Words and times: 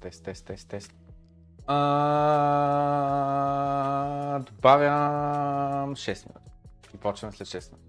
тест, 0.00 0.24
тест, 0.24 0.46
тест, 0.46 0.68
тест. 0.68 0.94
А, 1.66 1.78
добавям 4.38 5.96
6 5.96 6.26
минути. 6.26 6.50
И 6.94 6.96
почваме 6.96 7.32
след 7.32 7.48
6 7.48 7.72
минути. 7.72 7.87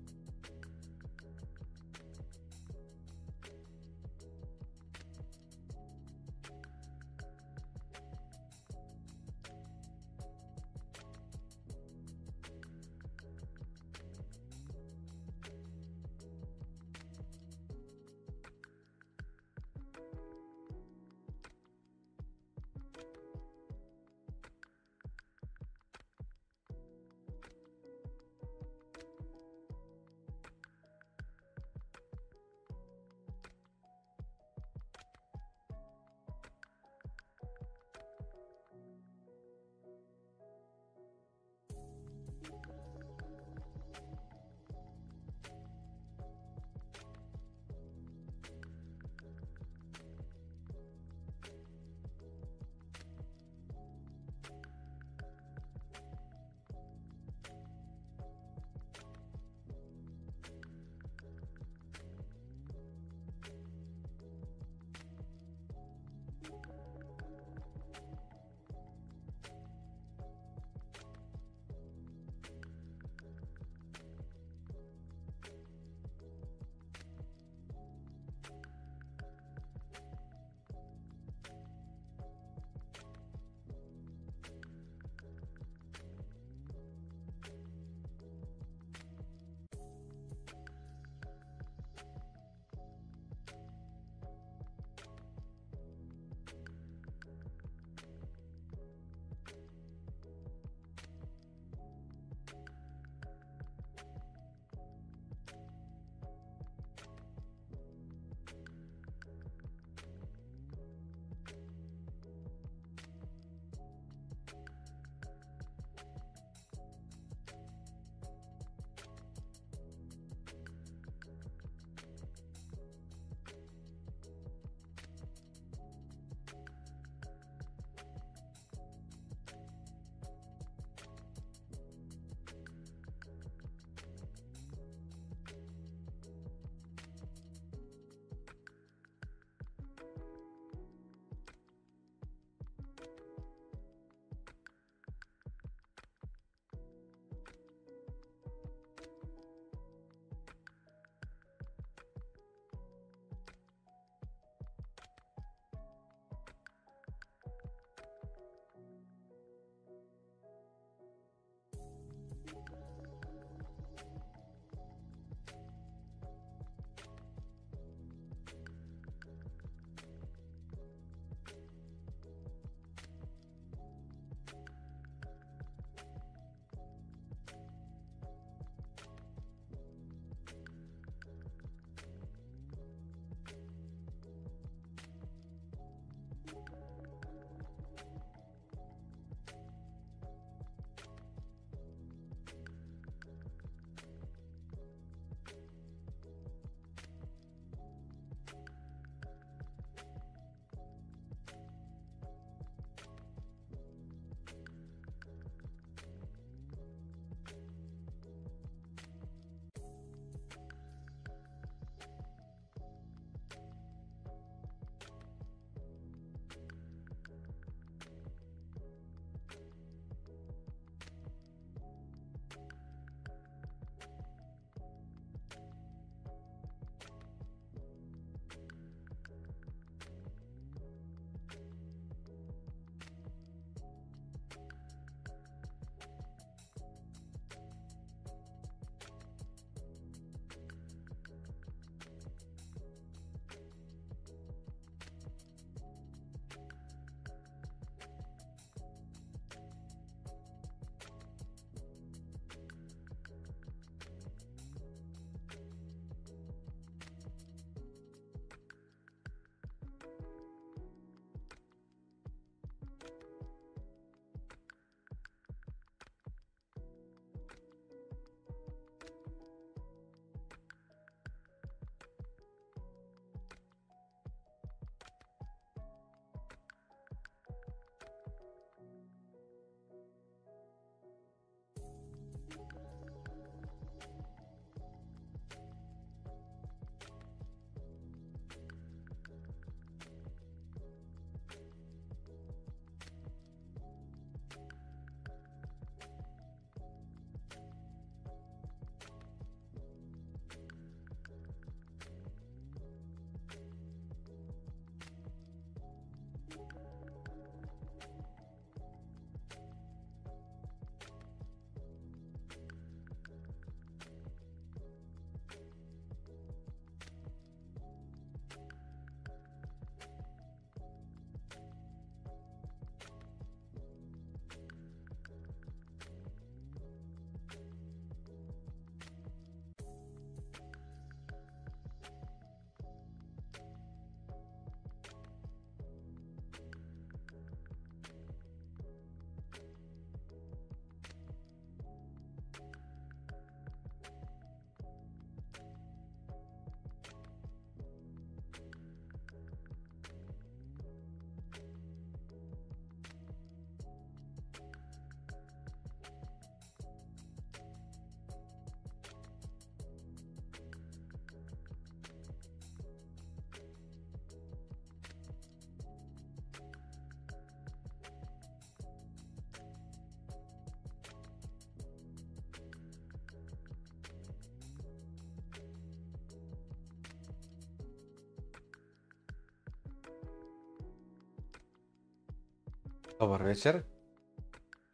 Добър 383.19 383.41
вечер. 383.41 383.83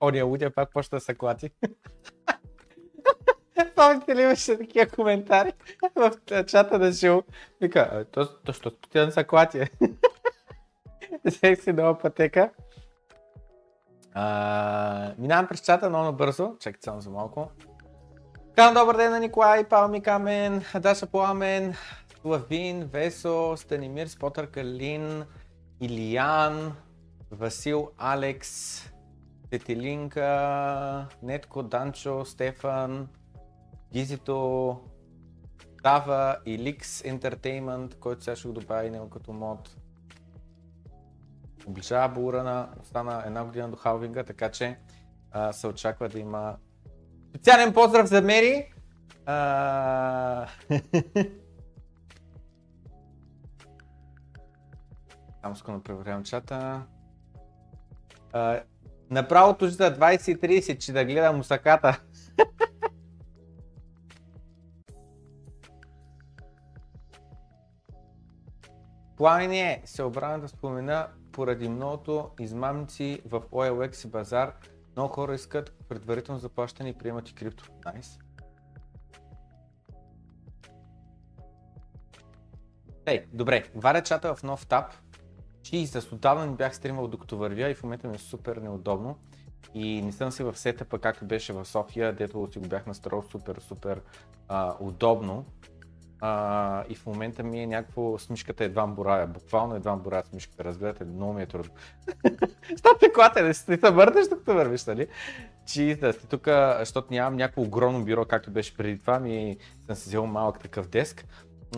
Ония 0.02 0.26
лудя 0.26 0.52
пак 0.52 0.74
почта 0.74 0.96
да 0.96 1.00
се 1.00 1.16
клати. 1.16 1.52
Помните 3.76 4.16
ли 4.16 4.22
имаше 4.22 4.58
такива 4.58 4.88
коментари 4.88 5.54
в 5.96 6.12
чата 6.46 6.80
на 6.80 6.92
Жил? 6.92 7.24
Вика, 7.62 8.06
то, 8.12 8.40
то, 8.40 8.54
що 8.54 8.72
ти 8.72 9.00
да 9.00 9.12
се 9.12 9.24
клати? 9.24 9.70
Взех 11.26 11.62
си 11.62 11.74
нова 11.74 12.00
пътека. 12.00 12.50
А, 14.14 15.14
минавам 15.18 15.48
през 15.48 15.62
чата 15.62 15.90
много 15.90 16.18
бързо. 16.18 16.56
Чакайте 16.60 16.84
само 16.84 17.02
за 17.02 17.10
малко. 17.10 17.52
Казвам 18.56 18.74
добър 18.74 18.98
ден 18.98 19.12
на 19.12 19.20
Николай, 19.20 19.64
Палми 19.64 20.02
Камен, 20.02 20.64
Даша 20.80 21.08
Пламен, 21.08 21.76
Славин, 22.22 22.84
Весо, 22.84 23.54
Станимир, 23.58 24.08
Спотър 24.08 24.52
Калин, 24.52 25.24
Илиян, 25.82 26.76
Васил, 27.36 27.92
Алекс, 27.98 28.82
Тетилинка, 29.50 31.08
Нетко, 31.24 31.64
Данчо, 31.64 32.26
Стефан, 32.26 33.08
Гизито, 33.94 34.80
Дава 35.84 36.38
и 36.46 36.58
Ликс 36.58 37.02
Entertainment, 37.02 37.96
който 38.00 38.24
сега 38.24 38.36
ще 38.36 38.48
го 38.48 38.54
добави 38.54 38.90
него 38.90 39.10
като 39.10 39.34
мод. 39.34 39.76
Оближава 41.68 42.14
Бурана, 42.14 42.70
остана 42.82 43.24
една 43.26 43.46
година 43.46 43.70
до 43.70 43.76
халвинга, 43.76 44.24
така 44.24 44.52
че 44.52 44.80
а, 45.32 45.54
се 45.54 45.68
очаква 45.68 46.10
да 46.10 46.20
има 46.20 46.58
специален 47.30 47.74
поздрав 47.74 48.08
за 48.08 48.22
Мери. 48.22 48.74
А... 49.26 50.48
Само 55.42 55.54
искам 55.56 55.78
да 55.78 55.84
преверявам 55.84 56.24
чата. 56.24 56.86
А, 58.36 58.64
направо 59.10 59.56
за 59.62 59.96
20.30, 59.96 60.78
че 60.78 60.94
да 60.94 61.06
гледам 61.06 61.38
мусаката. 61.38 62.02
Пламене 69.18 69.82
се 69.86 70.04
обрана 70.04 70.40
да 70.40 70.48
спомена 70.48 71.08
поради 71.32 71.70
многото 71.70 72.30
измамници 72.40 73.22
в 73.26 73.42
OLX 73.42 74.08
и 74.08 74.10
базар. 74.10 74.54
Много 74.96 75.14
хора 75.14 75.36
искат 75.36 75.74
предварително 75.90 76.40
заплащане 76.40 76.90
и 76.90 76.94
приемат 76.94 77.30
и 77.30 77.36
крипто. 77.36 77.66
Найс. 77.86 78.08
Nice. 78.08 78.22
Ей, 83.08 83.26
добре, 83.34 83.64
варя 83.76 84.04
чата 84.04 84.36
в 84.36 84.44
нов 84.44 84.68
таб. 84.68 84.94
Jesus, 85.66 86.14
отдавна 86.14 86.46
не 86.46 86.56
бях 86.56 86.76
стримал 86.76 87.08
докато 87.08 87.38
вървя 87.38 87.70
и 87.70 87.76
в 87.76 87.84
момента 87.84 88.08
ми 88.08 88.16
е 88.16 88.20
супер 88.20 88.58
неудобно. 88.58 89.18
И 89.74 90.02
не 90.02 90.12
съм 90.12 90.32
си 90.32 90.44
в 90.44 90.58
сетъпа 90.58 91.00
както 91.00 91.26
беше 91.26 91.54
в 91.54 91.66
София, 91.66 92.14
дето 92.14 92.48
си 92.52 92.60
го 92.60 92.68
бях 92.68 92.86
настроил 92.86 93.24
супер, 93.32 93.56
супер 93.60 94.02
а, 94.48 94.76
удобно. 94.80 95.46
А, 96.22 96.84
и 96.90 96.96
в 96.96 97.06
момента 97.06 97.44
ми 97.44 97.60
е 97.60 97.68
някакво 97.68 98.18
смишката 98.18 98.64
едва 98.64 98.88
борая. 98.88 99.28
Буквално 99.28 99.76
едва 99.76 99.96
борая 99.96 100.24
смишката, 100.26 100.64
разбирате, 100.64 101.06
много 101.06 101.34
ми 101.34 101.42
е 101.42 101.46
трудно. 101.46 101.72
Стопте 102.78 103.14
колата, 103.14 103.44
не 103.44 103.54
се 103.54 103.78
върнеш 103.78 104.28
докато 104.28 104.54
вървиш, 104.54 104.86
нали? 104.86 105.08
Чи 105.66 105.96
да 105.96 106.14
сте 106.14 106.28
тук, 106.28 106.48
защото 106.80 107.08
нямам 107.12 107.36
някакво 107.36 107.62
огромно 107.62 108.06
бюро, 108.06 108.26
както 108.26 108.52
беше 108.52 108.78
преди 108.78 109.00
това, 109.00 109.20
ми 109.20 109.58
съм 109.86 109.96
си 109.96 110.10
взел 110.10 110.26
малък 110.26 110.60
такъв 110.60 110.88
деск. 110.88 111.26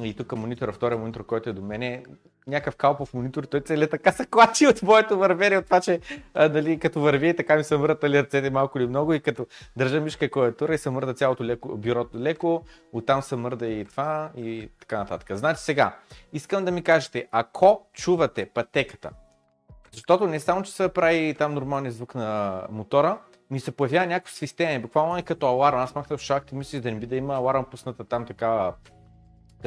И 0.02 0.14
тук 0.14 0.32
монитора, 0.32 0.72
втория 0.72 0.98
монитор, 0.98 1.26
който 1.26 1.50
е 1.50 1.54
до 1.54 1.62
мене, 1.62 2.04
някакъв 2.48 2.76
калпов 2.76 3.14
монитор, 3.14 3.44
той 3.44 3.62
целият 3.62 3.92
така 3.92 4.12
се 4.12 4.26
клачи 4.26 4.68
от 4.68 4.84
моето 4.84 5.18
вървение, 5.18 5.58
от 5.58 5.66
това, 5.66 5.82
че 5.82 6.00
а, 6.34 6.50
дали, 6.50 6.80
като 6.80 7.02
върви, 7.02 7.36
така 7.36 7.56
ми 7.56 7.64
се 7.64 7.78
мръдат 7.78 8.04
ли 8.04 8.24
ръцете 8.24 8.50
малко 8.50 8.80
или 8.80 8.88
много 8.88 9.14
и 9.14 9.20
като 9.20 9.48
държа 9.78 10.02
мишка 10.02 10.30
клавиатура 10.30 10.74
и 10.74 10.78
се 10.78 10.90
мърда 10.90 11.14
цялото 11.14 11.44
леко, 11.44 11.78
бюрото 11.78 12.20
леко, 12.20 12.64
оттам 12.94 13.22
се 13.22 13.36
мърда 13.36 13.68
и 13.68 13.86
това 13.86 14.32
и 14.38 14.70
така 14.80 14.98
нататък. 14.98 15.38
Значи 15.38 15.64
сега, 15.64 15.96
искам 16.34 16.66
да 16.66 16.72
ми 16.72 16.84
кажете, 16.84 17.28
ако 17.32 17.88
чувате 17.94 18.50
пътеката, 18.54 19.10
защото 19.92 20.28
не 20.28 20.40
само, 20.40 20.64
че 20.64 20.72
се 20.72 20.90
прави 20.90 21.36
там 21.38 21.54
нормалния 21.54 21.92
звук 21.92 22.16
на 22.16 22.62
мотора, 22.70 23.18
ми 23.52 23.60
се 23.60 23.72
появява 23.72 24.06
някакво 24.06 24.34
свистене, 24.34 24.80
буквално 24.80 25.18
е 25.18 25.22
като 25.22 25.48
аларм. 25.48 25.78
Аз 25.78 25.96
махнах 25.96 26.20
шахти, 26.20 26.56
мислих 26.56 26.82
да 26.82 26.92
не 26.92 27.00
би 27.00 27.06
да 27.06 27.16
има 27.16 27.36
аларм 27.36 27.66
пусната 27.72 28.04
там 28.04 28.26
такава 28.26 28.74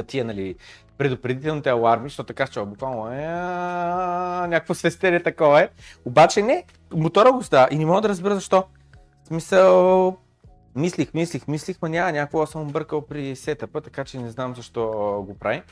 тия, 0.06 0.24
нали, 0.24 0.54
предупредителните 0.98 1.70
аларми, 1.70 2.08
защото 2.08 2.26
така 2.26 2.46
ще 2.46 2.64
буквално 2.64 3.12
е 3.12 3.26
някакво 4.48 4.74
свестене 4.74 5.22
такова 5.22 5.60
е. 5.60 5.68
Обаче 6.04 6.42
не, 6.42 6.64
мотора 6.94 7.32
го 7.32 7.42
става 7.42 7.68
и 7.70 7.78
не 7.78 7.86
мога 7.86 8.00
да 8.00 8.08
разбера 8.08 8.34
защо. 8.34 8.64
В 9.24 9.28
смисъл, 9.28 10.16
мислих, 10.76 11.14
мислих, 11.14 11.48
мислих, 11.48 11.76
но 11.82 11.88
няма 11.88 12.12
някакво 12.12 12.46
съм 12.46 12.68
бъркал 12.68 13.06
при 13.06 13.36
сетъпа, 13.36 13.80
така 13.80 14.04
че 14.04 14.18
не 14.18 14.30
знам 14.30 14.54
защо 14.56 14.86
го 15.26 15.38
прави. 15.38 15.62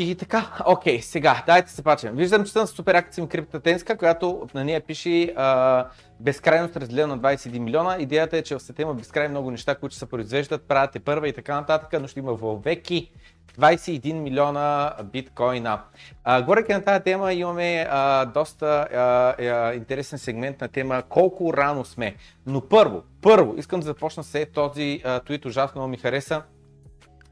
И 0.00 0.14
така, 0.14 0.46
окей, 0.66 0.98
okay, 0.98 1.00
сега, 1.00 1.42
дайте 1.46 1.70
се 1.70 1.82
пачем. 1.82 2.16
Виждам, 2.16 2.44
че 2.44 2.52
съм 2.52 2.66
супер 2.66 2.94
акция 2.94 3.28
криптотенска, 3.28 3.96
която 3.96 4.48
на 4.54 4.64
нея 4.64 4.80
пише 4.80 5.32
а, 5.36 5.86
безкрайност 6.20 6.76
разделена 6.76 7.16
на 7.16 7.22
21 7.22 7.58
милиона. 7.58 7.96
Идеята 7.98 8.36
е, 8.36 8.42
че 8.42 8.54
в 8.54 8.60
света 8.60 8.82
има 8.82 8.94
безкрайно 8.94 9.30
много 9.30 9.50
неща, 9.50 9.74
които 9.74 9.96
се 9.96 10.06
произвеждат, 10.06 10.68
правят 10.68 10.96
е 10.96 11.00
първа 11.00 11.28
и 11.28 11.32
така 11.32 11.54
нататък, 11.54 12.00
но 12.00 12.08
ще 12.08 12.18
има 12.18 12.34
веки 12.34 13.10
21 13.58 14.12
милиона 14.12 14.94
биткоина. 15.12 15.80
А, 16.24 16.62
на 16.68 16.84
тази 16.84 17.04
тема 17.04 17.32
имаме 17.32 17.86
а, 17.90 18.24
доста 18.24 18.66
а, 18.66 19.44
а, 19.44 19.74
интересен 19.74 20.18
сегмент 20.18 20.60
на 20.60 20.68
тема 20.68 21.02
колко 21.08 21.54
рано 21.54 21.84
сме. 21.84 22.14
Но 22.46 22.68
първо, 22.68 23.02
първо, 23.22 23.54
искам 23.58 23.80
да 23.80 23.86
започна 23.86 24.24
с 24.24 24.46
този 24.54 25.02
а, 25.04 25.20
твит, 25.20 25.44
ужасно 25.44 25.88
ми 25.88 25.96
хареса. 25.96 26.42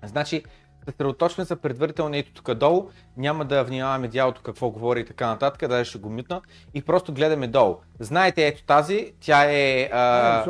Значи, 0.03 0.43
съсредоточен 0.85 1.45
за 1.45 1.57
предварително 1.57 2.17
ето 2.17 2.33
тук 2.33 2.55
долу, 2.55 2.89
няма 3.17 3.45
да 3.45 3.65
внимаваме 3.65 4.09
дялото 4.09 4.43
какво 4.43 4.71
говори 4.71 5.01
и 5.01 5.05
така 5.05 5.27
нататък, 5.27 5.69
даже 5.69 5.91
ще 5.91 5.99
го 5.99 6.11
мютна 6.11 6.41
и 6.75 6.83
просто 6.83 7.13
гледаме 7.13 7.47
долу. 7.47 7.77
Знаете, 8.01 8.47
ето 8.47 8.65
тази, 8.65 9.13
тя 9.21 9.45
е, 9.45 9.89
а, 9.93 10.45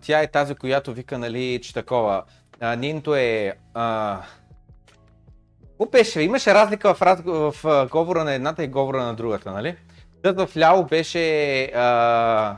тя 0.00 0.22
е 0.22 0.26
тази, 0.26 0.54
която 0.54 0.92
вика, 0.92 1.18
нали, 1.18 1.60
че 1.62 1.74
такова. 1.74 2.22
А, 2.60 2.76
нейното 2.76 3.14
е... 3.14 3.54
А, 3.74 4.20
беше? 5.92 6.20
Имаше 6.20 6.54
разлика 6.54 6.94
в, 6.94 7.02
раз... 7.02 7.20
в 7.24 7.88
говора 7.90 8.24
на 8.24 8.32
едната 8.32 8.64
и 8.64 8.68
говора 8.68 9.02
на 9.02 9.14
другата, 9.14 9.52
нали? 9.52 9.76
Тът 10.22 10.40
в 10.40 10.56
ляво 10.56 10.84
беше 10.84 11.64
а, 11.64 12.56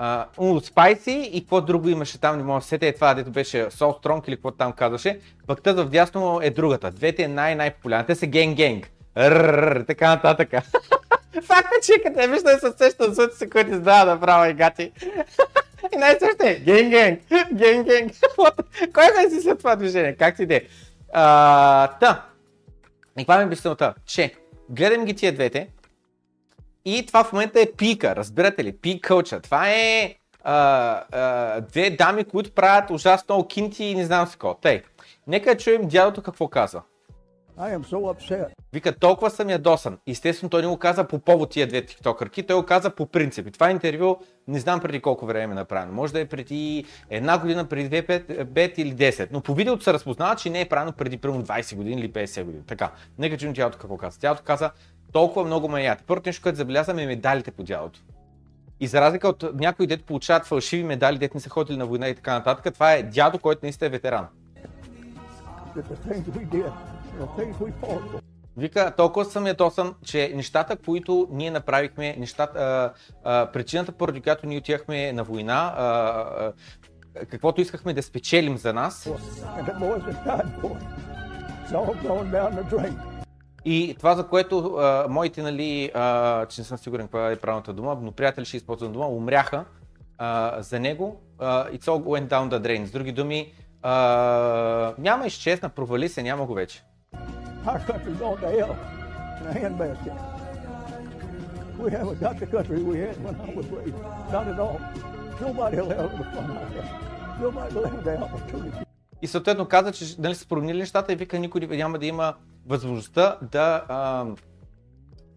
Old 0.00 0.72
Spicy 0.72 1.10
и 1.10 1.40
какво 1.40 1.60
друго 1.60 1.88
имаше 1.88 2.20
там, 2.20 2.36
не 2.36 2.42
мога 2.42 2.60
да 2.60 2.66
сетя, 2.66 2.86
е 2.86 2.92
това, 2.92 3.14
дето 3.14 3.30
беше 3.30 3.56
Soul 3.56 4.02
Strong 4.02 4.28
или 4.28 4.36
какво 4.36 4.50
там 4.50 4.72
казваше. 4.72 5.20
Пък 5.46 5.62
тъз 5.62 5.76
в 5.76 5.84
дясно 5.84 6.40
е 6.42 6.50
другата. 6.50 6.90
Двете 6.90 7.22
е 7.22 7.28
най-най-популярните 7.28 8.14
са 8.14 8.26
Gang 8.26 8.56
Gang. 8.56 8.84
Рррр, 9.16 9.84
така 9.86 10.08
нататък. 10.08 10.50
Факт 11.42 11.68
е, 11.78 11.82
че 11.82 12.02
като 12.02 12.20
е 12.20 12.28
вижда 12.28 12.58
се 12.58 12.72
сеща 12.78 13.12
за 13.12 13.28
си, 13.34 13.50
който 13.50 13.70
издава 13.70 14.10
направо 14.10 14.50
и 14.50 14.54
гати. 14.54 14.92
И 15.94 15.96
най-също 15.96 16.46
е 16.46 16.60
Gang 16.66 16.90
Gang, 16.90 17.20
Gang 17.54 17.84
Gang. 17.84 18.12
Кой 18.92 19.24
е 19.26 19.30
си 19.30 19.40
след 19.40 19.58
това 19.58 19.76
движение? 19.76 20.16
Как 20.16 20.36
си 20.36 20.42
иде? 20.42 20.68
Та. 21.12 22.26
И 23.18 23.20
каква 23.20 23.38
ми 23.38 23.44
обяснилата? 23.44 23.94
Че 24.06 24.34
гледам 24.70 25.04
ги 25.04 25.14
тия 25.14 25.32
двете, 25.32 25.68
и 26.84 27.06
това 27.06 27.24
в 27.24 27.32
момента 27.32 27.60
е 27.60 27.72
пика, 27.72 28.16
разбирате 28.16 28.64
ли? 28.64 28.76
Пик 28.76 29.04
кълча. 29.04 29.40
Това 29.40 29.70
е 29.70 30.14
а, 30.44 30.54
а, 31.12 31.60
две 31.60 31.90
дами, 31.90 32.24
които 32.24 32.52
правят 32.52 32.90
ужасно 32.90 33.34
много 33.34 33.48
кинти 33.48 33.84
и 33.84 33.94
не 33.94 34.04
знам 34.04 34.26
си 34.26 34.32
какво. 34.32 34.54
Тей, 34.54 34.82
нека 35.26 35.56
чуем 35.56 35.88
дядото 35.88 36.22
какво 36.22 36.48
казва. 36.48 36.82
I 37.58 37.76
am 37.76 37.82
so 37.82 37.98
upset. 38.14 38.46
Вика, 38.72 38.98
толкова 38.98 39.30
съм 39.30 39.50
ядосан. 39.50 39.98
Естествено, 40.06 40.50
той 40.50 40.62
не 40.62 40.68
го 40.68 40.76
каза 40.76 41.04
по 41.04 41.18
повод 41.18 41.50
тия 41.50 41.66
две 41.66 41.86
тиктокърки, 41.86 42.42
той 42.42 42.56
го 42.56 42.66
каза 42.66 42.90
по 42.90 43.06
принцип. 43.06 43.46
И 43.46 43.50
това 43.50 43.70
интервю 43.70 44.16
не 44.48 44.60
знам 44.60 44.80
преди 44.80 45.00
колко 45.00 45.26
време 45.26 45.52
е 45.52 45.54
направено. 45.54 45.92
Може 45.92 46.12
да 46.12 46.20
е 46.20 46.24
преди 46.24 46.84
една 47.10 47.38
година, 47.38 47.68
преди 47.68 48.02
2, 48.02 48.26
5, 48.26 48.44
5 48.44 48.78
или 48.78 48.94
10. 48.94 49.28
Но 49.32 49.40
по 49.40 49.54
видеото 49.54 49.84
се 49.84 49.92
разпознава, 49.92 50.36
че 50.36 50.50
не 50.50 50.60
е 50.60 50.68
правено 50.68 50.92
преди 50.92 51.18
примерно 51.18 51.44
20 51.44 51.76
години 51.76 52.00
или 52.00 52.12
50 52.12 52.44
години. 52.44 52.64
Така, 52.66 52.90
нека 53.18 53.36
чуем 53.38 53.54
тялото 53.54 53.78
какво 53.78 53.96
каза. 53.96 54.20
Тялото 54.20 54.42
каза, 54.42 54.70
толкова 55.12 55.44
много 55.44 55.68
ме 55.68 55.82
яд. 55.82 56.04
Първото 56.06 56.28
нещо, 56.28 56.42
което 56.42 56.56
забелязвам 56.56 56.98
е 56.98 57.06
медалите 57.06 57.50
по 57.50 57.62
дялото. 57.62 58.00
И 58.80 58.86
за 58.86 59.00
разлика 59.00 59.28
от 59.28 59.44
някои 59.54 59.86
дете 59.86 60.02
получават 60.02 60.46
фалшиви 60.46 60.84
медали, 60.84 61.18
дете 61.18 61.36
не 61.36 61.40
са 61.40 61.50
ходили 61.50 61.76
на 61.76 61.86
война 61.86 62.08
и 62.08 62.14
така 62.14 62.34
нататък, 62.34 62.74
това 62.74 62.92
е 62.92 63.02
дядо, 63.02 63.38
който 63.38 63.60
наистина 63.62 63.86
е 63.86 63.90
ветеран. 63.90 64.26
Вика, 68.56 68.92
толкова 68.96 69.24
съм 69.24 69.46
ядосан, 69.46 69.94
че 70.04 70.32
нещата, 70.34 70.76
които 70.76 71.28
ние 71.30 71.50
направихме, 71.50 72.16
нещата, 72.18 72.58
а, 72.60 72.92
а, 73.24 73.46
причината, 73.52 73.92
поради 73.92 74.20
която 74.20 74.46
ние 74.46 74.58
отивахме 74.58 75.12
на 75.12 75.24
война, 75.24 75.74
а, 75.76 75.86
а, 75.86 76.52
каквото 77.26 77.60
искахме 77.60 77.94
да 77.94 78.02
спечелим 78.02 78.56
за 78.56 78.72
нас, 78.72 79.10
И 83.64 83.94
това, 83.98 84.14
за 84.14 84.26
което 84.26 84.74
а, 84.74 85.06
моите, 85.08 85.42
нали, 85.42 85.90
а, 85.94 86.46
че 86.46 86.60
не 86.60 86.64
съм 86.64 86.78
сигурен 86.78 87.06
каква 87.06 87.30
е 87.30 87.36
правилната 87.36 87.72
дума, 87.72 87.98
но 88.02 88.12
приятели 88.12 88.44
ще 88.44 88.56
използвам 88.56 88.92
дума, 88.92 89.08
умряха 89.08 89.64
а, 90.18 90.62
за 90.62 90.80
него. 90.80 91.20
А, 91.38 91.68
it's 91.68 91.84
all 91.84 92.02
went 92.02 92.28
down 92.28 92.50
the 92.50 92.60
drain. 92.60 92.84
С 92.84 92.90
други 92.90 93.12
думи, 93.12 93.52
а, 93.82 94.94
няма 94.98 95.26
изчезна, 95.26 95.68
провали 95.68 96.08
се, 96.08 96.22
няма 96.22 96.46
го 96.46 96.54
вече. 96.54 96.84
Our 97.66 97.78
country's 97.86 98.18
gone 98.18 98.38
to 98.42 98.48
hell 98.56 98.74
in 99.40 99.46
a 99.50 99.54
handbasket. 99.62 100.16
We 101.78 101.90
haven't 101.90 102.20
got 102.20 102.34
the 102.42 102.48
country 102.54 102.78
we 102.90 102.96
had 103.04 103.16
when 103.24 103.34
I 103.46 103.48
was 103.58 103.66
raised. 103.76 104.00
Not 104.34 104.46
at 104.52 104.58
all. 104.64 104.78
Nobody 105.40 105.76
will 105.76 105.92
ever 106.00 106.10
become 106.20 106.48
like 106.58 106.72
that. 106.76 106.88
Nobody 107.44 107.70
will 107.74 107.88
have 107.92 108.04
the 108.04 108.14
opportunity. 108.26 108.84
И 109.22 109.26
съответно 109.26 109.66
каза, 109.66 109.92
че 109.92 110.04
нали, 110.18 110.34
са 110.34 110.48
променили 110.48 110.78
нещата 110.78 111.12
и 111.12 111.16
вика 111.16 111.38
никой 111.38 111.60
няма 111.60 111.98
да 111.98 112.06
има 112.06 112.34
възможността 112.66 113.38
да 113.52 113.84
а, 113.88 114.26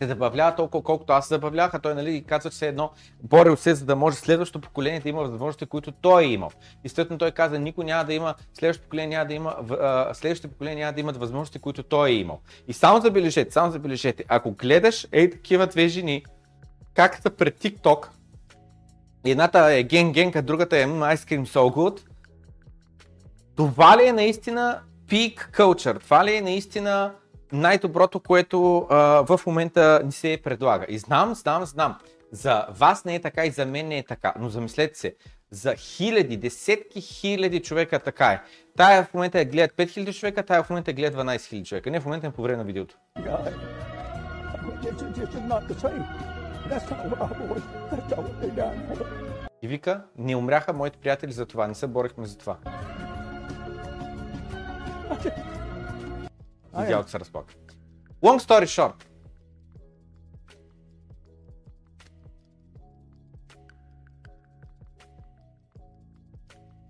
се 0.02 0.08
забавлява 0.08 0.56
толкова, 0.56 0.84
колкото 0.84 1.14
аз 1.14 1.28
се 1.28 1.34
забавлявах, 1.34 1.74
а 1.74 1.80
той 1.80 1.96
нали, 1.96 2.24
казва, 2.24 2.50
че 2.50 2.56
все 2.56 2.68
едно 2.68 2.92
борил 3.24 3.56
се, 3.56 3.76
за 3.76 3.86
да 3.86 3.96
може 3.96 4.16
следващото 4.16 4.68
поколение 4.68 5.00
да 5.00 5.10
има 5.10 5.22
възможности, 5.22 5.66
които 5.66 5.92
той 5.92 6.24
е 6.24 6.28
имал. 6.28 6.52
И 6.84 6.90
следно 6.90 7.18
той 7.18 7.32
каза, 7.32 7.60
никой 7.60 7.86
няма 7.86 8.06
да 8.06 8.14
има, 8.14 8.36
следващото 8.54 8.86
поколение 8.86 9.18
няма 9.18 9.28
да 9.28 9.34
има, 9.34 9.56
а, 9.82 10.14
следващото 10.14 10.52
поколение 10.52 10.84
няма 10.84 10.94
да 10.94 11.00
имат 11.00 11.18
възможности, 11.18 11.60
които 11.60 11.84
той 11.84 12.10
е 12.10 12.14
имал. 12.14 12.40
И 12.68 12.74
само 12.74 13.02
забележете, 13.02 13.52
само 13.52 13.72
забележете, 13.72 14.26
ако 14.28 14.52
гледаш 14.52 15.08
ей 15.12 15.30
такива 15.30 15.68
две 15.68 15.88
жени, 15.88 16.26
как 16.94 17.22
са 17.22 17.30
пред 17.30 17.60
TikTok, 17.60 18.08
едната 19.26 19.74
е 19.74 19.84
ген 19.84 20.12
генка, 20.12 20.42
другата 20.42 20.78
е 20.78 20.86
Ice 20.86 21.16
Cream 21.16 21.46
So 21.46 21.76
Good, 21.76 22.02
това 23.56 23.98
ли 23.98 24.08
е 24.08 24.14
наистина 24.14 24.80
peak 25.10 25.52
culture? 25.52 26.00
Това 26.00 26.26
ли 26.26 26.36
е 26.36 26.42
наистина 26.42 27.12
най-доброто, 27.52 28.20
което 28.20 28.88
а, 28.90 28.98
в 29.38 29.40
момента 29.46 30.02
ни 30.06 30.12
се 30.12 30.40
предлага? 30.44 30.86
И 30.90 30.98
знам, 30.98 31.36
знам, 31.36 31.66
знам. 31.66 31.98
За 32.32 32.66
вас 32.70 33.06
не 33.06 33.16
е 33.16 33.22
така 33.22 33.46
и 33.46 33.52
за 33.52 33.66
мен 33.66 33.88
не 33.88 33.98
е 33.98 34.04
така. 34.04 34.34
Но 34.40 34.50
замислете 34.50 35.00
се, 35.00 35.16
за 35.52 35.76
хиляди, 35.76 36.38
десетки 36.38 37.02
хиляди 37.02 37.60
човека 37.60 38.00
така 38.00 38.28
е. 38.28 38.42
Тая 38.78 39.04
в 39.04 39.14
момента 39.14 39.40
я 39.40 39.46
гледат 39.46 39.78
5000 39.78 40.20
човека, 40.20 40.44
тая 40.44 40.64
в 40.64 40.70
момента 40.70 40.94
гледат 40.94 41.20
12 41.20 41.38
000 41.38 41.66
човека. 41.66 41.92
Не 41.92 42.00
в 42.00 42.06
момента 42.06 42.28
е 42.28 42.32
по 42.32 42.42
време 42.42 42.58
на 42.58 42.64
видеото. 42.64 42.96
И 49.62 49.68
вика, 49.68 50.02
не 50.18 50.36
умряха 50.36 50.74
моите 50.74 50.98
приятели 50.98 51.32
за 51.32 51.46
това, 51.46 51.68
не 51.68 51.76
се 51.76 51.88
борихме 51.88 52.26
за 52.26 52.38
това. 52.38 52.58
Идеалът 56.84 57.10
се 57.10 57.20
разплака. 57.20 57.54
Long 58.24 58.40
story 58.40 58.66
short. 58.66 59.06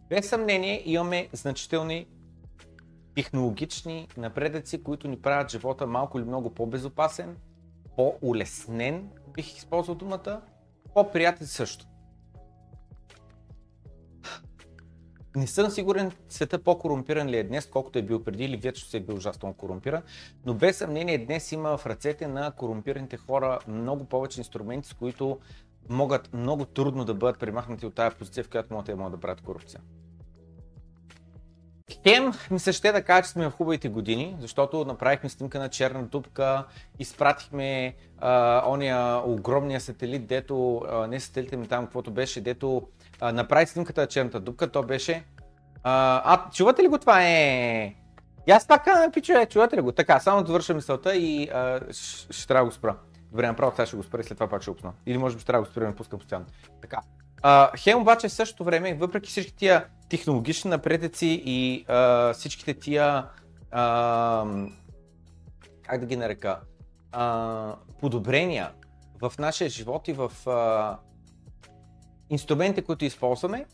Без 0.09 0.29
съмнение 0.29 0.81
имаме 0.85 1.29
значителни 1.33 2.07
технологични 3.15 4.07
напредъци, 4.17 4.83
които 4.83 5.07
ни 5.07 5.21
правят 5.21 5.51
живота 5.51 5.87
малко 5.87 6.19
или 6.19 6.25
много 6.25 6.49
по-безопасен, 6.49 7.37
по-улеснен, 7.95 9.09
бих 9.33 9.57
използвал 9.57 9.95
думата, 9.95 10.41
по-приятен 10.93 11.47
също. 11.47 11.85
Не 15.35 15.47
съм 15.47 15.71
сигурен 15.71 16.11
света 16.29 16.63
по-корумпиран 16.63 17.27
ли 17.27 17.37
е 17.37 17.43
днес, 17.43 17.65
колкото 17.65 17.99
е 17.99 18.01
бил 18.01 18.23
преди 18.23 18.43
или 18.43 18.57
вече 18.57 18.89
се 18.89 18.97
е 18.97 18.99
бил 18.99 19.15
ужасно 19.15 19.53
корумпиран, 19.53 20.01
но 20.45 20.53
без 20.53 20.77
съмнение 20.77 21.25
днес 21.25 21.51
има 21.51 21.77
в 21.77 21.85
ръцете 21.85 22.27
на 22.27 22.51
корумпираните 22.51 23.17
хора 23.17 23.59
много 23.67 24.05
повече 24.05 24.39
инструменти, 24.39 24.89
с 24.89 24.93
които 24.93 25.39
могат 25.89 26.33
много 26.33 26.65
трудно 26.65 27.05
да 27.05 27.13
бъдат 27.13 27.39
премахнати 27.39 27.85
от 27.85 27.95
тази 27.95 28.15
позиция, 28.15 28.43
в 28.43 28.49
която 28.49 28.73
могат, 28.73 28.85
да 28.85 28.95
могат 28.95 29.11
да 29.11 29.19
правят 29.19 29.41
корупция. 29.41 29.81
Хем 32.03 32.31
ми 32.51 32.59
се 32.59 32.73
ще 32.73 32.91
да 32.91 33.03
кажа, 33.03 33.23
че 33.23 33.29
сме 33.29 33.49
в 33.49 33.51
хубавите 33.51 33.89
години, 33.89 34.37
защото 34.39 34.85
направихме 34.85 35.29
снимка 35.29 35.59
на 35.59 35.69
черна 35.69 36.03
дупка, 36.03 36.65
изпратихме 36.99 37.95
а, 38.17 38.63
ония 38.67 39.17
огромния 39.25 39.81
сателит, 39.81 40.27
дето, 40.27 40.81
а, 40.89 41.07
не 41.07 41.19
сателит 41.19 41.51
ми 41.51 41.67
там, 41.67 41.85
каквото 41.85 42.11
беше, 42.11 42.41
дето 42.41 42.87
направи 43.21 43.67
снимката 43.67 44.01
на 44.01 44.07
черната 44.07 44.39
дупка, 44.39 44.71
то 44.71 44.83
беше... 44.83 45.23
А, 45.83 46.21
а 46.33 46.49
чувате 46.51 46.83
ли 46.83 46.87
го 46.87 46.97
това 46.97 47.23
е? 47.23 47.95
И 48.47 48.51
аз 48.51 48.67
пак 48.67 48.83
казвам, 48.85 49.11
пичове, 49.11 49.45
чувате 49.45 49.77
ли 49.77 49.81
го? 49.81 49.91
Така, 49.91 50.19
само 50.19 50.37
да 50.37 50.43
довърша 50.43 50.73
мисълта 50.73 51.15
и 51.15 51.49
а, 51.53 51.79
ще, 51.91 52.33
ще 52.33 52.47
трябва 52.47 52.65
да 52.65 52.69
го 52.69 52.75
спра. 52.75 52.95
Добре, 53.31 53.47
направо 53.47 53.71
сега 53.75 53.85
ще 53.85 53.97
го 53.97 54.03
спра 54.03 54.21
и 54.21 54.23
след 54.23 54.37
това 54.37 54.47
пак 54.47 54.61
ще 54.61 54.71
го 54.71 54.75
пусна. 54.75 54.93
Или 55.05 55.17
може 55.17 55.35
би 55.35 55.39
ще 55.39 55.47
трябва 55.47 55.63
да 55.63 55.67
го 55.67 55.71
спра 55.71 55.83
и 55.83 55.87
ме 55.87 55.95
пуска 55.95 56.17
постоянно. 56.17 56.45
Така. 56.81 56.97
А, 57.41 57.71
Хем 57.77 58.01
обаче 58.01 58.27
в 58.27 58.33
същото 58.33 58.63
време, 58.63 58.93
въпреки 58.93 59.29
всички 59.29 59.55
тия 59.55 59.85
технологични 60.09 60.69
напредъци 60.69 61.41
и 61.45 61.85
а, 61.87 62.33
всичките 62.33 62.73
тия, 62.73 63.25
а, 63.71 64.45
как 65.83 65.99
да 65.99 66.05
ги 66.05 66.15
нарека, 66.15 66.59
а, 67.11 67.75
подобрения 67.99 68.71
в 69.21 69.33
нашия 69.39 69.69
живот 69.69 70.07
и 70.07 70.13
в 70.13 70.31
а, 70.47 70.97
инструментите, 72.29 72.81
които 72.81 73.05
използваме, 73.05 73.65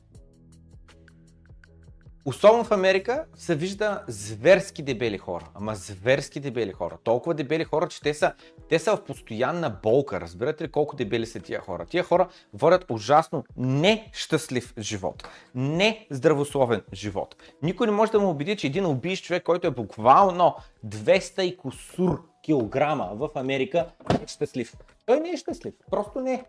Особено 2.26 2.64
в 2.64 2.72
Америка 2.72 3.26
се 3.36 3.56
вижда 3.56 4.04
зверски 4.08 4.84
дебели 4.84 5.18
хора. 5.18 5.46
Ама 5.56 5.76
зверски 5.76 6.40
дебели 6.40 6.72
хора. 6.72 6.98
Толкова 7.04 7.34
дебели 7.34 7.64
хора, 7.64 7.88
че 7.88 8.02
те 8.02 8.14
са, 8.14 8.34
те 8.70 8.80
са 8.80 8.96
в 8.96 9.04
постоянна 9.04 9.70
болка. 9.84 10.22
Разбирате 10.22 10.64
ли 10.64 10.72
колко 10.72 10.96
дебели 10.96 11.26
са 11.26 11.40
тия 11.40 11.62
хора? 11.62 11.86
Тия 11.86 12.04
хора 12.04 12.30
водят 12.54 12.86
ужасно 12.90 13.44
нещастлив 13.58 14.74
живот. 14.80 15.28
Не 15.56 16.08
здравословен 16.10 16.82
живот. 16.94 17.36
Никой 17.62 17.88
не 17.88 17.94
може 17.94 18.12
да 18.12 18.20
му 18.20 18.30
убеди, 18.30 18.56
че 18.56 18.68
един 18.68 18.86
убийш 18.86 19.22
човек, 19.22 19.44
който 19.44 19.68
е 19.68 19.72
буквално 19.72 20.56
200 20.86 21.42
и 21.42 21.58
косур 21.58 22.24
килограма 22.44 23.10
в 23.14 23.30
Америка, 23.36 23.88
е 24.24 24.28
щастлив. 24.28 24.74
Той 25.06 25.20
не 25.20 25.30
е 25.30 25.38
щастлив. 25.38 25.74
Просто 25.92 26.20
не 26.20 26.44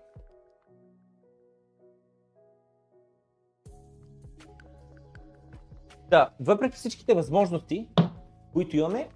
Да, 6.13 6.31
въпреки 6.41 6.77
всичките 6.77 7.15
възможности, 7.15 7.89
които 8.53 8.77
имаме, 8.77 9.09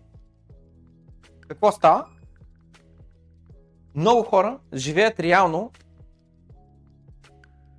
какво 1.49 1.73
става? 1.73 2.07
Много 3.95 4.23
хора 4.23 4.59
живеят 4.75 5.20
реално 5.20 5.70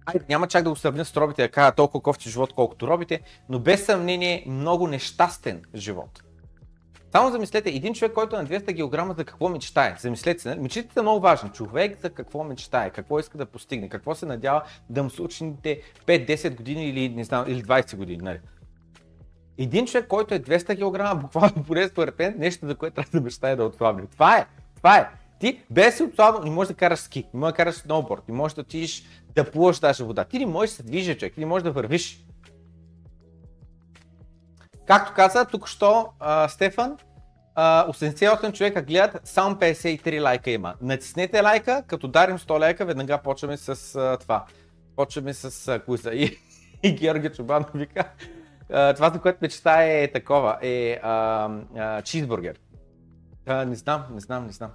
Айде, 0.05 0.25
няма 0.29 0.47
чак 0.47 0.63
да 0.63 0.69
го 0.69 0.75
сравня 0.75 1.05
с 1.05 1.17
робите, 1.17 1.41
да 1.41 1.51
кажа 1.51 1.75
толкова 1.75 2.01
кофти 2.01 2.29
живот, 2.29 2.53
колкото 2.53 2.87
робите, 2.87 3.21
но 3.49 3.59
без 3.59 3.85
съмнение 3.85 4.43
много 4.47 4.87
нещастен 4.87 5.61
живот. 5.75 6.23
Само 7.11 7.31
замислете, 7.31 7.69
един 7.69 7.93
човек, 7.93 8.13
който 8.13 8.35
е 8.35 8.39
на 8.39 8.47
200 8.47 9.09
кг, 9.09 9.17
за 9.17 9.25
какво 9.25 9.49
мечтае? 9.49 9.95
Замислете 9.99 10.41
се, 10.41 10.55
мечтите 10.55 10.93
са 10.93 11.01
много 11.01 11.19
важни. 11.19 11.49
Човек 11.49 11.99
за 12.01 12.09
какво 12.09 12.43
мечтае, 12.43 12.89
какво 12.89 13.19
иска 13.19 13.37
да 13.37 13.45
постигне, 13.45 13.89
какво 13.89 14.15
се 14.15 14.25
надява 14.25 14.63
да 14.89 15.03
му 15.03 15.09
случните 15.09 15.81
5-10 16.05 16.55
години 16.55 16.89
или, 16.89 17.09
не 17.09 17.23
знам, 17.23 17.45
или 17.47 17.63
20 17.63 17.95
години. 17.95 18.21
Нали? 18.23 18.39
Един 19.57 19.85
човек, 19.85 20.07
който 20.07 20.33
е 20.33 20.39
200 20.39 20.75
кг, 20.75 21.21
буквално 21.21 21.63
поне 21.67 21.87
според 21.87 22.19
мен, 22.19 22.35
нещо 22.37 22.67
за 22.67 22.75
което 22.75 22.95
трябва 22.95 23.19
да 23.19 23.21
мечтае 23.21 23.55
да 23.55 23.63
отслабне. 23.63 24.03
Това 24.11 24.37
е, 24.37 24.45
това 24.75 24.97
е. 24.97 25.09
Ти 25.39 25.61
без 25.69 25.97
си 25.97 26.03
отслабно 26.03 26.43
не 26.43 26.49
можеш 26.49 26.67
да 26.67 26.73
караш 26.73 26.99
ски, 26.99 27.25
не 27.33 27.39
можеш 27.39 27.53
да 27.53 27.57
караш 27.57 27.75
сноуборд, 27.75 28.21
не 28.27 28.35
можеш 28.35 28.55
да 28.55 28.61
отидеш 28.61 29.03
да 29.35 29.51
плуваш 29.51 29.79
даже 29.79 30.03
вода. 30.03 30.23
Ти 30.23 30.39
не 30.39 30.45
можеш 30.45 30.69
да 30.69 30.75
се 30.75 30.83
движиш, 30.83 31.17
човек, 31.17 31.33
ти 31.33 31.39
не 31.39 31.45
можеш 31.45 31.63
да 31.63 31.71
вървиш. 31.71 32.23
Както 34.87 35.13
каза 35.15 35.45
тук 35.45 35.67
що 35.67 36.09
Стефан, 36.47 36.97
а, 37.55 37.87
88 37.87 38.53
човека 38.53 38.81
гледат, 38.81 39.21
само 39.23 39.55
53 39.55 40.21
лайка 40.21 40.51
има. 40.51 40.73
Натиснете 40.81 41.41
лайка, 41.41 41.83
като 41.87 42.07
дарим 42.07 42.37
100 42.37 42.59
лайка, 42.59 42.85
веднага 42.85 43.17
почваме 43.17 43.57
с 43.57 43.95
а, 43.95 44.17
това. 44.17 44.45
Почваме 44.95 45.33
с 45.33 45.67
а, 45.67 45.79
куиза. 45.79 46.11
И, 46.13 46.37
и 46.83 46.95
Георги 46.95 47.29
Чубанов 47.29 47.67
вика, 47.73 47.99
а, 47.99 48.36
това 48.67 49.09
за 49.13 49.21
което 49.21 49.39
мечта 49.41 49.83
е 49.83 50.11
такова, 50.11 50.57
е 50.61 50.99
а, 51.03 51.49
а, 51.75 52.01
чизбургер. 52.01 52.59
А, 53.45 53.65
не 53.65 53.75
знам, 53.75 54.05
не 54.11 54.19
знам, 54.19 54.45
не 54.45 54.51
знам. 54.51 54.71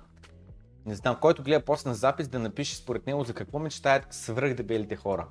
Не 0.86 0.94
знам, 0.94 1.16
който 1.20 1.42
гледа 1.42 1.64
после 1.64 1.88
на 1.88 1.94
запис 1.94 2.28
да 2.28 2.38
напише 2.38 2.76
според 2.76 3.06
него 3.06 3.24
за 3.24 3.34
какво 3.34 3.58
мечтаят 3.58 4.06
свръхдебелите 4.10 4.96
хора. 4.96 5.28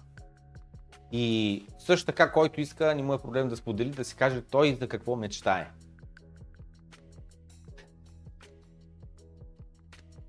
И 1.11 1.65
също 1.79 2.05
така, 2.05 2.31
който 2.31 2.61
иска, 2.61 2.95
не 2.95 3.03
му 3.03 3.13
е 3.13 3.21
проблем 3.21 3.47
да 3.49 3.55
сподели, 3.57 3.89
да 3.89 4.05
си 4.05 4.15
каже 4.15 4.41
той 4.41 4.77
за 4.79 4.87
какво 4.87 5.15
мечтае. 5.15 5.71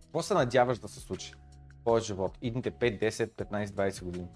Какво 0.02 0.22
се 0.22 0.34
надяваш 0.34 0.78
да 0.78 0.88
се 0.88 1.00
случи 1.00 1.34
в 1.70 1.80
твоя 1.80 2.02
живот? 2.02 2.38
Идните 2.42 2.70
5, 2.70 3.00
10, 3.02 3.30
15, 3.30 3.66
20 3.66 4.04
години. 4.04 4.28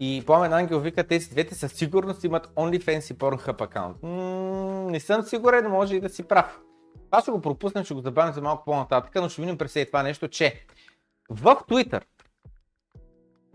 И 0.00 0.22
Пламен 0.26 0.52
Ангел 0.52 0.80
вика, 0.80 1.06
тези 1.06 1.30
двете 1.30 1.54
със 1.54 1.72
сигурност 1.72 2.24
имат 2.24 2.46
OnlyFans 2.46 3.14
и 3.14 3.18
Pornhub 3.18 3.60
аккаунт. 3.60 3.96
М- 4.02 4.90
не 4.90 5.00
съм 5.00 5.22
сигурен, 5.22 5.70
може 5.70 5.96
и 5.96 6.00
да 6.00 6.08
си 6.08 6.22
прав. 6.22 6.60
Това 7.10 7.22
ще 7.22 7.30
го 7.30 7.40
пропуснем, 7.40 7.84
ще 7.84 7.94
го 7.94 8.00
забавим 8.00 8.34
за 8.34 8.42
малко 8.42 8.64
по-нататък, 8.64 9.14
но 9.14 9.28
ще 9.28 9.42
видим 9.42 9.58
през 9.58 9.86
това 9.86 10.02
нещо, 10.02 10.28
че 10.28 10.66
в 11.30 11.44
Twitter 11.44 12.02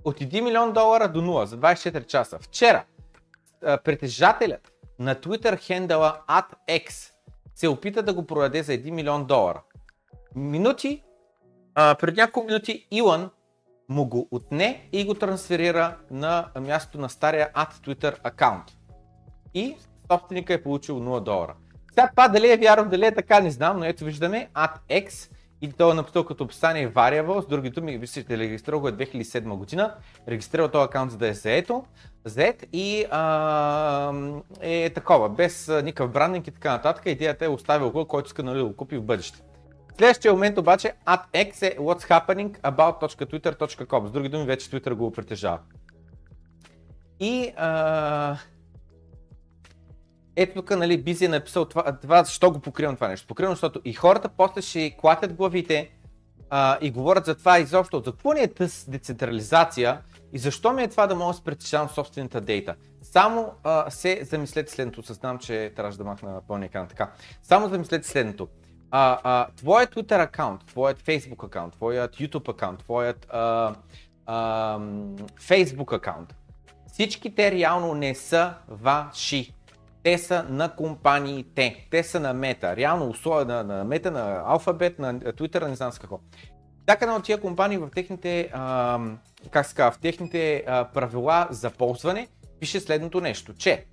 от 0.03 0.19
1 0.19 0.41
милион 0.41 0.73
долара 0.73 1.11
до 1.11 1.21
0 1.21 1.43
за 1.43 1.57
24 1.57 2.05
часа. 2.05 2.39
Вчера 2.39 2.85
притежателят 3.83 4.71
на 4.99 5.15
Twitter 5.15 5.59
хендала 5.59 6.21
AdX 6.27 7.11
се 7.55 7.67
опита 7.67 8.03
да 8.03 8.13
го 8.13 8.25
продаде 8.25 8.63
за 8.63 8.71
1 8.71 8.91
милион 8.91 9.25
долара. 9.25 9.61
Минути, 10.35 11.03
а, 11.75 11.95
преди 11.95 12.21
няколко 12.21 12.47
минути 12.47 12.87
Илон 12.91 13.29
му 13.89 14.05
го 14.05 14.27
отне 14.31 14.89
и 14.91 15.05
го 15.05 15.13
трансферира 15.13 15.97
на 16.11 16.47
мястото 16.59 16.97
на 16.97 17.09
стария 17.09 17.49
ad 17.53 17.73
Twitter 17.73 18.15
аккаунт. 18.23 18.65
И 19.53 19.75
собственика 20.11 20.53
е 20.53 20.63
получил 20.63 20.99
0 20.99 21.23
долара. 21.23 21.55
Сега 21.93 22.09
това 22.09 22.27
дали 22.27 22.51
е 22.51 22.57
вярно, 22.57 22.89
дали 22.89 23.05
е 23.05 23.15
така, 23.15 23.39
не 23.39 23.51
знам, 23.51 23.79
но 23.79 23.85
ето 23.85 24.05
виждаме 24.05 24.49
AdX 24.53 25.29
и 25.61 25.71
то 25.71 25.91
е 25.91 25.93
написал 25.93 26.25
като 26.25 26.43
описание 26.43 26.93
Variable, 26.93 27.41
с 27.41 27.47
други 27.47 27.69
думи, 27.69 27.97
виждате, 27.97 28.37
регистрирал 28.37 28.79
го 28.79 28.87
е 28.87 28.91
2007 28.91 29.55
година, 29.55 29.95
регистрирал 30.27 30.67
този 30.67 30.85
аккаунт 30.85 31.11
за 31.11 31.17
да 31.17 31.27
е 31.27 31.33
заето, 31.33 31.83
заед 32.25 32.65
и 32.73 33.05
а, 33.11 34.13
е 34.61 34.89
такова, 34.89 35.29
без 35.29 35.67
никакъв 35.83 36.11
брандинг 36.11 36.47
и 36.47 36.51
така 36.51 36.71
нататък, 36.71 37.05
идеята 37.05 37.45
е 37.45 37.47
оставил 37.47 37.91
го, 37.91 38.05
който 38.05 38.27
иска 38.27 38.43
нали, 38.43 38.57
да 38.57 38.65
го 38.65 38.75
купи 38.75 38.97
в 38.97 39.03
бъдеще. 39.03 39.41
Следващия 39.97 40.33
момент 40.33 40.57
обаче 40.57 40.93
AdX 41.05 41.61
е 41.61 41.77
what's 41.77 42.09
happening 42.09 42.61
about.twitter.com, 42.61 44.07
с 44.07 44.11
други 44.11 44.29
думи 44.29 44.45
вече 44.45 44.69
Twitter 44.69 44.93
го 44.93 45.11
притежава. 45.11 45.59
И 47.19 47.53
а, 47.57 48.37
ето 50.35 50.53
тук, 50.53 50.69
нали, 50.69 51.03
Бизи 51.03 51.25
е 51.25 51.27
написал 51.27 51.65
това, 51.65 51.97
това, 51.97 52.23
защо 52.23 52.51
го 52.51 52.59
покривам 52.59 52.95
това 52.95 53.07
нещо. 53.07 53.27
Покривам, 53.27 53.53
защото 53.53 53.81
и 53.85 53.93
хората 53.93 54.29
после 54.29 54.61
ще 54.61 54.95
клатят 54.97 55.33
главите 55.33 55.91
а, 56.49 56.77
и 56.81 56.91
говорят 56.91 57.25
за 57.25 57.35
това 57.35 57.59
изобщо. 57.59 58.01
За 58.05 58.11
какво 58.11 58.33
ни 58.33 58.39
е 58.39 58.47
тъс 58.47 58.85
децентрализация 58.89 60.01
и 60.33 60.37
защо 60.37 60.73
ми 60.73 60.83
е 60.83 60.87
това 60.87 61.07
да 61.07 61.15
мога 61.15 61.33
да 61.33 61.37
се 61.37 61.43
притежавам 61.43 61.89
собствената 61.89 62.41
дейта? 62.41 62.75
Само 63.01 63.53
а, 63.63 63.91
се 63.91 64.19
замислете 64.23 64.71
следното. 64.71 65.03
Съзнавам, 65.03 65.39
че 65.39 65.73
трябваше 65.75 65.97
да 65.97 66.03
махна 66.03 66.41
пълния 66.47 66.67
екран 66.67 66.87
така. 66.87 67.11
Само 67.43 67.69
замислете 67.69 68.07
следното. 68.07 68.47
А, 68.95 69.19
а, 69.23 69.47
твоят 69.55 69.95
Twitter 69.95 70.23
аккаунт, 70.23 70.65
твоят 70.65 71.01
Facebook 71.01 71.45
аккаунт, 71.45 71.73
твоят 71.73 72.15
YouTube 72.15 72.49
аккаунт, 72.49 72.79
твоят 72.79 73.27
а, 73.29 73.75
а, 74.25 74.79
Facebook 75.39 75.95
аккаунт, 75.95 76.35
всички 76.87 77.35
те 77.35 77.51
реално 77.51 77.93
не 77.93 78.15
са 78.15 78.53
ваши. 78.67 79.53
Те 80.03 80.17
са 80.17 80.45
на 80.49 80.75
компаниите, 80.75 81.87
те 81.91 82.03
са 82.03 82.19
на 82.19 82.33
мета, 82.33 82.75
реално 82.75 83.09
условия 83.09 83.45
на, 83.45 83.63
на 83.63 83.83
мета, 83.83 84.11
на 84.11 84.43
алфабет, 84.45 84.99
на 84.99 85.13
Twitter, 85.19 85.67
не 85.67 85.75
знам 85.75 85.91
с 85.91 85.99
какво. 85.99 86.19
Всяка 86.87 87.05
една 87.05 87.15
от 87.15 87.23
тия 87.23 87.41
компании 87.41 87.77
в 87.77 87.89
техните, 87.95 88.49
а, 88.53 88.99
как 89.51 89.65
се 89.65 89.83
в 89.83 89.93
техните 90.01 90.63
а, 90.67 90.85
правила 90.85 91.47
за 91.51 91.69
ползване 91.69 92.27
пише 92.59 92.79
следното 92.79 93.21
нещо, 93.21 93.53
че 93.53 93.85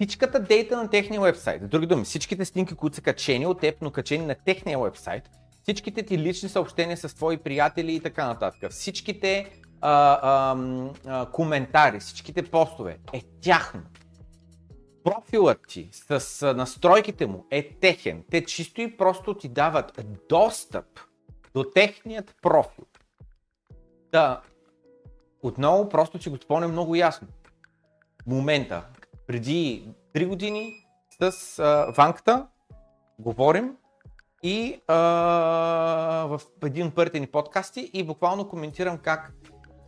всичката 0.00 0.40
дейта 0.40 0.76
на 0.76 0.90
техния 0.90 1.20
вебсайт, 1.20 1.70
други 1.70 1.86
думи, 1.86 2.04
всичките 2.04 2.44
снимки, 2.44 2.74
които 2.74 2.96
са 2.96 3.02
качени 3.02 3.46
от 3.46 3.60
теб, 3.60 3.76
но 3.80 3.90
качени 3.90 4.26
на 4.26 4.34
техния 4.34 4.78
вебсайт, 4.78 5.30
всичките 5.62 6.02
ти 6.02 6.18
лични 6.18 6.48
съобщения 6.48 6.96
с 6.96 7.14
твои 7.16 7.36
приятели 7.36 7.94
и 7.94 8.00
така 8.00 8.26
нататък, 8.26 8.70
всичките 8.70 9.52
а, 9.80 10.18
а, 10.22 10.56
а, 11.06 11.30
коментари, 11.30 12.00
всичките 12.00 12.42
постове 12.42 12.98
е 13.12 13.22
тяхно 13.42 13.82
профилът 15.04 15.60
ти 15.68 15.88
с 15.92 16.54
настройките 16.56 17.26
му 17.26 17.46
е 17.50 17.68
техен. 17.68 18.24
Те 18.30 18.44
чисто 18.44 18.80
и 18.80 18.96
просто 18.96 19.34
ти 19.34 19.48
дават 19.48 20.04
достъп 20.28 20.86
до 21.54 21.64
техният 21.64 22.34
профил. 22.42 22.84
Да, 24.12 24.40
отново 25.42 25.88
просто 25.88 26.18
че 26.18 26.30
го 26.30 26.36
спомня 26.36 26.68
много 26.68 26.94
ясно. 26.94 27.28
Момента, 28.26 28.84
преди 29.30 29.88
3 30.14 30.28
години 30.28 30.72
с 31.20 31.58
а, 31.58 31.92
Ванката 31.96 32.46
говорим 33.18 33.76
и 34.42 34.80
а, 34.88 34.94
в 36.28 36.40
един 36.64 36.86
от 36.86 36.94
първите 36.94 37.20
ни 37.20 37.26
подкасти 37.26 37.90
и 37.92 38.04
буквално 38.04 38.48
коментирам 38.48 38.98
как 38.98 39.32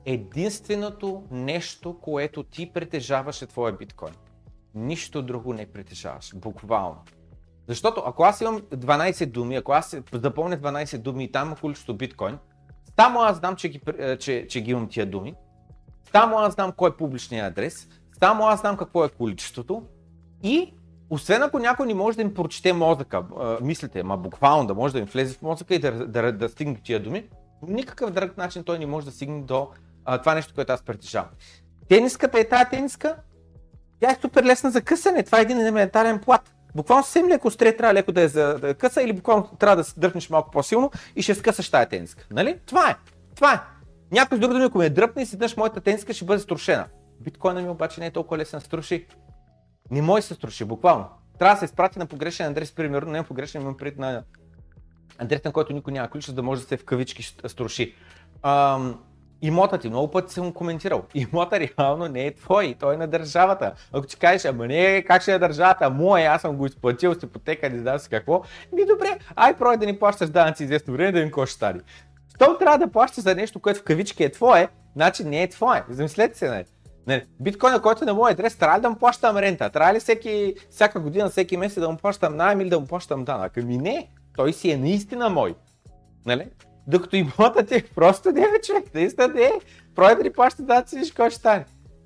единственото 0.05 1.22
нещо, 1.30 1.99
което 2.01 2.43
ти 2.43 2.72
притежаваш 2.72 3.43
е 3.43 3.47
твоя 3.47 3.72
биткоин 3.72 4.14
нищо 4.74 5.22
друго 5.22 5.53
не 5.53 5.66
притежаваш, 5.66 6.36
буквално. 6.36 7.03
Защото 7.68 8.03
ако 8.07 8.22
аз 8.22 8.40
имам 8.40 8.61
12 8.61 9.26
думи, 9.26 9.57
ако 9.57 9.72
аз 9.72 9.97
запомня 10.12 10.59
12 10.59 10.99
думи 10.99 11.24
и 11.24 11.32
там 11.32 11.49
има 11.49 11.57
количество 11.57 11.95
биткоин, 11.95 12.38
само 13.01 13.20
аз 13.20 13.36
знам, 13.36 13.57
че 13.57 13.68
ги, 13.68 13.80
че, 14.18 14.47
че 14.49 14.61
ги 14.61 14.70
имам 14.70 14.88
тия 14.88 15.07
думи, 15.07 15.34
само 16.12 16.38
аз 16.38 16.55
знам 16.55 16.72
кой 16.72 16.90
е 16.90 16.97
публичният 16.97 17.53
адрес, 17.53 17.88
само 18.22 18.44
аз 18.44 18.60
знам 18.60 18.76
какво 18.76 19.04
е 19.04 19.08
количеството 19.08 19.82
и 20.42 20.74
освен 21.10 21.42
ако 21.42 21.58
някой 21.58 21.86
не 21.86 21.94
може 21.94 22.16
да 22.16 22.22
им 22.22 22.34
прочете 22.34 22.72
мозъка, 22.72 23.24
мислите, 23.60 24.02
ма 24.02 24.16
буквално 24.16 24.66
да 24.66 24.74
може 24.74 24.92
да 24.92 24.98
им 24.98 25.04
влезе 25.04 25.34
в 25.34 25.42
мозъка 25.42 25.74
и 25.74 25.78
да, 25.78 26.06
да, 26.06 26.32
да 26.32 26.48
стигне 26.48 26.80
тия 26.84 27.02
думи, 27.02 27.28
по 27.60 27.66
никакъв 27.66 28.10
друг 28.10 28.36
начин 28.36 28.64
той 28.64 28.78
не 28.78 28.86
може 28.86 29.06
да 29.06 29.12
стигне 29.12 29.42
до 29.42 29.68
а, 30.04 30.18
това 30.18 30.34
нещо, 30.34 30.54
което 30.54 30.72
аз 30.72 30.82
притежавам. 30.82 31.30
Тениската 31.88 32.40
е 32.40 32.48
тази 32.48 32.70
тениска, 32.70 33.16
тя 34.00 34.10
е 34.10 34.18
супер 34.20 34.44
лесна 34.44 34.70
за 34.70 34.82
късане. 34.82 35.22
Това 35.22 35.38
е 35.38 35.42
един 35.42 35.60
елементарен 35.60 36.18
плат. 36.18 36.54
Буквално 36.74 37.04
съвсем 37.04 37.28
леко 37.28 37.50
стре 37.50 37.76
трябва 37.76 37.94
леко 37.94 38.12
да 38.12 38.22
е 38.22 38.28
за 38.28 38.58
да 38.58 38.74
къса 38.74 39.02
или 39.02 39.12
буквално 39.12 39.48
трябва 39.58 39.76
да 39.76 39.84
се 39.84 40.00
дръпнеш 40.00 40.30
малко 40.30 40.50
по-силно 40.50 40.90
и 41.16 41.22
ще 41.22 41.34
скъсаш 41.34 41.70
тая 41.70 41.88
тениска. 41.88 42.26
Нали? 42.30 42.58
Това 42.66 42.90
е. 42.90 42.96
Това 43.34 43.54
е. 43.54 43.60
Някой 44.12 44.38
с 44.38 44.40
друг 44.40 44.52
думи, 44.52 44.64
ако 44.64 44.78
ме 44.78 44.90
дръпне 44.90 45.22
и 45.22 45.36
дъж, 45.36 45.56
моята 45.56 45.80
тениска 45.80 46.12
ще 46.12 46.24
бъде 46.24 46.40
струшена. 46.40 46.86
Биткоина 47.22 47.62
ми 47.62 47.68
обаче 47.68 48.00
не 48.00 48.06
е 48.06 48.10
толкова 48.10 48.38
лесен 48.38 48.58
да 48.58 48.64
струши. 48.64 49.06
Не 49.90 50.02
може 50.02 50.20
да 50.20 50.26
се 50.26 50.34
струши, 50.34 50.64
буквално. 50.64 51.06
Трябва 51.38 51.54
да 51.54 51.58
се 51.58 51.64
изпрати 51.64 51.98
на 51.98 52.06
погрешен 52.06 52.46
адрес, 52.46 52.72
примерно, 52.72 53.12
не 53.12 53.22
погрешен, 53.22 53.62
имам 53.62 53.76
пред 53.76 53.98
на 53.98 54.22
адрес, 55.18 55.44
на 55.44 55.52
който 55.52 55.72
никой 55.72 55.92
няма 55.92 56.10
ключ, 56.10 56.26
за 56.26 56.32
да 56.32 56.42
може 56.42 56.60
да 56.60 56.68
се 56.68 56.76
в 56.76 56.84
кавички 56.84 57.22
струши. 57.22 57.94
Ам, 58.42 58.98
Имота 59.42 59.78
ти, 59.78 59.88
много 59.88 60.10
пъти 60.10 60.32
съм 60.32 60.52
коментирал. 60.52 61.04
Имота 61.14 61.60
реално 61.60 62.08
не 62.08 62.26
е 62.26 62.34
твой, 62.34 62.74
той 62.80 62.94
е 62.94 62.96
на 62.96 63.06
държавата. 63.06 63.72
Ако 63.92 64.06
ти 64.06 64.16
кажеш, 64.16 64.44
ама 64.44 64.66
не, 64.66 65.02
как 65.02 65.22
ще 65.22 65.34
е 65.34 65.38
държавата, 65.38 65.90
мое, 65.90 66.24
аз 66.24 66.40
съм 66.40 66.56
го 66.56 66.66
изплатил 66.66 67.14
с 67.14 67.22
ипотека, 67.22 67.70
не 67.70 67.78
знам 67.78 67.98
си 67.98 68.08
какво. 68.08 68.42
Ми 68.72 68.86
добре, 68.86 69.18
ай 69.36 69.56
прой 69.56 69.76
да 69.76 69.86
ни 69.86 69.98
плащаш 69.98 70.30
данъци 70.30 70.64
известно 70.64 70.92
време, 70.92 71.12
да 71.12 71.20
им 71.20 71.30
ще 71.30 71.46
стане. 71.46 71.80
Щом 72.34 72.58
трябва 72.58 72.78
да 72.78 72.92
плащаш 72.92 73.24
за 73.24 73.34
нещо, 73.34 73.60
което 73.60 73.80
в 73.80 73.84
кавички 73.84 74.24
е 74.24 74.32
твое, 74.32 74.68
значи 74.94 75.24
не 75.24 75.42
е 75.42 75.48
твое. 75.48 75.84
Замислете 75.88 76.38
се, 76.38 76.48
нали? 76.48 76.64
Не, 77.07 77.26
биткоина, 77.40 77.82
който 77.82 78.05
е 78.05 78.07
на 78.07 78.14
моят 78.14 78.38
адрес, 78.38 78.57
трябва 78.57 78.78
ли 78.78 78.82
да 78.82 78.90
му 78.90 78.96
плащам 78.96 79.36
рента? 79.36 79.70
Трябва 79.70 79.94
ли 79.94 80.00
всеки, 80.00 80.55
всяка 80.70 81.00
година, 81.00 81.28
всеки 81.30 81.57
месец 81.57 81.80
да 81.80 81.90
му 81.90 81.96
плащам 81.96 82.36
найем 82.36 82.61
или 82.61 82.70
да 82.70 82.80
му 82.80 82.86
плащам 82.86 83.24
данък? 83.24 83.57
Ами 83.57 83.78
не, 83.78 84.09
той 84.36 84.53
си 84.53 84.70
е 84.70 84.76
наистина 84.76 85.28
мой. 85.28 85.55
Нали? 86.26 86.46
Докато 86.86 87.16
имотът 87.16 87.72
е 87.72 87.84
просто 87.94 88.32
не 88.32 88.40
е 88.40 88.61
човек, 88.62 88.94
наистина 88.94 89.28
не 89.28 89.42
е. 89.42 89.53
Прой 89.94 90.16
да 90.16 90.22
ни 90.22 90.32
плаща 90.32 90.62
даци, 90.62 90.98
виж 90.98 91.09
какво 91.09 91.30
ще 91.30 91.38
стане. 91.38 91.64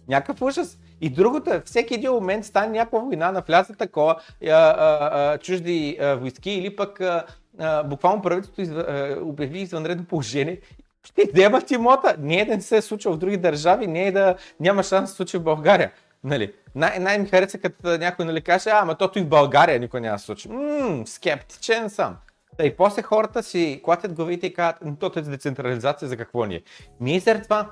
Някакъв 0.09 0.42
ужас. 0.42 0.78
И 1.01 1.11
другото 1.11 1.51
е, 1.51 1.62
всеки 1.64 1.94
един 1.94 2.11
момент 2.11 2.44
стане 2.44 2.78
някаква 2.78 2.99
война, 2.99 3.32
навляза 3.32 3.74
такова, 3.74 4.16
а, 4.44 4.51
а, 4.51 5.32
а, 5.32 5.38
чужди 5.38 5.99
а, 6.01 6.14
войски 6.14 6.51
или 6.51 6.76
пък 6.76 7.01
а, 7.01 7.24
а, 7.59 7.82
буквално 7.82 8.22
правителството 8.22 8.61
изв... 8.61 8.76
обяви 9.22 9.59
извънредно 9.59 10.05
положение 10.05 10.61
ще 11.12 11.30
вземат 11.32 11.70
имота. 11.70 12.16
Не 12.18 12.40
е 12.40 12.44
да 12.44 12.57
не 12.57 12.62
се 12.62 12.76
е 12.76 12.82
случило 12.82 13.14
в 13.14 13.18
други 13.18 13.36
държави, 13.36 13.86
не 13.86 14.07
е 14.07 14.12
да 14.12 14.34
няма 14.61 14.82
шанс 14.82 15.02
да 15.02 15.07
се 15.07 15.16
случи 15.16 15.38
в 15.38 15.42
България. 15.42 15.92
Нали? 16.24 16.52
Най- 16.74 16.98
най-ми 16.98 17.28
хареса 17.28 17.59
като 17.59 17.98
някой 17.98 18.24
нали, 18.24 18.40
каже, 18.40 18.70
а, 18.70 18.80
ама 18.82 18.94
тото 18.94 19.18
и 19.18 19.22
в 19.22 19.28
България 19.28 19.80
никой 19.80 20.00
няма 20.00 20.16
да 20.16 20.22
случи. 20.22 20.48
Ммм, 20.48 21.07
скептичен 21.07 21.90
съм. 21.90 22.16
Та 22.59 22.64
и 22.64 22.76
после 22.76 23.02
хората 23.02 23.42
си 23.42 23.80
клатят 23.84 24.12
главите 24.12 24.46
и 24.46 24.54
казват, 24.54 24.98
то 24.98 25.12
е 25.16 25.20
децентрализация 25.20 26.09
за 26.09 26.16
какво 26.16 26.44
ни 26.44 26.54
е. 26.54 26.62
Ние 27.00 27.20
заради 27.20 27.44
това, 27.44 27.70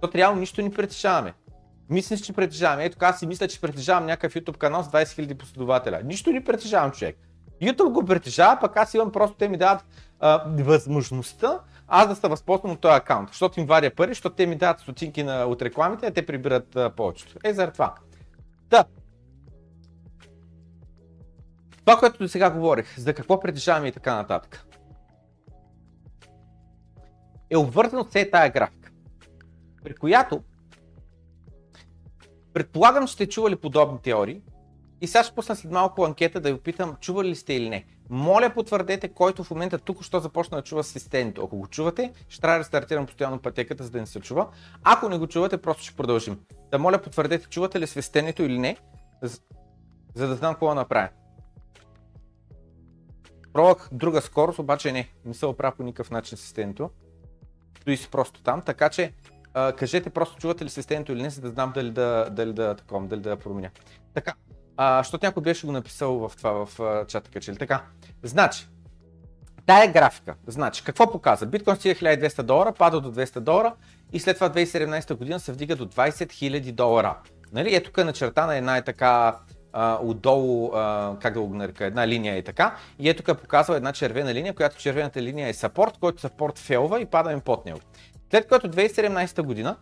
то 0.00 0.10
трябва 0.10 0.40
нищо 0.40 0.62
ни 0.62 0.70
притежаваме. 0.70 1.34
Мислиш, 1.90 2.20
че 2.20 2.32
притежаваме. 2.32 2.84
Ето 2.84 2.96
аз 3.00 3.18
си 3.18 3.26
мисля, 3.26 3.48
че 3.48 3.60
притежавам 3.60 4.06
някакъв 4.06 4.34
YouTube 4.34 4.56
канал 4.56 4.82
с 4.82 4.86
20 4.88 5.04
000 5.04 5.34
последователя. 5.34 6.00
Нищо 6.04 6.32
не 6.32 6.44
притежавам, 6.44 6.90
човек. 6.90 7.16
YouTube 7.62 7.92
го 7.92 8.04
притежава, 8.04 8.60
пък 8.60 8.76
аз 8.76 8.94
имам 8.94 9.12
просто, 9.12 9.36
те 9.36 9.48
ми 9.48 9.56
дават 9.56 9.84
а, 10.20 10.44
възможността 10.58 11.60
аз 11.88 12.08
да 12.08 12.16
се 12.16 12.28
възползвам 12.28 12.72
от 12.72 12.80
този 12.80 12.94
акаунт, 12.94 13.28
защото 13.28 13.60
им 13.60 13.66
варя 13.66 13.94
пари, 13.94 14.10
защото 14.10 14.36
те 14.36 14.46
ми 14.46 14.56
дават 14.56 14.80
стотинки 14.80 15.22
на, 15.22 15.44
от 15.44 15.62
рекламите, 15.62 16.06
а 16.06 16.10
те 16.10 16.26
прибират 16.26 16.76
а, 16.76 16.90
повечето. 16.90 17.38
Е, 17.44 17.52
заради 17.52 17.72
това. 17.72 17.94
Да, 18.70 18.84
това, 21.84 21.96
което 21.96 22.18
до 22.18 22.28
сега 22.28 22.50
говорих, 22.50 22.98
за 22.98 23.14
какво 23.14 23.40
притежаваме 23.40 23.88
и 23.88 23.92
така 23.92 24.14
нататък, 24.14 24.66
е 27.50 27.56
обвързано 27.56 28.04
с 28.04 28.30
тая 28.30 28.50
графика, 28.50 28.90
при 29.84 29.94
която 29.94 30.42
предполагам, 32.52 33.06
че 33.06 33.12
сте 33.12 33.28
чували 33.28 33.56
подобни 33.56 33.98
теории 34.02 34.42
И 35.00 35.06
сега 35.06 35.24
ще 35.24 35.34
пусна 35.34 35.56
след 35.56 35.72
малко 35.72 36.04
анкета 36.04 36.40
да 36.40 36.52
ви 36.52 36.60
питам, 36.60 36.96
чували 37.00 37.28
ли 37.28 37.34
сте 37.34 37.54
или 37.54 37.68
не. 37.68 37.86
Моля 38.10 38.50
потвърдете, 38.54 39.08
който 39.08 39.44
в 39.44 39.50
момента 39.50 39.78
тук 39.78 40.02
що 40.02 40.20
започна 40.20 40.56
да 40.56 40.62
чува 40.62 40.84
системито. 40.84 41.44
Ако 41.44 41.56
го 41.56 41.66
чувате, 41.66 42.12
ще 42.28 42.40
трябва 42.40 42.58
да 42.58 42.64
стартирам 42.64 43.06
постоянно 43.06 43.38
пътеката, 43.38 43.84
за 43.84 43.90
да 43.90 44.00
не 44.00 44.06
се 44.06 44.20
чува. 44.20 44.48
Ако 44.82 45.08
не 45.08 45.18
го 45.18 45.26
чувате, 45.26 45.58
просто 45.58 45.82
ще 45.82 45.96
продължим. 45.96 46.40
Да 46.70 46.78
моля 46.78 47.02
потвърдете, 47.02 47.48
чувате 47.48 47.80
ли 47.80 47.86
свистенето 47.86 48.42
или 48.42 48.58
не, 48.58 48.76
за 50.14 50.28
да 50.28 50.34
знам 50.34 50.54
какво 50.54 50.74
направя. 50.74 51.08
Пробвах 53.52 53.88
друга 53.92 54.20
скорост, 54.20 54.58
обаче 54.58 54.92
не. 54.92 55.08
Не 55.24 55.34
се 55.34 55.46
оправя 55.46 55.76
по 55.76 55.82
никакъв 55.82 56.10
начин 56.10 56.38
системито. 56.38 56.90
Стои 57.80 57.96
си 57.96 58.08
просто 58.10 58.42
там, 58.42 58.62
така 58.62 58.88
че 58.88 59.12
а, 59.54 59.72
кажете 59.72 60.10
просто 60.10 60.36
чувате 60.36 60.64
ли 60.64 60.68
системито 60.68 61.12
или 61.12 61.22
не, 61.22 61.30
за 61.30 61.40
да 61.40 61.48
знам 61.48 61.72
дали 61.74 61.90
да, 61.90 62.28
дали 62.30 62.52
да, 62.52 62.74
таком, 62.74 63.08
дали 63.08 63.20
да 63.20 63.36
променя. 63.36 63.70
Така, 64.14 64.34
а, 64.76 65.02
защото 65.02 65.26
някой 65.26 65.42
беше 65.42 65.66
го 65.66 65.72
написал 65.72 66.28
в 66.28 66.36
това 66.36 66.66
в 66.66 66.80
а, 66.80 67.06
чата 67.06 67.30
качели. 67.30 67.56
Така, 67.56 67.82
значи, 68.22 68.68
тая 69.66 69.92
графика, 69.92 70.34
значи, 70.46 70.84
какво 70.84 71.12
показва? 71.12 71.46
Биткоин 71.46 71.76
стига 71.76 71.94
1200 71.94 72.42
долара, 72.42 72.72
пада 72.72 73.00
до 73.00 73.12
200 73.12 73.40
долара 73.40 73.74
и 74.12 74.20
след 74.20 74.36
това 74.36 74.50
2017 74.50 75.14
година 75.14 75.40
се 75.40 75.52
вдига 75.52 75.76
до 75.76 75.86
20 75.86 76.10
000 76.10 76.72
долара. 76.72 77.16
Нали? 77.52 77.74
Ето 77.74 77.90
тук 77.90 77.98
е 77.98 78.04
начертана 78.04 78.56
една 78.56 78.76
е 78.76 78.82
така 78.82 79.36
а, 79.72 79.98
отдолу, 80.02 80.70
а, 80.74 81.16
как 81.22 81.34
да 81.34 81.40
го 81.40 81.54
нарека, 81.54 81.84
една 81.84 82.08
линия 82.08 82.36
е 82.36 82.42
така. 82.42 82.76
И 82.98 83.08
ето 83.08 83.22
тук 83.22 83.40
показва 83.40 83.76
една 83.76 83.92
червена 83.92 84.34
линия, 84.34 84.54
която 84.54 84.76
червената 84.76 85.22
линия 85.22 85.48
е 85.48 85.52
сапорт, 85.52 85.98
който 86.00 86.20
сапорт 86.20 86.58
фелва 86.58 87.00
и 87.00 87.06
падаме 87.06 87.40
под 87.40 87.66
него. 87.66 87.80
След 88.30 88.48
което 88.48 88.70
2017 88.70 89.42
година, 89.42 89.76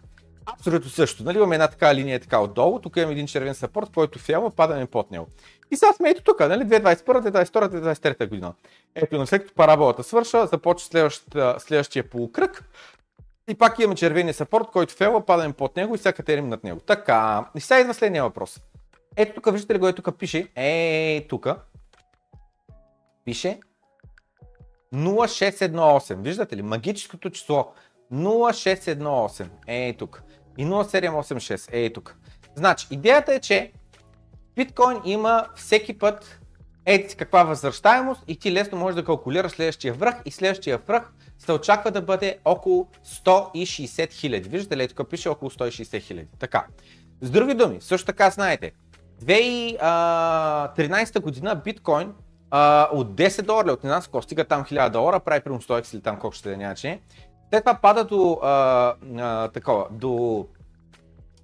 абсолютно 0.47 0.91
също, 0.91 1.25
нали, 1.25 1.37
имаме 1.37 1.55
една 1.55 1.69
така 1.69 1.95
линия 1.95 2.21
така 2.21 2.41
отдолу, 2.41 2.79
тук 2.79 2.97
имаме 2.97 3.13
един 3.13 3.27
червен 3.27 3.55
сапорт, 3.55 3.91
който 3.95 4.19
фелва, 4.19 4.51
падаме 4.51 4.87
под 4.87 5.11
него. 5.11 5.27
И 5.71 5.77
сега 5.77 5.93
сме 5.93 6.11
ето 6.11 6.23
тук, 6.23 6.41
нали, 6.41 6.65
2021, 6.65 7.03
2022, 7.03 7.95
2023 7.95 8.29
година. 8.29 8.55
Ето, 8.95 9.27
след 9.27 9.43
като 9.43 9.55
параболата 9.55 10.03
свърша, 10.03 10.47
започва 10.47 10.89
следващия, 10.89 11.61
следващия 11.61 12.11
полукръг, 12.11 12.65
и 13.49 13.55
пак 13.55 13.79
имаме 13.79 13.95
червения 13.95 14.35
сапорт, 14.35 14.67
който 14.73 14.95
фелва, 14.95 15.27
падаме 15.27 15.53
под 15.53 15.77
него 15.77 15.95
и 15.95 15.99
сега 15.99 16.13
катерим 16.13 16.49
над 16.49 16.65
него. 16.65 16.81
Така, 16.81 17.47
и 17.57 17.61
сега 17.61 17.81
идва 17.81 17.95
следния 17.95 18.23
въпрос. 18.23 18.61
Ето 19.17 19.35
тук, 19.35 19.53
виждате 19.53 19.75
ли 19.75 19.79
го, 19.79 19.89
ето 19.89 20.03
тук 20.03 20.19
пише, 20.19 20.49
е, 20.57 21.27
тук, 21.29 21.49
пише 23.25 23.61
0618. 24.95 26.23
Виждате 26.23 26.57
ли? 26.57 26.63
Магическото 26.63 27.31
число 27.31 27.73
0618 28.13 29.47
е 29.67 29.95
тук. 29.99 30.23
И 30.59 30.67
0786 30.67 31.69
е 31.73 31.93
тук. 31.93 32.17
Значи, 32.55 32.87
идеята 32.91 33.35
е, 33.35 33.41
че 33.41 33.73
биткоин 34.57 35.01
има 35.05 35.47
всеки 35.55 35.99
път 35.99 36.41
еди 36.87 37.15
каква 37.15 37.45
възвръщаемост 37.45 38.25
и 38.29 38.37
ти 38.39 38.53
лесно 38.53 38.79
можеш 38.79 38.95
да 38.95 39.05
калкулираш 39.05 39.53
следващия 39.53 39.95
връх 39.95 40.15
и 40.25 40.31
следващия 40.31 40.79
връх 40.79 41.13
се 41.39 41.53
очаква 41.53 41.91
да 41.91 42.03
бъде 42.03 42.39
около 42.45 42.87
160 43.25 44.13
хиляди. 44.13 44.49
Виждате 44.49 44.77
ли, 44.77 44.89
тук 44.89 45.11
пише 45.11 45.29
около 45.29 45.51
160 45.51 46.03
хиляди. 46.03 46.29
Така. 46.39 46.67
С 47.21 47.31
други 47.31 47.55
думи, 47.55 47.79
също 47.81 48.07
така 48.07 48.31
знаете, 48.31 48.73
2013 49.25 51.21
година 51.21 51.55
биткоин 51.65 52.13
а, 52.51 52.89
от 52.93 53.15
10 53.15 53.43
долара 53.43 53.73
от 53.73 53.85
една 53.85 54.01
скорост, 54.01 54.27
стига 54.27 54.45
там 54.45 54.65
1000 54.65 54.91
долара, 54.91 55.21
прави 55.21 55.41
примерно 55.41 55.63
100x 55.63 55.95
или 55.95 56.03
там 56.03 56.19
колко 56.19 56.37
ще 56.37 56.51
да 56.51 56.57
няма, 56.57 56.75
че 56.75 57.01
след 57.53 57.65
това 57.65 57.75
пада 57.75 58.05
до, 58.05 58.39
а, 58.43 58.95
а, 59.19 59.49
такова, 59.49 59.87
до 59.91 60.47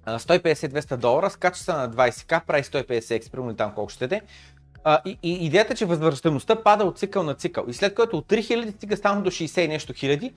150-200 0.07 0.97
долара, 0.97 1.29
скача 1.29 1.63
се 1.63 1.71
на 1.71 1.89
20к, 1.89 2.45
прави 2.45 2.63
150x, 2.63 3.31
примерно 3.31 3.55
там 3.55 3.71
колко 3.75 3.91
ще 3.91 4.07
де. 4.07 4.21
А, 4.83 5.01
и, 5.05 5.17
и, 5.23 5.45
идеята, 5.45 5.75
че 5.75 5.85
възвръщаемостта 5.85 6.63
пада 6.63 6.85
от 6.85 6.99
цикъл 6.99 7.23
на 7.23 7.33
цикъл. 7.33 7.65
И 7.67 7.73
след 7.73 7.95
което 7.95 8.17
от 8.17 8.27
3000 8.27 8.75
стига 8.75 8.97
само 8.97 9.21
до 9.21 9.31
60 9.31 9.59
и 9.61 9.67
нещо 9.67 9.93
хиляди, 9.93 10.33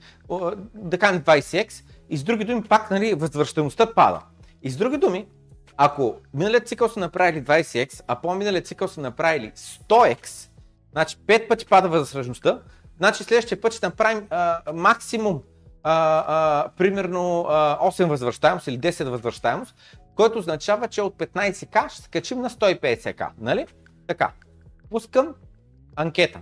да 0.73 0.97
кажем 0.97 1.21
20x, 1.21 1.83
и 2.09 2.17
с 2.17 2.23
други 2.23 2.45
думи 2.45 2.63
пак 2.63 2.91
нали, 2.91 3.13
възвръщаемостта 3.13 3.93
пада. 3.93 4.19
И 4.63 4.69
с 4.69 4.77
други 4.77 4.97
думи, 4.97 5.27
ако 5.77 6.15
миналият 6.33 6.67
цикъл 6.67 6.89
са 6.89 6.99
направили 6.99 7.43
20x, 7.43 8.01
а 8.07 8.15
по-миналият 8.15 8.67
цикъл 8.67 8.87
са 8.87 9.01
направили 9.01 9.51
100x, 9.55 10.49
значи 10.91 11.17
5 11.17 11.47
пъти 11.47 11.65
пада 11.65 11.89
възвръщаемостта, 11.89 12.59
значи 12.97 13.23
следващия 13.23 13.61
път 13.61 13.73
ще 13.73 13.85
направим 13.85 14.27
а, 14.29 14.61
максимум 14.73 15.41
а, 15.83 16.25
а, 16.27 16.69
примерно 16.77 17.45
а, 17.49 17.79
8 17.79 18.05
възвръщаемост 18.05 18.67
или 18.67 18.79
10 18.79 19.03
възвръщаемост, 19.03 19.75
което 20.15 20.39
означава, 20.39 20.87
че 20.87 21.01
от 21.01 21.17
15к 21.17 21.89
ще 21.89 22.01
скачим 22.01 22.41
на 22.41 22.49
150к, 22.49 23.29
нали? 23.37 23.67
Така, 24.07 24.31
пускам 24.89 25.35
анкета, 25.95 26.41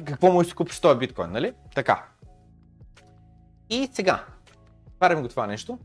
какво 0.05 0.31
му 0.31 0.41
купиш 0.55 0.79
този 0.79 0.99
биткоин, 0.99 1.31
нали? 1.31 1.53
Така. 1.75 2.05
И 3.69 3.89
сега, 3.93 4.25
парим 4.99 5.21
го 5.21 5.27
това 5.27 5.47
нещо. 5.47 5.79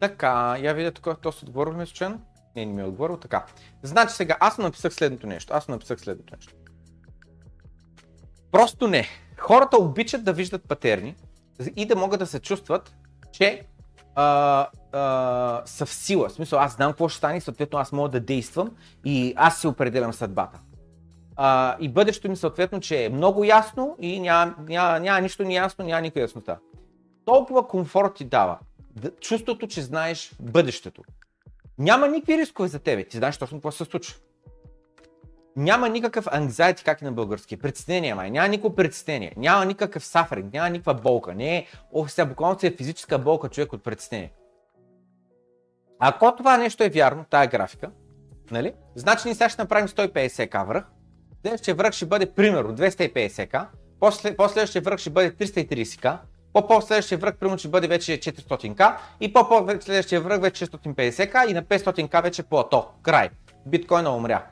Така, 0.00 0.56
я 0.58 0.74
видя 0.74 0.92
тук, 0.92 1.20
то 1.22 1.32
се 1.32 1.44
отговорихме 1.44 1.86
случайно. 1.86 2.20
Не, 2.56 2.66
не 2.66 2.72
ми 2.72 2.80
е 2.80 2.84
отговорил. 2.84 3.16
Така. 3.16 3.46
Значи 3.82 4.14
сега, 4.14 4.36
аз 4.40 4.58
написах 4.58 4.94
следното 4.94 5.26
нещо. 5.26 5.54
Аз 5.54 5.68
написах 5.68 6.00
следното 6.00 6.34
нещо. 6.36 6.54
Просто 8.52 8.88
не. 8.88 9.06
Хората 9.38 9.76
обичат 9.76 10.24
да 10.24 10.32
виждат 10.32 10.68
патерни 10.68 11.16
и 11.76 11.86
да 11.86 11.96
могат 11.96 12.18
да 12.18 12.26
се 12.26 12.40
чувстват, 12.40 12.94
че 13.32 13.66
а, 14.14 14.68
а, 14.92 15.62
са 15.66 15.86
в 15.86 15.94
сила. 15.94 16.28
В 16.28 16.32
смисъл, 16.32 16.58
аз 16.58 16.74
знам 16.74 16.92
какво 16.92 17.08
ще 17.08 17.18
стане, 17.18 17.40
съответно 17.40 17.78
аз 17.78 17.92
мога 17.92 18.08
да 18.08 18.20
действам 18.20 18.70
и 19.04 19.34
аз 19.36 19.60
си 19.60 19.66
определям 19.66 20.12
съдбата. 20.12 20.60
А, 21.36 21.76
и 21.80 21.88
бъдещето 21.88 22.28
ми 22.28 22.36
съответно, 22.36 22.80
че 22.80 23.04
е 23.04 23.08
много 23.08 23.44
ясно 23.44 23.96
и 24.00 24.20
няма, 24.20 24.54
няма, 24.68 25.00
няма 25.00 25.20
нищо 25.20 25.42
неясно, 25.42 25.84
няма 25.84 26.00
никаква 26.00 26.20
яснота. 26.20 26.58
Толкова 27.24 27.68
комфорт 27.68 28.14
ти 28.14 28.24
дава 28.24 28.58
чувството, 29.20 29.66
че 29.66 29.82
знаеш 29.82 30.32
бъдещето. 30.40 31.02
Няма 31.78 32.08
никакви 32.08 32.38
рискове 32.38 32.68
за 32.68 32.78
тебе, 32.78 33.04
ти 33.04 33.16
знаеш 33.16 33.38
точно 33.38 33.58
какво 33.58 33.70
се 33.70 33.84
случва. 33.84 34.14
Няма 35.56 35.88
никакъв 35.88 36.24
anxiety, 36.24 36.84
как 36.84 37.02
е 37.02 37.04
на 37.04 37.12
български. 37.12 37.56
Притеснение, 37.56 38.14
май. 38.14 38.30
Няма 38.30 38.48
никакво 38.48 38.74
притеснение. 38.74 39.34
Няма 39.36 39.64
никакъв 39.64 40.04
сафринг. 40.04 40.52
Няма 40.52 40.70
никаква 40.70 40.94
болка. 40.94 41.34
Не 41.34 41.56
е, 41.56 41.66
ох, 41.92 42.10
сега 42.10 42.26
буквално 42.26 42.58
е 42.62 42.70
физическа 42.70 43.18
болка 43.18 43.48
човек 43.48 43.72
от 43.72 43.84
притеснение. 43.84 44.32
Ако 45.98 46.36
това 46.36 46.56
нещо 46.56 46.84
е 46.84 46.88
вярно, 46.88 47.24
тая 47.30 47.46
графика, 47.46 47.90
нали? 48.50 48.72
Значи 48.94 49.22
ние 49.24 49.34
сега 49.34 49.48
ще 49.48 49.62
направим 49.62 49.88
150к 49.88 50.66
връх. 50.66 50.84
Следващия 51.42 51.74
връх 51.74 51.92
ще 51.92 52.06
бъде 52.06 52.32
примерно 52.34 52.76
250к. 52.76 53.66
После, 54.00 54.36
последващия 54.36 54.82
връх 54.82 55.00
ще 55.00 55.10
бъде 55.10 55.32
330к. 55.32 56.18
По-по-следващия 56.52 57.18
връх 57.18 57.36
примерно 57.36 57.58
ще 57.58 57.68
бъде 57.68 57.88
вече 57.88 58.12
400к 58.12 58.96
и 59.20 59.32
по-по-следващия 59.32 60.20
връх 60.20 60.40
вече 60.40 60.66
650к 60.66 61.50
и 61.50 61.52
на 61.52 61.62
500к 61.62 62.22
вече 62.22 62.42
плато. 62.42 62.86
Край. 63.02 63.30
Биткоина 63.66 64.16
умря 64.16 64.42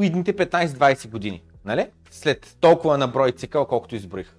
идните 0.00 0.36
15-20 0.36 1.10
години. 1.10 1.42
Нали? 1.64 1.86
След 2.10 2.56
толкова 2.60 2.98
на 2.98 3.08
брой 3.08 3.32
цикъл, 3.32 3.66
колкото 3.66 3.96
изброих. 3.96 4.34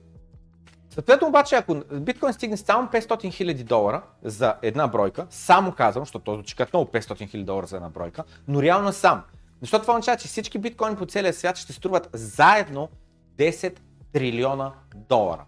Съответно 0.89 1.27
обаче, 1.27 1.55
ако 1.55 1.75
биткоин 1.93 2.33
стигне 2.33 2.57
само 2.57 2.87
500 2.87 3.07
000 3.07 3.63
долара 3.63 4.01
за 4.23 4.55
една 4.61 4.87
бройка, 4.87 5.27
само 5.29 5.71
казвам, 5.71 6.01
защото 6.01 6.23
то 6.23 6.33
звучи 6.33 6.55
като 6.55 6.77
много 6.77 6.91
500 6.91 7.35
000 7.35 7.43
долара 7.43 7.67
за 7.67 7.75
една 7.75 7.89
бройка, 7.89 8.23
но 8.47 8.61
реално 8.61 8.93
сам. 8.93 9.23
Защото 9.61 9.81
това 9.81 9.93
означава, 9.93 10.17
че 10.17 10.27
всички 10.27 10.57
биткоини 10.57 10.95
по 10.95 11.05
целия 11.05 11.33
свят 11.33 11.57
ще 11.57 11.73
струват 11.73 12.09
заедно 12.13 12.89
10 13.37 13.77
трилиона 14.13 14.73
долара. 14.95 15.45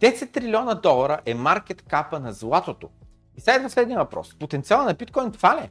10 0.00 0.32
трилиона 0.32 0.74
долара 0.74 1.20
е 1.26 1.34
маркет 1.34 1.82
капа 1.82 2.20
на 2.20 2.32
златото. 2.32 2.88
И 3.36 3.40
сега 3.40 3.56
идва 3.56 3.70
следния 3.70 3.98
въпрос. 3.98 4.38
Потенциала 4.38 4.84
на 4.84 4.94
биткоин 4.94 5.32
това 5.32 5.56
ли 5.56 5.60
е? 5.60 5.70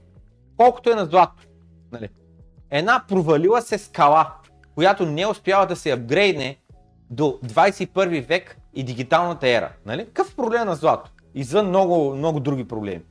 Колкото 0.57 0.89
е 0.89 0.95
на 0.95 1.05
злато? 1.05 1.43
Нали? 1.91 2.09
една 2.73 3.03
провалила 3.07 3.61
се 3.61 3.77
скала, 3.77 4.33
която 4.75 5.05
не 5.05 5.27
успява 5.27 5.67
да 5.67 5.75
се 5.75 5.91
апгрейдне 5.91 6.57
до 7.09 7.39
21 7.45 8.27
век 8.27 8.57
и 8.73 8.83
дигиталната 8.83 9.47
ера. 9.47 9.71
Нали? 9.85 10.05
Какъв 10.05 10.35
проблем 10.35 10.65
на 10.65 10.75
злато? 10.75 11.11
Извън 11.35 11.67
много, 11.67 12.15
много 12.15 12.39
други 12.39 12.67
проблеми. 12.67 13.01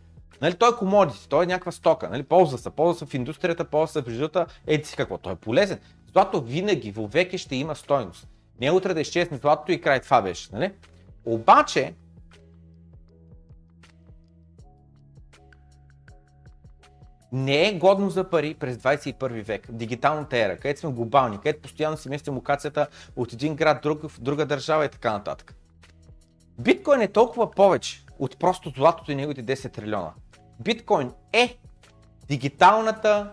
Нали, 0.40 0.54
той 0.54 0.68
е 0.68 0.76
комодити, 0.78 1.28
той 1.28 1.44
е 1.44 1.46
някаква 1.46 1.72
стока, 1.72 2.08
нали, 2.08 2.22
ползва 2.22 2.58
се, 2.58 2.70
ползва 2.70 2.98
се 2.98 3.06
в 3.06 3.14
индустрията, 3.14 3.64
ползва 3.64 3.92
се 3.92 4.02
в 4.02 4.10
жизнта, 4.10 4.46
еди 4.66 4.84
си 4.84 4.96
какво, 4.96 5.18
той 5.18 5.32
е 5.32 5.36
полезен. 5.36 5.78
Злато 6.12 6.40
винаги, 6.40 6.94
веки 6.96 7.38
ще 7.38 7.56
има 7.56 7.76
стойност. 7.76 8.28
Не 8.60 8.66
е 8.66 8.72
утре 8.72 8.94
да 8.94 9.00
изчезне 9.00 9.36
златото 9.36 9.72
и 9.72 9.80
край 9.80 10.00
това 10.00 10.22
беше. 10.22 10.48
Нали? 10.52 10.72
Обаче, 11.24 11.94
не 17.32 17.68
е 17.68 17.78
годно 17.78 18.10
за 18.10 18.30
пари 18.30 18.54
през 18.54 18.76
21 18.76 19.42
век, 19.42 19.66
в 19.66 19.72
дигиталната 19.72 20.38
ера, 20.38 20.56
където 20.56 20.80
сме 20.80 20.92
глобални, 20.92 21.36
където 21.36 21.62
постоянно 21.62 21.96
си 21.96 22.08
местим 22.08 22.34
локацията 22.34 22.86
от 23.16 23.32
един 23.32 23.56
град 23.56 23.82
друг, 23.82 24.08
в 24.08 24.20
друга 24.20 24.46
държава 24.46 24.84
и 24.84 24.88
така 24.88 25.12
нататък. 25.12 25.54
Биткоин 26.58 27.00
е 27.00 27.08
толкова 27.08 27.50
повече 27.50 28.04
от 28.18 28.38
просто 28.38 28.70
златото 28.70 29.12
и 29.12 29.14
неговите 29.14 29.56
10 29.56 29.72
трилиона. 29.72 30.12
Биткоин 30.60 31.12
е 31.32 31.58
дигиталната, 32.28 33.30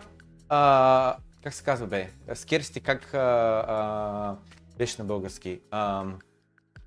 а, 0.48 1.16
как 1.42 1.54
се 1.54 1.64
казва 1.64 1.86
бе, 1.86 2.10
скерсти, 2.34 2.80
как 2.80 3.14
а, 3.14 3.18
а, 3.18 4.36
беше 4.78 5.02
на 5.02 5.04
български, 5.04 5.60
а, 5.70 6.04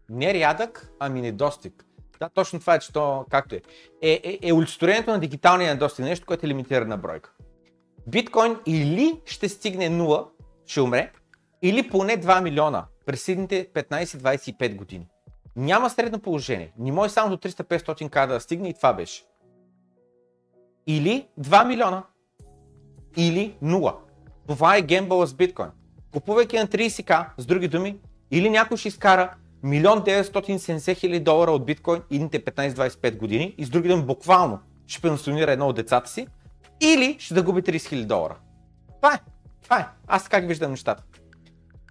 не 0.10 0.34
рядък, 0.34 0.94
ами 1.00 1.22
недостиг. 1.22 1.86
Да, 2.20 2.30
точно 2.30 2.60
това 2.60 2.76
е, 2.76 2.80
че 2.80 2.94
то, 2.94 3.26
както 3.30 3.56
е. 3.56 3.62
Е, 4.02 4.22
е, 4.24 4.40
е 4.42 4.54
олицетворението 4.54 5.12
на 5.12 5.20
дигиталния 5.20 5.74
недостиг, 5.74 6.06
нещо, 6.06 6.26
което 6.26 6.46
е 6.46 6.50
лимитирана 6.50 6.98
бройка. 6.98 7.32
Биткоин 8.08 8.58
или 8.66 9.22
ще 9.26 9.50
стигне 9.50 9.90
0, 9.90 10.28
ще 10.66 10.82
умре, 10.82 11.12
или 11.62 11.90
поне 11.90 12.22
2 12.22 12.44
милиона 12.44 12.86
през 13.06 13.24
следните 13.24 13.68
15-25 13.74 14.76
години. 14.76 15.08
Няма 15.56 15.90
средно 15.90 16.20
положение. 16.20 16.74
Не 16.78 16.92
може 16.92 17.14
само 17.14 17.30
до 17.30 17.50
300-500к 17.50 18.28
да 18.28 18.40
стигне 18.40 18.70
и 18.70 18.74
това 18.74 18.94
беше. 18.94 19.24
Или 20.88 21.28
2 21.40 21.68
милиона, 21.68 22.04
или 23.18 23.58
0. 23.64 23.96
Това 24.48 24.78
е 24.78 24.82
гембъл 24.82 25.26
с 25.26 25.34
биткоин. 25.34 25.70
Купувайки 26.14 26.58
на 26.58 26.68
30к, 26.68 27.26
с 27.38 27.46
други 27.46 27.68
думи, 27.68 28.00
или 28.32 28.50
някой 28.50 28.78
ще 28.78 28.88
изкара 28.88 29.36
милион 29.64 30.00
970 30.00 30.98
хиляди 30.98 31.20
долара 31.20 31.52
от 31.52 31.66
биткоин 31.66 32.02
идните 32.12 32.46
15-25 32.46 33.18
години 33.18 33.56
и 33.58 33.66
с 33.66 33.70
други 33.70 33.90
думи 33.90 34.04
буквално 34.04 34.60
ще 34.88 35.02
пенсионира 35.02 35.52
едно 35.52 35.68
от 35.68 35.76
децата 35.76 36.10
си 36.10 36.28
или 36.82 37.16
ще 37.20 37.34
да 37.34 37.44
губи 37.44 37.62
30 37.62 37.90
хиляди 37.90 38.08
долара. 38.08 38.36
Това 38.96 39.14
е. 39.14 39.20
Това 39.64 39.80
е. 39.80 39.86
Аз 40.08 40.30
как 40.30 40.48
виждам 40.48 40.72
нещата. 40.72 41.04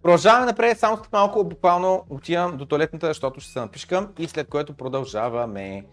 Продължаваме 0.03 0.47
напред, 0.47 0.79
само 0.79 0.97
след 0.97 1.13
малко 1.13 1.45
буквално 1.45 2.05
отивам 2.11 2.57
до 2.57 2.67
туалетната, 2.67 3.07
защото 3.07 3.41
ще 3.41 3.53
се 3.53 3.61
напишкам 3.61 4.09
и 4.19 4.29
след 4.29 4.49
което 4.49 4.75
продължаваме. 4.75 5.85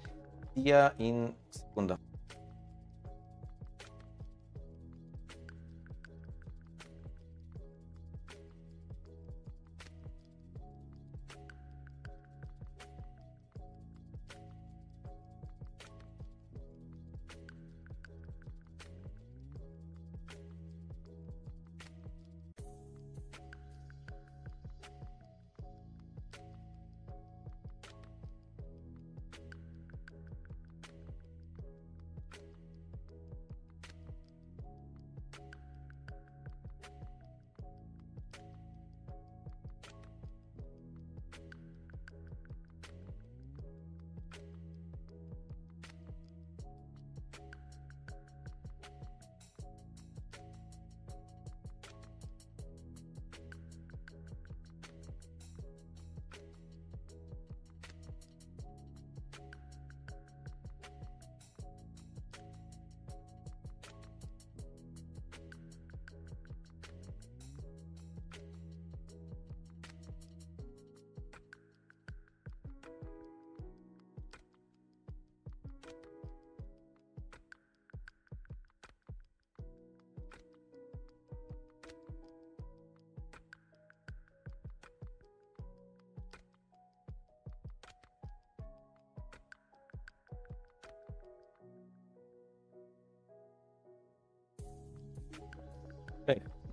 Тия 0.55 0.91
ин 0.99 1.34
секунда. 1.51 1.97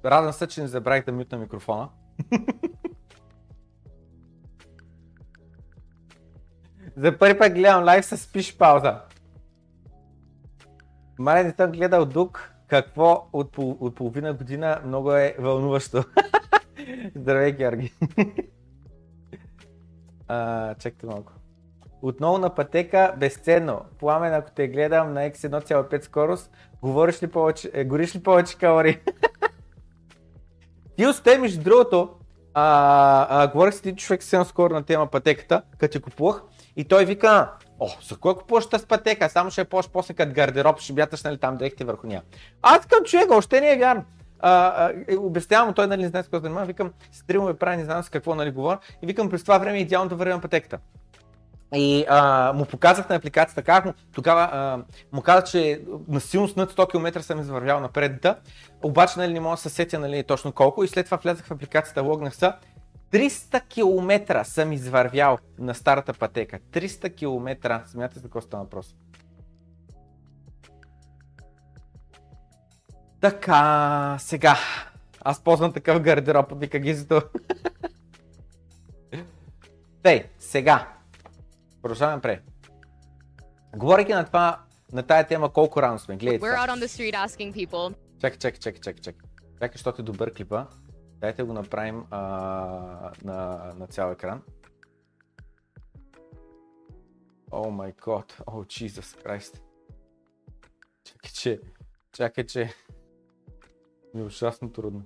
Радвам 0.05 0.33
се, 0.33 0.47
че 0.47 0.61
не 0.61 0.67
забравих 0.67 1.05
да 1.05 1.13
мютна 1.13 1.39
микрофона. 1.39 1.89
За 6.97 7.19
първи 7.19 7.39
път 7.39 7.53
гледам 7.53 7.85
лайв 7.85 8.05
с 8.05 8.33
пиш 8.33 8.57
пауза. 8.57 9.01
Мале 11.19 11.45
не 11.45 11.55
съм 11.57 11.73
гледал 11.73 12.05
дук 12.05 12.53
какво 12.69 13.29
от, 13.33 13.53
пол, 13.53 13.77
от 13.81 13.95
половина 13.95 14.35
година 14.35 14.81
много 14.85 15.13
е 15.13 15.37
вълнуващо. 15.39 16.05
Здравей, 17.17 17.53
Георги. 17.53 17.93
чакайте 20.79 21.07
малко. 21.07 21.33
Отново 22.03 22.39
на 22.39 22.55
пътека, 22.55 23.15
безценно. 23.19 23.81
Пламен, 23.99 24.35
ако 24.35 24.51
те 24.51 24.69
гледам 24.69 25.13
на 25.13 25.21
X1,5 25.21 26.03
скорост, 26.03 26.51
говориш 26.83 27.23
ли 27.23 27.27
повече, 27.27 27.71
е, 27.75 27.85
гориш 27.85 28.17
ли 28.17 28.23
повече 28.23 28.59
калории? 28.59 28.99
Ти 30.97 31.07
остави 31.07 31.39
между 31.39 31.63
другото, 31.63 32.09
а, 32.55 33.43
а, 33.43 33.49
говорих 33.49 33.75
с 33.75 33.79
един 33.79 33.97
човек 33.97 34.23
съвсем 34.23 34.45
скоро 34.45 34.75
на 34.75 34.83
тема 34.83 35.07
пътеката, 35.07 35.63
като 35.79 35.99
я 35.99 36.03
купувах 36.03 36.43
и 36.77 36.85
той 36.85 37.05
вика, 37.05 37.51
о, 37.81 37.89
за 38.09 38.17
кой 38.17 38.35
купуваш 38.35 38.67
тази 38.67 38.87
пътека? 38.87 39.29
Само 39.29 39.51
ще 39.51 39.61
я 39.61 39.65
ползваш 39.65 39.93
после 39.93 40.15
като 40.15 40.33
гардероб, 40.33 40.81
ще 40.81 40.93
бяташ 40.93 41.23
нали, 41.23 41.39
там 41.39 41.57
да 41.57 41.71
върху 41.85 42.07
нея. 42.07 42.23
Аз 42.63 42.87
към 42.87 43.05
човека, 43.05 43.35
още 43.35 43.61
не 43.61 43.73
е 43.73 43.77
вярно. 43.77 44.05
А, 44.41 44.51
а, 44.51 45.17
обяснявам, 45.19 45.75
той 45.75 45.87
нали 45.87 46.03
не 46.03 46.09
знае 46.09 46.23
с 46.23 46.27
какво 46.27 46.41
занимава, 46.41 46.67
викам, 46.67 46.93
стримове 47.13 47.55
прави, 47.55 47.77
не 47.77 47.85
знам 47.85 48.03
с 48.03 48.09
какво 48.09 48.35
нали 48.35 48.51
говоря 48.51 48.79
и 49.03 49.07
викам, 49.07 49.31
през 49.31 49.43
това 49.43 49.59
време 49.59 49.79
е 49.79 49.81
идеално 49.81 50.09
да 50.09 50.15
вървя 50.15 50.35
на 50.35 50.41
пътеката. 50.41 50.79
И 51.75 52.05
а, 52.09 52.53
му 52.53 52.65
показах 52.65 53.09
на 53.09 53.15
апликацията 53.15 53.63
как 53.63 53.85
му, 53.85 53.95
тогава 54.13 54.49
а, 54.53 54.85
му 55.13 55.23
каза, 55.23 55.45
че 55.45 55.83
на 56.09 56.21
силност 56.21 56.57
над 56.57 56.73
100 56.73 56.91
км 56.91 57.23
съм 57.23 57.41
извървял 57.41 57.81
напред, 57.81 58.27
обаче 58.83 59.19
нали, 59.19 59.33
не 59.33 59.41
мога 59.41 59.57
да 59.57 59.63
се 59.63 59.69
сетя 59.69 59.99
нали, 59.99 60.25
точно 60.25 60.53
колко 60.53 60.85
и 60.85 60.89
след 60.89 61.07
това 61.07 61.17
влязах 61.17 61.47
в 61.47 61.51
апликацията, 61.51 62.03
логнах 62.03 62.37
се 62.37 62.53
300 63.13 63.69
км 63.69 64.45
съм 64.45 64.73
извървял 64.73 65.39
на 65.59 65.75
старата 65.75 66.13
пътека. 66.13 66.59
300 66.59 67.17
км. 67.17 67.83
Смятате 67.87 68.21
за 68.21 68.27
какво 68.27 68.41
става 68.41 68.63
въпрос? 68.63 68.95
Така, 73.21 74.17
сега. 74.19 74.57
Аз 75.21 75.41
ползвам 75.45 75.73
такъв 75.73 76.01
гардероб, 76.01 76.53
вика 76.57 76.79
гизито. 76.79 77.23
Тей, 80.03 80.25
сега. 80.39 80.96
Продължаваме 81.83 82.23
пре. 82.23 82.43
Говорейки 83.77 84.13
на 84.13 84.25
това, 84.25 84.65
на 84.93 85.03
тая 85.03 85.27
тема 85.27 85.53
колко 85.53 85.83
рано 85.83 85.99
сме. 85.99 86.17
Гледайте. 86.17 86.47
We're 86.47 86.57
out 86.57 86.71
on 86.71 86.85
the 86.85 86.87
street 86.87 87.27
asking 87.27 87.69
people. 87.69 87.95
Чакай, 88.21 88.39
чакай, 88.39 88.61
чакай, 88.61 88.81
чакай, 88.81 89.03
чакай. 89.03 89.29
Чакай, 89.55 89.71
защото 89.73 90.03
е 90.03 90.05
добър 90.05 90.35
клипа. 90.35 90.67
Дайте 91.21 91.43
го 91.43 91.53
направим 91.53 92.05
а, 92.11 92.21
на, 93.25 93.71
на 93.77 93.87
цял 93.87 94.13
екран. 94.13 94.43
О 97.51 97.71
май 97.71 97.93
год, 98.05 98.37
о 98.47 98.65
Jesus 98.65 99.25
Christ. 99.25 99.61
Чакай, 101.05 101.31
че, 101.35 101.61
чакай, 102.13 102.47
че 102.47 102.75
ми 104.15 104.21
е 104.21 104.25
ужасно 104.25 104.73
трудно. 104.73 105.03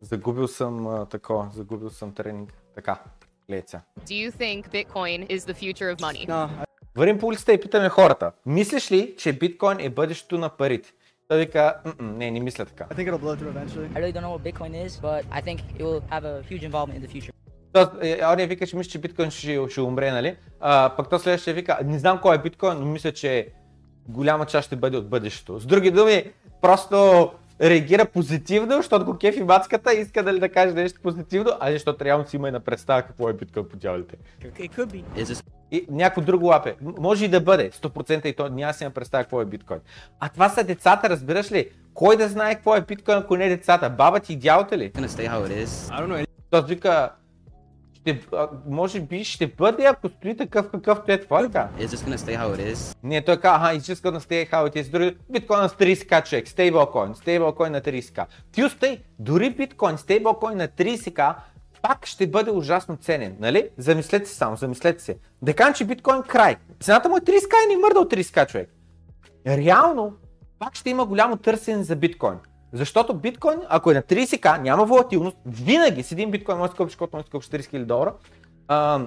Загубил 0.00 0.48
съм 0.48 0.86
а, 0.86 1.06
такова, 1.06 1.50
загубил 1.52 1.90
съм 1.90 2.14
тренинг. 2.14 2.52
Така, 2.74 3.02
сега. 3.48 3.82
Do 3.98 4.12
you 4.12 4.30
think 4.30 4.68
Bitcoin 4.68 5.28
is 5.28 5.38
the 5.38 5.54
future 5.54 5.94
of 5.94 6.00
money? 6.00 6.28
No, 6.28 6.48
Вървим 6.96 7.18
по 7.18 7.26
улицата 7.26 7.52
и 7.52 7.60
питаме 7.60 7.88
хората. 7.88 8.32
Мислиш 8.46 8.90
ли, 8.90 9.14
че 9.18 9.32
биткоин 9.32 9.80
е 9.80 9.90
бъдещето 9.90 10.38
на 10.38 10.48
парите? 10.48 10.92
Той 11.28 11.38
вика, 11.38 11.74
«М-м, 11.84 12.12
не, 12.12 12.30
не 12.30 12.40
мисля 12.40 12.64
така. 12.64 12.84
I 12.84 12.94
think 12.94 13.10
it'll 13.10 13.18
blow 13.18 13.36
through 13.36 13.52
eventually. 13.52 13.88
I 13.94 14.00
really 14.00 14.12
don't 14.12 14.22
know 14.22 14.36
what 14.36 14.52
Bitcoin 14.52 14.86
is, 14.86 15.00
but 15.02 15.22
I 15.32 15.40
think 15.40 15.58
it 15.78 15.82
will 15.82 16.00
have 16.10 16.24
a 16.24 16.42
huge 16.50 16.62
involvement 16.70 16.96
in 16.98 17.08
the 17.08 17.20
future. 17.20 17.32
Тоест, 17.72 17.90
е, 18.02 18.20
Ония 18.32 18.46
вика, 18.46 18.66
че 18.66 18.76
мисля, 18.76 18.90
че 18.90 18.98
биткоин 18.98 19.30
ще, 19.30 19.60
ще 19.70 19.80
умре, 19.80 20.10
нали? 20.10 20.36
А, 20.60 20.92
пък 20.96 21.10
то 21.10 21.18
следващия 21.18 21.54
вика, 21.54 21.78
не 21.84 21.98
знам 21.98 22.18
кой 22.22 22.34
е 22.34 22.38
биткоин, 22.38 22.78
но 22.78 22.86
мисля, 22.86 23.12
че 23.12 23.48
голяма 24.08 24.46
част 24.46 24.66
ще 24.66 24.76
бъде 24.76 24.96
от 24.96 25.08
бъдещето. 25.08 25.60
С 25.60 25.66
други 25.66 25.90
думи, 25.90 26.24
просто 26.62 27.30
реагира 27.60 28.04
позитивно, 28.04 28.76
защото 28.76 29.04
го 29.04 29.18
кефи 29.18 29.42
мацката 29.42 29.94
и 29.94 30.00
иска 30.00 30.22
дали 30.22 30.40
да 30.40 30.48
каже 30.48 30.74
нещо 30.74 31.00
позитивно, 31.02 31.50
а 31.60 31.72
защото 31.72 32.04
реално 32.04 32.26
си 32.26 32.36
има 32.36 32.48
и 32.48 32.52
на 32.52 32.60
представа 32.60 33.02
какво 33.02 33.28
е 33.28 33.32
биткоин 33.32 33.68
по 33.68 33.76
дяволите. 33.76 34.16
И 35.70 35.86
някакво 35.90 36.20
друго 36.20 36.46
лапе. 36.46 36.74
Може 36.80 37.24
и 37.24 37.28
да 37.28 37.40
бъде 37.40 37.70
100% 37.70 38.26
и 38.26 38.36
то 38.36 38.48
няма 38.48 38.74
си 38.74 38.84
я 38.84 38.90
представя 38.90 39.24
какво 39.24 39.40
е 39.40 39.44
биткоин. 39.44 39.80
А 40.20 40.28
това 40.28 40.48
са 40.48 40.64
децата, 40.64 41.10
разбираш 41.10 41.52
ли? 41.52 41.70
Кой 41.94 42.16
да 42.16 42.28
знае 42.28 42.54
какво 42.54 42.76
е 42.76 42.80
биткоин, 42.80 43.18
ако 43.18 43.36
не 43.36 43.48
децата? 43.48 43.90
Баба 43.90 44.20
ти 44.20 44.36
ли? 44.78 44.92
I 45.90 46.00
don't 46.00 46.08
know. 46.08 46.26
Той 46.50 46.64
вика, 46.64 47.10
ще, 48.04 48.20
може 48.66 49.00
би 49.00 49.24
ще 49.24 49.46
бъде, 49.46 49.84
ако 49.84 50.08
стои 50.08 50.36
такъв 50.36 50.70
какъвто 50.70 51.12
е 51.12 51.20
това 51.20 51.42
така. 51.42 51.68
Is 51.78 51.86
this 51.86 52.08
gonna 52.08 52.16
stay 52.16 52.38
how 52.38 52.56
it 52.56 52.74
is? 52.74 52.96
Не, 53.02 53.24
той 53.24 53.36
каза, 53.36 53.54
аха, 53.54 53.78
it's 53.78 53.94
just 53.94 54.10
gonna 54.10 54.18
stay 54.18 54.50
how 54.50 54.70
it 54.70 54.76
is. 54.76 54.90
Дори 54.90 55.16
биткоин 55.30 55.60
на 55.60 55.68
30к 55.68 56.28
човек, 56.28 56.48
стейблкоин, 56.48 57.14
стейблкоин 57.14 57.72
на 57.72 57.80
30к. 57.80 58.26
Ти 58.52 58.64
остай, 58.64 58.98
дори 59.18 59.50
биткоин, 59.50 59.98
стейблкоин 59.98 60.58
на 60.58 60.68
30к, 60.68 61.34
пак 61.82 62.06
ще 62.06 62.26
бъде 62.26 62.50
ужасно 62.50 62.96
ценен, 62.96 63.36
нали? 63.40 63.68
Замислете 63.78 64.26
се 64.26 64.34
само, 64.34 64.56
замислете 64.56 65.02
се. 65.02 65.16
Кажем, 65.56 65.74
че 65.74 65.84
биткоин 65.84 66.22
край. 66.22 66.56
Цената 66.80 67.08
му 67.08 67.16
е 67.16 67.20
30к 67.20 67.64
и 67.64 67.74
не 67.74 67.80
мърда 67.80 68.00
от 68.00 68.12
30к 68.12 68.46
човек. 68.48 68.70
Реално, 69.46 70.12
пак 70.58 70.74
ще 70.74 70.90
има 70.90 71.06
голямо 71.06 71.36
търсене 71.36 71.82
за 71.82 71.96
биткоин. 71.96 72.36
Защото 72.74 73.14
биткоин, 73.14 73.58
ако 73.68 73.90
е 73.90 73.94
на 73.94 74.02
30к, 74.02 74.60
няма 74.60 74.84
волатилност, 74.84 75.36
винаги 75.46 76.02
с 76.02 76.12
един 76.12 76.30
биткоин 76.30 76.58
може 76.58 76.68
да 76.68 76.72
си 76.72 76.76
купиш, 76.76 76.92
защото 76.92 77.16
може 77.16 77.22
да 77.22 77.26
си 77.26 77.30
купиш 77.30 77.48
40 77.48 77.72
000 77.72 77.84
долара. 77.84 78.14
А, 78.68 79.00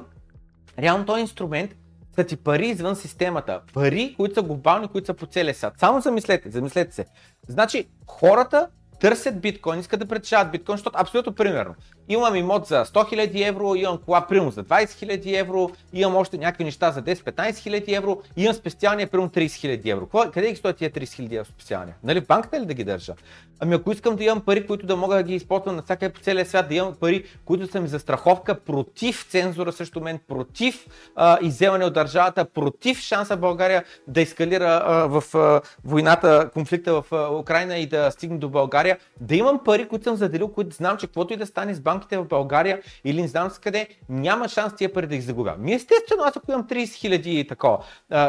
реално 0.80 1.06
този 1.06 1.22
инструмент 1.22 1.76
са 2.16 2.24
ти 2.24 2.36
пари 2.36 2.68
извън 2.68 2.96
системата. 2.96 3.62
Пари, 3.74 4.14
които 4.18 4.36
са 4.36 4.42
глобални, 4.42 4.88
които 4.88 5.06
са 5.06 5.14
по 5.14 5.26
целия 5.26 5.56
свят. 5.56 5.74
Само 5.78 6.02
замислете, 6.02 6.50
замислете 6.50 6.96
се. 6.96 7.06
Значи, 7.48 7.88
хората 8.08 8.68
търсят 9.00 9.42
биткоин, 9.42 9.80
искат 9.80 10.00
да 10.00 10.06
притежават 10.06 10.52
биткоин, 10.52 10.78
защото 10.78 11.00
абсолютно 11.00 11.34
примерно. 11.34 11.76
Имам 12.10 12.36
имот 12.36 12.66
за 12.66 12.86
100 12.86 12.92
000 12.94 13.48
евро, 13.48 13.76
имам 13.76 13.98
кола 13.98 14.28
примерно 14.28 14.52
за 14.52 14.64
20 14.64 14.86
000 14.86 15.40
евро, 15.40 15.70
имам 15.94 16.16
още 16.16 16.38
някакви 16.38 16.64
неща 16.64 16.92
за 16.92 17.04
10-15 17.04 17.52
000 17.52 17.98
евро, 17.98 18.22
имам 18.38 18.54
специалния 18.54 19.08
примерно 19.08 19.30
30 19.30 19.46
000 19.46 19.92
евро. 19.92 20.32
Къде 20.34 20.50
ги 20.50 20.56
стоят 20.56 20.78
тия 20.78 20.92
30 20.92 21.04
000 21.04 21.36
евро 21.36 21.46
специалния? 21.46 21.96
Нали 22.04 22.22
в 22.22 22.28
банката 22.28 22.60
ли 22.60 22.66
да 22.66 22.74
ги 22.74 22.84
държа? 22.84 23.14
Ами 23.60 23.76
ако 23.76 23.92
искам 23.92 24.16
да 24.16 24.24
имам 24.24 24.42
пари, 24.42 24.68
които 24.68 24.86
да 24.86 24.96
мога 24.96 25.16
да 25.16 25.24
ги 25.24 25.36
използвам 25.36 25.76
навсякъде 25.76 26.14
по 26.14 26.20
целия 26.20 26.46
свят, 26.46 26.70
да 26.70 26.76
имам 26.76 26.96
пари, 27.00 27.26
които 27.46 27.68
са 27.68 27.82
ми 27.82 27.88
за 27.88 28.00
страховка 28.00 28.60
против 28.60 29.26
цензура 29.30 29.72
срещу 29.72 30.00
мен, 30.00 30.20
против 30.28 30.86
а, 31.16 31.38
изземане 31.42 31.86
от 31.86 31.94
държавата, 31.94 32.46
против 32.46 33.00
шанса 33.00 33.38
България 33.38 33.84
да 34.08 34.22
ескалира 34.22 34.82
а, 34.86 35.08
в 35.08 35.36
а, 35.36 35.62
войната, 35.84 36.50
конфликта 36.54 37.02
в 37.02 37.06
а, 37.12 37.30
Украина 37.40 37.78
и 37.78 37.86
да 37.86 38.12
стигне 38.12 38.38
до 38.38 38.50
България, 38.50 38.87
да 39.22 39.36
имам 39.36 39.60
пари, 39.66 39.88
които 39.88 40.04
съм 40.04 40.16
заделил, 40.16 40.48
които 40.48 40.76
знам, 40.76 40.98
че 40.98 41.08
каквото 41.08 41.34
и 41.34 41.38
да 41.38 41.46
стане 41.46 41.74
с 41.74 41.82
банките 41.82 42.18
в 42.18 42.26
България 42.26 42.82
или 43.04 43.22
не 43.22 43.28
знам 43.28 43.50
с 43.50 43.60
къде, 43.60 43.88
няма 44.10 44.50
шанс 44.50 44.76
тия 44.76 44.94
пари 44.94 45.08
да 45.08 45.16
ги 45.16 45.22
загубя. 45.22 45.56
Ми 45.60 45.74
естествено, 45.74 46.24
аз 46.24 46.38
ако 46.38 46.52
имам 46.52 46.68
30 46.68 46.94
хиляди 46.94 47.40
и 47.40 47.48
такова, 47.48 47.78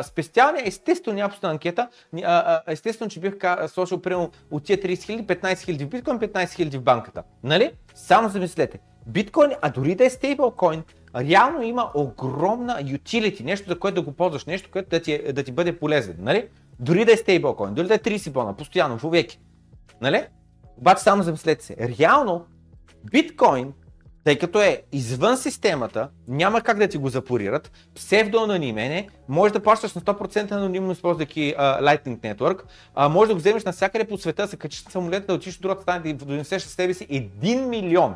специалния, 0.03 0.63
естествено 0.67 1.17
няма 1.17 1.35
на 1.43 1.51
анкета, 1.51 1.89
естествено, 2.67 3.11
че 3.11 3.21
бих 3.21 3.35
сложил 3.69 4.01
примерно 4.01 4.31
от 4.51 4.65
тия 4.65 4.79
30 4.79 5.03
хиляди, 5.03 5.27
15 5.27 5.65
хиляди 5.65 5.85
в 5.85 5.89
биткоин, 5.89 6.19
15 6.19 6.55
хиляди 6.55 6.79
в 6.79 6.83
банката. 6.83 7.23
Нали? 7.43 7.71
Само 7.95 8.29
замислете. 8.29 8.79
Биткоин, 9.07 9.51
а 9.63 9.71
дори 9.71 9.95
да 9.95 10.05
е 10.05 10.11
стейблкоин, 10.11 10.83
реално 11.17 11.63
има 11.63 11.91
огромна 11.95 12.73
utility, 12.73 13.45
нещо 13.45 13.69
за 13.69 13.79
което 13.79 13.95
да 13.95 14.03
го 14.03 14.13
ползваш, 14.13 14.45
нещо, 14.45 14.71
което 14.73 14.89
да 14.89 15.03
ти, 15.03 15.13
е- 15.13 15.33
да 15.33 15.43
ти 15.43 15.53
бъде 15.53 15.79
полезен. 15.79 16.17
Нали? 16.19 16.49
Дори 16.81 17.05
да 17.05 17.13
е 17.13 17.17
стейблкоин, 17.17 17.75
дори 17.75 17.87
да 17.87 17.95
е 17.95 17.99
30 17.99 18.31
бона, 18.31 18.57
постоянно, 18.57 18.97
вовеки. 18.97 19.41
Нали? 20.01 20.25
Обаче 20.79 21.03
само 21.03 21.23
замислете 21.23 21.65
се. 21.65 21.77
Реално, 21.77 22.47
биткоин, 23.11 23.73
тъй 24.25 24.39
като 24.39 24.61
е 24.61 24.83
извън 24.93 25.37
системата, 25.37 26.09
няма 26.29 26.61
как 26.61 26.79
да 26.79 26.89
ти 26.89 26.99
го 26.99 27.09
запорират, 27.09 27.73
псевдоанонимен 27.95 28.93
е, 28.93 29.09
може 29.29 29.53
да 29.53 29.61
плащаш 29.61 29.95
на 29.95 30.01
100% 30.01 30.53
анонимно, 30.53 30.93
използвайки 30.93 31.55
uh, 31.59 31.83
Lightning 31.83 32.19
Network, 32.19 32.63
uh, 32.97 33.09
може 33.09 33.29
да 33.29 33.35
го 33.35 33.41
вземеш 33.41 33.65
навсякъде 33.65 34.05
по 34.05 34.19
света, 34.19 34.49
се 34.49 34.57
качиш 34.57 34.85
на 34.85 34.91
самолет, 34.91 35.27
да 35.27 35.35
отидеш 35.35 35.57
от 35.57 35.63
другата 35.63 35.83
страна 35.83 36.13
да 36.13 36.25
донесеш 36.25 36.63
с 36.63 36.71
себе 36.71 36.95
си 36.95 37.07
1 37.07 37.67
милион. 37.67 38.15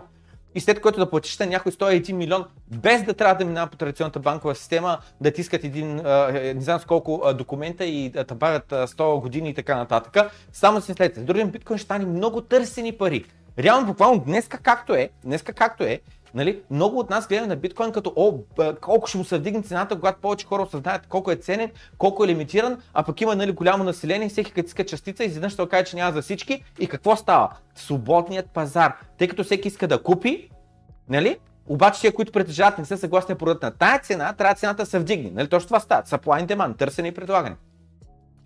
И 0.54 0.60
след 0.60 0.80
което 0.80 0.98
да 0.98 1.10
платиш 1.10 1.38
на 1.38 1.46
някой 1.46 1.72
101 1.72 2.12
милион, 2.12 2.44
без 2.70 3.02
да 3.02 3.14
трябва 3.14 3.34
да 3.34 3.44
минава 3.44 3.70
по 3.70 3.76
традиционната 3.76 4.18
банкова 4.18 4.54
система, 4.54 4.98
да 5.20 5.30
ти 5.30 5.40
искат 5.40 5.64
един, 5.64 5.98
е, 5.98 6.54
не 6.54 6.60
знам 6.60 6.80
с 6.80 6.84
колко 6.84 7.34
документа 7.34 7.84
и 7.84 8.10
да 8.10 8.24
те 8.24 8.34
бавят 8.34 8.72
а, 8.72 8.86
100 8.86 9.20
години 9.20 9.50
и 9.50 9.54
така 9.54 9.76
нататък. 9.76 10.32
Само 10.52 10.80
си 10.80 10.92
след. 10.92 11.14
С 11.14 11.22
другим 11.24 11.50
биткоин 11.50 11.78
ще 11.78 11.84
стане 11.84 12.06
много 12.06 12.40
търсени 12.40 12.92
пари. 12.92 13.24
Реално, 13.58 13.86
буквално 13.86 14.18
днеска 14.18 14.58
както 14.58 14.94
е, 14.94 15.10
днеска 15.24 15.52
както 15.52 15.84
е, 15.84 16.00
Нали? 16.34 16.62
Много 16.70 16.98
от 16.98 17.10
нас 17.10 17.28
гледаме 17.28 17.46
на 17.46 17.56
биткоин 17.56 17.92
като 17.92 18.12
о, 18.16 18.38
колко 18.80 19.06
ще 19.06 19.18
му 19.18 19.24
се 19.24 19.38
вдигне 19.38 19.62
цената, 19.62 19.94
когато 19.94 20.20
повече 20.20 20.46
хора 20.46 20.62
осъзнаят 20.62 21.06
колко 21.06 21.30
е 21.30 21.36
ценен, 21.36 21.70
колко 21.98 22.24
е 22.24 22.28
лимитиран, 22.28 22.78
а 22.94 23.02
пък 23.02 23.20
има 23.20 23.36
нали, 23.36 23.52
голямо 23.52 23.84
население, 23.84 24.28
всеки 24.28 24.52
като 24.52 24.66
иска 24.66 24.86
частица, 24.86 25.24
изведнъж 25.24 25.52
ще 25.52 25.62
окаже, 25.62 25.84
че 25.84 25.96
няма 25.96 26.12
за 26.12 26.22
всички. 26.22 26.64
И 26.78 26.86
какво 26.86 27.16
става? 27.16 27.50
Свободният 27.74 28.50
пазар. 28.50 28.96
Тъй 29.18 29.28
като 29.28 29.44
всеки 29.44 29.68
иска 29.68 29.88
да 29.88 30.02
купи, 30.02 30.50
нали? 31.08 31.38
Обаче 31.66 32.00
тия, 32.00 32.14
които 32.14 32.32
притежават, 32.32 32.78
не 32.78 32.84
са 32.84 32.98
съгласни 32.98 33.34
да 33.34 33.38
продадат 33.38 33.62
на 33.62 33.70
тая 33.70 33.98
цена, 33.98 34.32
трябва 34.32 34.54
цената 34.54 34.82
да 34.82 34.86
се 34.86 34.98
вдигне. 34.98 35.30
Нали? 35.34 35.48
Точно 35.48 35.66
това 35.66 35.80
става. 35.80 36.02
Supply 36.02 36.46
and 36.46 36.56
demand, 36.56 36.78
търсене 36.78 37.08
и 37.08 37.14
предлагане. 37.14 37.56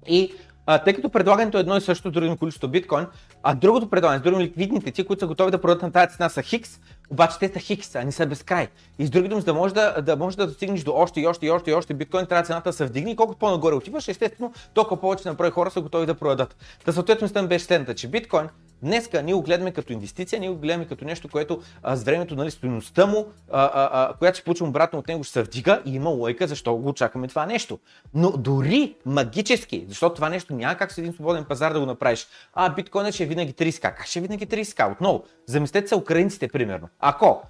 И 0.07 0.35
а, 0.67 0.79
тъй 0.79 0.95
като 0.95 1.11
предлагането 1.11 1.59
е 1.59 1.61
едно 1.61 1.77
и 1.77 1.81
също, 1.81 2.11
другото 2.11 2.37
количество 2.37 2.69
биткоин, 2.69 3.07
а 3.43 3.55
другото 3.55 3.91
предлагане, 3.91 4.21
с 4.21 4.23
други 4.23 4.45
ликвидните, 4.45 4.91
ти, 4.91 5.07
които 5.07 5.21
са 5.21 5.27
готови 5.27 5.51
да 5.51 5.61
продадат 5.61 5.83
на 5.83 5.93
тази 5.93 6.17
цена 6.17 6.29
са 6.29 6.43
хикс, 6.43 6.81
обаче 7.11 7.39
те 7.39 7.49
са 7.53 7.59
хикс, 7.59 7.95
а 7.95 8.05
не 8.05 8.13
са 8.13 8.27
безкрай. 8.27 8.69
И 8.99 9.07
с 9.07 9.11
други 9.11 9.29
думи, 9.29 9.41
за 9.41 9.45
да 9.45 9.55
можеш 9.55 9.75
да, 9.75 10.03
да, 10.03 10.17
можеш 10.17 10.37
да 10.37 10.47
достигнеш 10.47 10.83
до 10.83 10.93
още 10.95 11.21
и 11.21 11.27
още 11.27 11.47
и 11.47 11.51
още 11.51 11.71
и 11.71 11.75
още 11.75 11.95
биткоин, 11.95 12.27
трябва 12.27 12.45
цената 12.45 12.69
да 12.69 12.73
се 12.73 12.87
вдигне 12.87 13.11
и 13.11 13.17
колкото 13.17 13.39
по-нагоре 13.39 13.75
отиваш, 13.75 14.09
естествено, 14.09 14.53
толкова 14.75 15.01
повече 15.01 15.29
на 15.29 15.35
брой 15.35 15.51
хора 15.51 15.71
са 15.71 15.81
готови 15.81 16.07
да 16.07 16.15
продадат. 16.15 16.57
Та 16.85 16.93
съответно 16.93 17.29
там 17.29 17.47
беше 17.47 17.65
следната, 17.65 17.95
че 17.95 18.09
биткоин 18.09 18.49
Днеска 18.83 19.23
ние 19.23 19.35
го 19.35 19.43
гледаме 19.43 19.73
като 19.73 19.93
инвестиция, 19.93 20.41
ние 20.41 20.49
го 20.49 20.57
гледаме 20.57 20.87
като 20.87 21.05
нещо, 21.05 21.29
което 21.29 21.61
а, 21.83 21.97
с 21.97 22.05
времето, 22.05 22.37
нали, 22.37 22.51
стоеността 22.51 23.07
му, 23.07 23.27
а, 23.53 23.71
а, 23.75 23.89
а, 23.93 24.15
която 24.15 24.37
ще 24.37 24.45
получим 24.45 24.69
обратно 24.69 24.99
от 24.99 25.09
него, 25.09 25.25
ще 25.25 25.33
се 25.33 25.43
вдига 25.43 25.83
и 25.85 25.95
има 25.95 26.11
лойка, 26.11 26.47
защо 26.47 26.77
го 26.77 26.89
очакваме 26.89 27.29
това 27.29 27.47
нещо. 27.47 27.79
Но 28.15 28.31
дори 28.31 28.95
магически, 29.07 29.85
защото 29.89 30.15
това 30.15 30.29
нещо 30.29 30.55
няма 30.55 30.75
как 30.75 30.93
с 30.93 30.99
един 30.99 31.13
свободен 31.13 31.45
пазар 31.45 31.73
да 31.73 31.81
го 31.81 31.87
направиш. 31.87 32.27
А, 32.55 32.75
биткоинът 32.75 33.15
ще 33.15 33.23
е 33.23 33.27
винаги 33.27 33.53
30к. 33.53 33.81
Как 33.81 34.07
ще 34.07 34.19
е 34.19 34.23
винаги 34.23 34.47
30к? 34.47 34.93
Отново, 34.93 35.25
замислете 35.47 35.89
се 35.89 35.95
украинците, 35.95 36.49
примерно. 36.49 36.89
Ако 37.01 37.43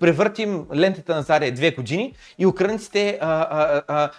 превъртим 0.00 0.66
лентата 0.74 1.14
на 1.14 1.22
Заря 1.22 1.52
две 1.52 1.70
години 1.70 2.14
и 2.38 2.46
украинците 2.46 3.18
а, 3.20 3.46
а, 3.50 3.82
а, 3.88 4.10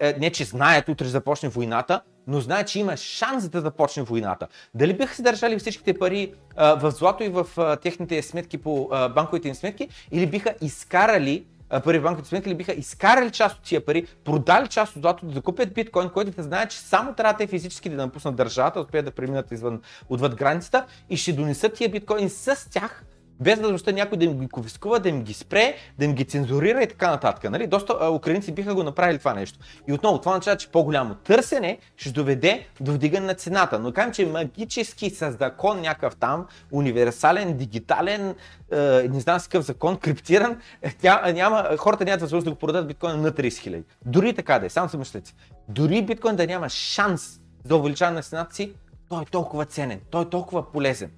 а, 0.00 0.14
не 0.18 0.30
че 0.30 0.44
знаят 0.44 0.88
утре 0.88 1.06
започне 1.06 1.48
войната, 1.48 2.00
но 2.26 2.40
знаят, 2.40 2.68
че 2.68 2.80
има 2.80 2.96
шанс 2.96 3.48
да 3.48 3.60
започне 3.60 4.02
войната. 4.02 4.48
Дали 4.74 4.96
биха 4.96 5.14
си 5.14 5.22
държали 5.22 5.58
всичките 5.58 5.98
пари 5.98 6.34
а, 6.56 6.74
в 6.74 6.90
злато 6.90 7.24
и 7.24 7.28
в 7.28 7.46
а, 7.56 7.76
техните 7.76 8.22
сметки 8.22 8.58
по 8.58 8.88
а, 8.92 9.08
банковите 9.08 9.48
им 9.48 9.54
сметки 9.54 9.88
или 10.10 10.26
биха 10.26 10.54
изкарали 10.60 11.44
пари 11.80 11.98
в 11.98 12.02
банковите 12.02 12.28
сметки 12.28 12.48
или 12.48 12.56
биха 12.56 12.72
изкарали 12.72 13.30
част 13.30 13.56
от 13.56 13.62
тия 13.62 13.84
пари, 13.84 14.06
продали 14.24 14.68
част 14.68 14.96
от 14.96 15.02
злато, 15.02 15.26
да 15.26 15.32
закупят 15.32 15.74
биткоин, 15.74 16.08
който 16.08 16.30
да 16.30 16.42
знаят, 16.42 16.70
че 16.70 16.78
само 16.78 17.14
трябва 17.14 17.36
те 17.36 17.46
физически 17.46 17.88
да 17.88 17.96
напуснат 17.96 18.36
държавата, 18.36 18.80
успеят 18.80 19.06
да 19.06 19.10
преминат 19.10 19.52
извън, 19.52 19.80
отвъд 20.08 20.34
границата 20.34 20.86
и 21.10 21.16
ще 21.16 21.32
донесат 21.32 21.74
тия 21.74 21.88
биткоини 21.88 22.30
с 22.30 22.70
тях 22.70 23.04
без 23.40 23.58
възможността 23.58 23.92
някой 23.92 24.18
да 24.18 24.24
им 24.24 24.38
ги 24.38 24.48
конфискува, 24.48 24.98
да 24.98 25.08
им 25.08 25.22
ги 25.22 25.34
спре, 25.34 25.74
да 25.98 26.04
им 26.04 26.14
ги 26.14 26.24
цензурира 26.24 26.82
и 26.82 26.88
така 26.88 27.10
нататък. 27.10 27.50
Нали? 27.50 27.66
Доста 27.66 27.96
а, 28.00 28.10
украинци 28.10 28.52
биха 28.52 28.74
го 28.74 28.82
направили 28.82 29.18
това 29.18 29.34
нещо. 29.34 29.58
И 29.88 29.92
отново, 29.92 30.18
това 30.18 30.32
означава, 30.32 30.56
че 30.56 30.68
по-голямо 30.68 31.14
търсене 31.14 31.78
ще 31.96 32.10
доведе 32.10 32.66
до 32.80 32.92
вдигане 32.92 33.26
на 33.26 33.34
цената. 33.34 33.78
Но 33.78 33.92
кажем, 33.92 34.12
че 34.12 34.26
магически 34.26 35.10
с 35.10 35.32
закон 35.32 35.80
някакъв 35.80 36.16
там, 36.16 36.46
универсален, 36.72 37.56
дигитален, 37.56 38.34
е, 38.72 38.76
не 39.08 39.20
знам 39.20 39.40
с 39.40 39.48
какъв 39.48 39.64
закон, 39.64 39.96
криптиран, 39.96 40.60
тя, 41.00 41.32
няма, 41.32 41.76
хората 41.78 42.04
нямат 42.04 42.20
възможност 42.20 42.44
да 42.44 42.50
го 42.50 42.58
продадат 42.58 42.88
биткоина 42.88 43.16
на 43.16 43.32
30 43.32 43.58
хиляди. 43.58 43.84
Дори 44.06 44.34
така 44.34 44.58
да 44.58 44.66
е, 44.66 44.68
само 44.68 45.04
се. 45.04 45.22
Дори 45.68 46.02
биткоин 46.02 46.36
да 46.36 46.46
няма 46.46 46.68
шанс 46.68 47.40
за 47.64 47.76
увеличаване 47.76 48.16
на 48.16 48.22
цената 48.22 48.54
си, 48.54 48.72
той 49.08 49.22
е 49.22 49.24
толкова 49.24 49.64
ценен, 49.64 50.00
той 50.10 50.22
е 50.22 50.28
толкова 50.28 50.72
полезен. 50.72 51.10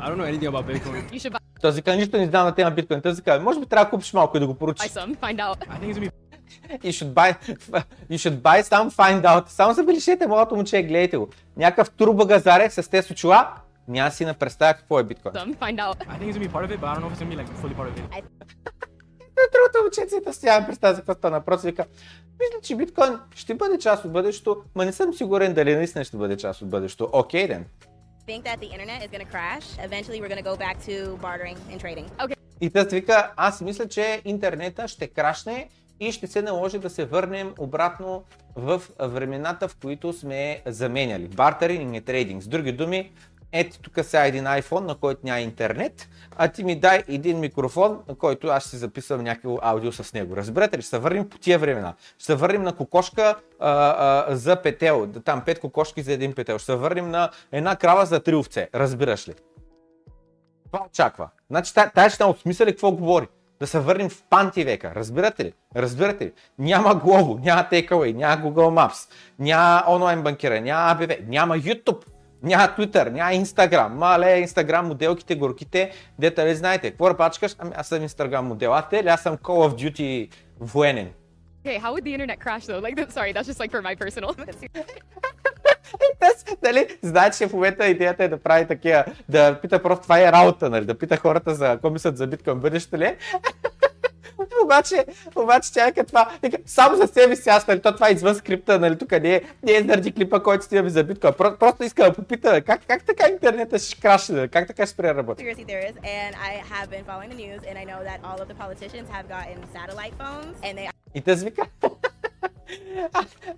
I 0.00 0.08
don't 0.08 0.18
know 0.18 0.24
anything 0.24 0.48
about 0.48 0.66
Bitcoin. 0.66 1.02
You 1.14 1.20
should 1.20 1.32
buy 1.32 1.38
Този 1.60 1.82
казва, 1.82 2.00
нищо 2.00 2.16
не 2.16 2.26
знам 2.26 2.46
на 2.46 2.54
тема 2.54 2.70
биткоин. 2.70 3.00
Този 3.00 3.22
казва, 3.22 3.44
може 3.44 3.60
би 3.60 3.66
трябва 3.66 3.84
да 3.84 3.90
купиш 3.90 4.12
малко 4.12 4.36
и 4.36 4.40
да 4.40 4.46
го 4.46 4.54
поручиш. 4.54 4.90
some, 4.90 5.16
find 5.16 5.36
out. 5.36 5.58
I 5.68 5.78
think 5.80 5.94
it's 5.94 5.98
gonna 5.98 6.00
be 6.00 6.10
You 6.82 6.92
should 6.92 7.14
buy, 7.14 7.34
you 8.10 8.18
should 8.18 8.42
buy 8.42 8.62
some 8.62 8.90
find 8.90 9.22
out. 9.22 9.48
Само 9.48 9.74
забележете, 9.74 10.26
моето 10.26 10.56
момче, 10.56 10.82
гледайте 10.82 11.16
го. 11.16 11.28
Някакъв 11.56 11.90
турбогазарев 11.90 12.74
с 12.74 12.90
тези 12.90 13.12
очила, 13.12 13.48
няма 13.88 14.10
си 14.10 14.24
на 14.24 14.34
представя 14.34 14.74
какво 14.74 14.98
е 14.98 15.04
биткоин. 15.04 15.34
Some, 15.34 15.56
find 15.56 15.76
out. 15.76 15.96
I 16.06 16.18
think 16.18 16.32
it's 16.32 16.36
gonna 16.36 16.48
be 16.48 16.52
part 16.52 16.64
of 16.64 16.70
it, 16.70 16.80
but 16.80 16.88
I 16.88 16.94
don't 16.94 17.02
know 17.02 17.08
if 17.08 17.14
it's 17.14 17.22
gonna 17.22 17.34
be 17.34 17.36
like 17.36 17.48
fully 17.62 17.74
part 17.74 17.88
of 17.88 17.96
it. 17.98 18.24
Другото 19.52 19.82
момченце 19.82 20.32
си 20.32 20.46
няма 20.46 20.66
представя 20.66 20.94
за 20.94 21.00
какво 21.00 21.14
стана. 21.14 21.40
Просто 21.40 21.66
вика, 21.66 21.84
мисля, 22.40 22.60
че 22.62 22.76
биткоин 22.76 23.18
ще 23.34 23.54
бъде 23.54 23.78
част 23.78 24.04
от 24.04 24.12
бъдещето, 24.12 24.62
ма 24.74 24.84
не 24.84 24.92
съм 24.92 25.14
сигурен 25.14 25.54
дали 25.54 25.76
наистина 25.76 26.04
ще 26.04 26.16
бъде 26.16 26.36
част 26.36 26.62
от 26.62 26.68
бъдещето. 26.68 27.08
Окей, 27.12 27.48
ден. 27.48 27.64
Think 28.26 28.44
that 28.44 28.58
the 28.60 28.70
internet 28.74 28.98
is 29.04 29.10
going 29.14 29.24
to 29.28 29.32
crash. 29.36 29.66
Eventually, 29.88 30.18
we're 30.20 30.32
going 30.34 30.44
to 30.44 30.50
go 30.52 30.56
back 30.56 30.76
to 30.88 30.94
bartering 31.24 31.56
and 31.70 31.80
trading. 31.80 32.06
И 32.60 32.70
тъс 32.70 32.92
вика, 32.92 33.32
аз 33.36 33.60
мисля, 33.60 33.88
че 33.88 34.22
интернета 34.24 34.88
ще 34.88 35.06
крашне 35.06 35.68
и 36.00 36.12
ще 36.12 36.26
се 36.26 36.42
наложи 36.42 36.78
да 36.78 36.90
се 36.90 37.04
върнем 37.04 37.54
обратно 37.58 38.24
в 38.56 38.82
времената, 39.00 39.68
в 39.68 39.76
които 39.76 40.12
сме 40.12 40.62
заменяли. 40.66 41.28
Бартеринг 41.28 41.96
и 41.96 42.00
трейдинг. 42.00 42.42
С 42.42 42.48
други 42.48 42.72
думи, 42.72 43.12
ето 43.54 43.78
тук 43.78 43.94
сега 44.02 44.26
един 44.26 44.44
iPhone, 44.44 44.80
на 44.80 44.94
който 44.94 45.20
няма 45.24 45.40
интернет, 45.40 46.08
а 46.36 46.48
ти 46.48 46.64
ми 46.64 46.80
дай 46.80 47.02
един 47.08 47.40
микрофон, 47.40 48.00
на 48.08 48.14
който 48.14 48.48
аз 48.48 48.68
ще 48.68 48.76
записвам 48.76 49.22
някакво 49.22 49.58
аудио 49.62 49.92
с 49.92 50.12
него. 50.12 50.36
Разбирате 50.36 50.78
ли? 50.78 50.82
Ще 50.82 50.90
се 50.90 50.98
върнем 50.98 51.28
по 51.28 51.38
тия 51.38 51.58
времена. 51.58 51.94
Ще 52.18 52.24
се 52.24 52.34
върнем 52.34 52.62
на 52.62 52.76
кокошка 52.76 53.34
а, 53.60 53.94
а, 54.28 54.36
за 54.36 54.62
петел, 54.62 55.08
там 55.24 55.42
пет 55.44 55.60
кокошки 55.60 56.02
за 56.02 56.12
един 56.12 56.32
петел. 56.32 56.58
Ще 56.58 56.66
се 56.66 56.74
върнем 56.76 57.10
на 57.10 57.30
една 57.52 57.76
крава 57.76 58.06
за 58.06 58.20
три 58.20 58.34
овце. 58.34 58.68
Разбираш 58.74 59.28
ли? 59.28 59.34
Това 60.66 60.86
очаква. 60.86 61.28
Значи 61.50 61.74
та- 61.74 61.90
тая 61.90 62.10
ще 62.10 62.24
осмисля 62.24 62.66
ли 62.66 62.70
какво 62.70 62.92
говори? 62.92 63.26
Да 63.60 63.66
се 63.66 63.80
върнем 63.80 64.08
в 64.08 64.22
панти 64.30 64.64
века. 64.64 64.92
Разбирате 64.96 65.44
ли? 65.44 65.52
Разбирате 65.76 66.24
ли? 66.24 66.32
Няма 66.58 66.96
Glovo, 66.96 67.44
няма 67.44 67.66
Takeaway, 67.72 68.14
няма 68.14 68.42
Google 68.42 68.88
Maps, 68.88 69.10
няма 69.38 69.84
онлайн 69.88 70.22
банкира, 70.22 70.60
няма 70.60 70.94
ABV, 70.94 71.28
няма 71.28 71.58
YouTube, 71.58 72.04
няма 72.44 72.68
Twitter, 72.78 73.10
няма 73.10 73.30
Instagram. 73.30 73.88
Мале, 73.88 74.46
Instagram 74.46 74.80
моделките, 74.80 75.34
горките, 75.34 75.90
дета 76.18 76.46
ли 76.46 76.54
знаете? 76.54 76.90
Какво 76.90 77.10
ръпачкаш? 77.10 77.56
Ами 77.58 77.70
аз 77.76 77.86
съм 77.86 77.98
Instagram 77.98 78.40
модел. 78.40 78.74
А 78.74 78.82
те 78.82 79.04
ли? 79.04 79.08
Аз 79.08 79.22
съм 79.22 79.36
Call 79.36 79.70
of 79.70 79.90
Duty 79.92 80.30
военен. 80.60 81.10
Okay, 81.64 81.80
how 81.80 81.94
would 81.94 82.04
the 82.04 82.12
internet 82.16 82.38
crash 82.44 82.64
though? 82.66 82.80
Like, 82.86 82.96
sorry, 83.18 83.32
that's 83.32 83.48
just 83.50 83.60
like 83.62 83.72
for 83.72 83.82
my 83.82 83.94
personal. 83.96 84.30
Нали, 86.62 86.98
знаете, 87.02 87.38
че 87.38 87.46
в 87.48 87.52
момента 87.52 87.86
идеята 87.86 88.24
е 88.24 88.28
да 88.28 88.36
прави 88.36 88.66
такива, 88.66 89.04
да 89.28 89.58
пита 89.62 89.82
просто 89.82 90.02
това 90.02 90.20
е 90.20 90.32
работа, 90.32 90.70
нали, 90.70 90.84
да 90.84 90.98
пита 90.98 91.16
хората 91.16 91.54
за 91.54 91.66
какво 91.66 91.90
мислят 91.90 92.16
за 92.16 92.26
биткоин 92.26 92.58
бъдещето 92.58 92.98
ли 92.98 93.04
е. 93.04 93.16
обаче, 94.64 95.04
обаче 95.36 95.72
тя 95.72 95.86
е 95.86 96.04
това, 96.04 96.30
само 96.66 96.96
за 96.96 97.06
себе 97.06 97.36
си 97.36 97.48
аз, 97.48 97.66
нали, 97.66 97.82
то 97.82 97.94
това 97.94 98.08
е 98.08 98.12
извън 98.12 98.34
скрипта, 98.34 98.78
нали, 98.78 98.98
тук 98.98 99.12
не 99.12 99.34
е, 99.34 99.42
не 99.62 99.72
е 99.72 99.82
заради 99.82 100.12
клипа, 100.12 100.40
който 100.40 100.64
снимаме 100.64 100.90
за 100.90 101.04
биткоин. 101.04 101.34
Про, 101.38 101.58
просто 101.58 101.84
иска 101.84 102.04
да 102.04 102.12
попита, 102.12 102.62
как, 102.62 102.86
как 102.86 103.04
така 103.04 103.28
интернета 103.28 103.78
ще 103.78 104.00
крашне, 104.00 104.36
нали, 104.36 104.48
как 104.48 104.66
така 104.66 104.86
ще 104.86 104.92
спре 104.92 105.06
да 105.06 105.14
работи. 105.14 105.44
И 111.14 111.20
те 111.20 111.34
вика, 111.34 111.62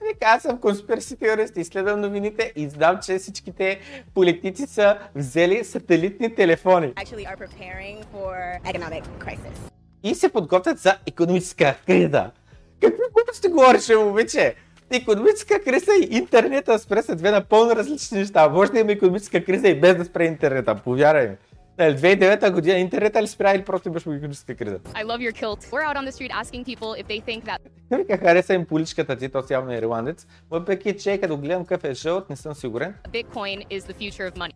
Вика, 0.09 0.27
аз 0.27 0.43
съм 0.43 0.61
конспираси 0.61 1.17
теорист, 1.17 1.57
изследвам 1.57 2.01
новините 2.01 2.53
и 2.57 2.69
знам, 2.69 2.99
че 3.03 3.19
всичките 3.19 3.81
политици 4.15 4.67
са 4.67 4.99
взели 5.15 5.65
сателитни 5.65 6.35
телефони 6.35 6.93
и 10.11 10.15
се 10.15 10.29
подготвят 10.29 10.79
за 10.79 10.97
економическа 11.07 11.75
криза. 11.87 12.31
Какви 12.81 13.03
глупости 13.15 13.49
говориш, 13.49 13.89
момиче? 13.89 14.55
Економическа 14.93 15.61
криза 15.61 15.93
и 16.03 16.17
интернета 16.17 16.79
спре 16.79 17.03
са 17.03 17.17
две 17.17 17.31
напълно 17.31 17.77
различни 17.77 18.19
неща. 18.19 18.49
Може 18.49 18.73
да 18.73 18.79
има 18.79 18.93
економическа 18.93 19.45
криза 19.45 19.69
и 19.69 19.81
без 19.81 19.97
да 19.97 20.05
спре 20.05 20.25
интернета, 20.25 20.75
повярвай 20.75 21.29
ми. 21.29 21.37
Нали, 21.79 21.97
2009 21.99 22.51
година 22.51 22.79
интернета 22.79 23.23
ли 23.23 23.27
спря 23.27 23.55
или 23.55 23.65
просто 23.65 23.89
имаш 23.89 24.03
економическа 24.03 24.55
криза? 24.55 24.79
I 24.79 25.05
love 25.05 25.21
your 25.21 25.33
kilt. 25.33 25.61
We're 25.71 25.87
out 25.91 25.97
on 25.97 26.05
the 26.09 26.13
street 26.13 26.31
asking 26.31 26.65
people 26.65 27.03
if 27.03 27.07
they 27.07 27.21
think 27.21 27.45
that 27.45 27.59
Вика, 27.91 28.19
хареса 28.19 28.55
им 28.55 28.67
поличката 28.67 29.17
ти, 29.17 29.29
то 29.29 29.43
си 29.43 29.53
явно 29.53 29.73
е 29.73 29.77
ирландец. 29.77 30.27
Въпреки, 30.51 30.97
че 30.97 31.19
като 31.19 31.37
гледам 31.37 31.65
какъв 31.65 31.91
е 31.91 31.95
жълт, 31.95 32.31
не 32.31 32.37
съм 32.37 32.55
сигурен. 32.55 32.95
Bitcoin 33.13 33.69
is 33.69 33.81
the 33.81 33.95
future 33.95 34.31
of 34.31 34.37
money. 34.37 34.53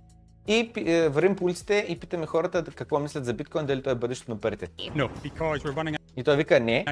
И 0.51 0.73
е, 0.77 1.09
вървим 1.09 1.37
по 1.37 1.45
улиците 1.45 1.87
и 1.89 1.99
питаме 1.99 2.27
хората 2.27 2.65
какво 2.75 2.99
мислят 2.99 3.25
за 3.25 3.35
биткоин, 3.35 3.67
дали 3.67 3.83
той 3.83 3.93
е 3.93 3.97
бъдещето 3.97 4.31
на 4.31 4.41
парите. 4.41 4.69
No, 4.79 5.11
И 6.17 6.25
той 6.25 6.37
вика 6.37 6.61
не. 6.61 6.85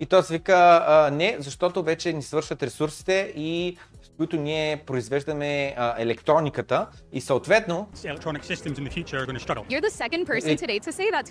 И 0.00 0.06
той 0.06 0.22
си 0.22 0.32
вика 0.32 0.84
а, 0.86 1.10
не, 1.10 1.36
защото 1.38 1.82
вече 1.82 2.12
ни 2.12 2.22
свършват 2.22 2.62
ресурсите 2.62 3.32
и 3.36 3.76
с 4.02 4.10
които 4.16 4.36
ние 4.36 4.76
произвеждаме 4.86 5.74
а, 5.76 5.94
електрониката 5.98 6.86
и 7.12 7.20
съответно 7.20 7.88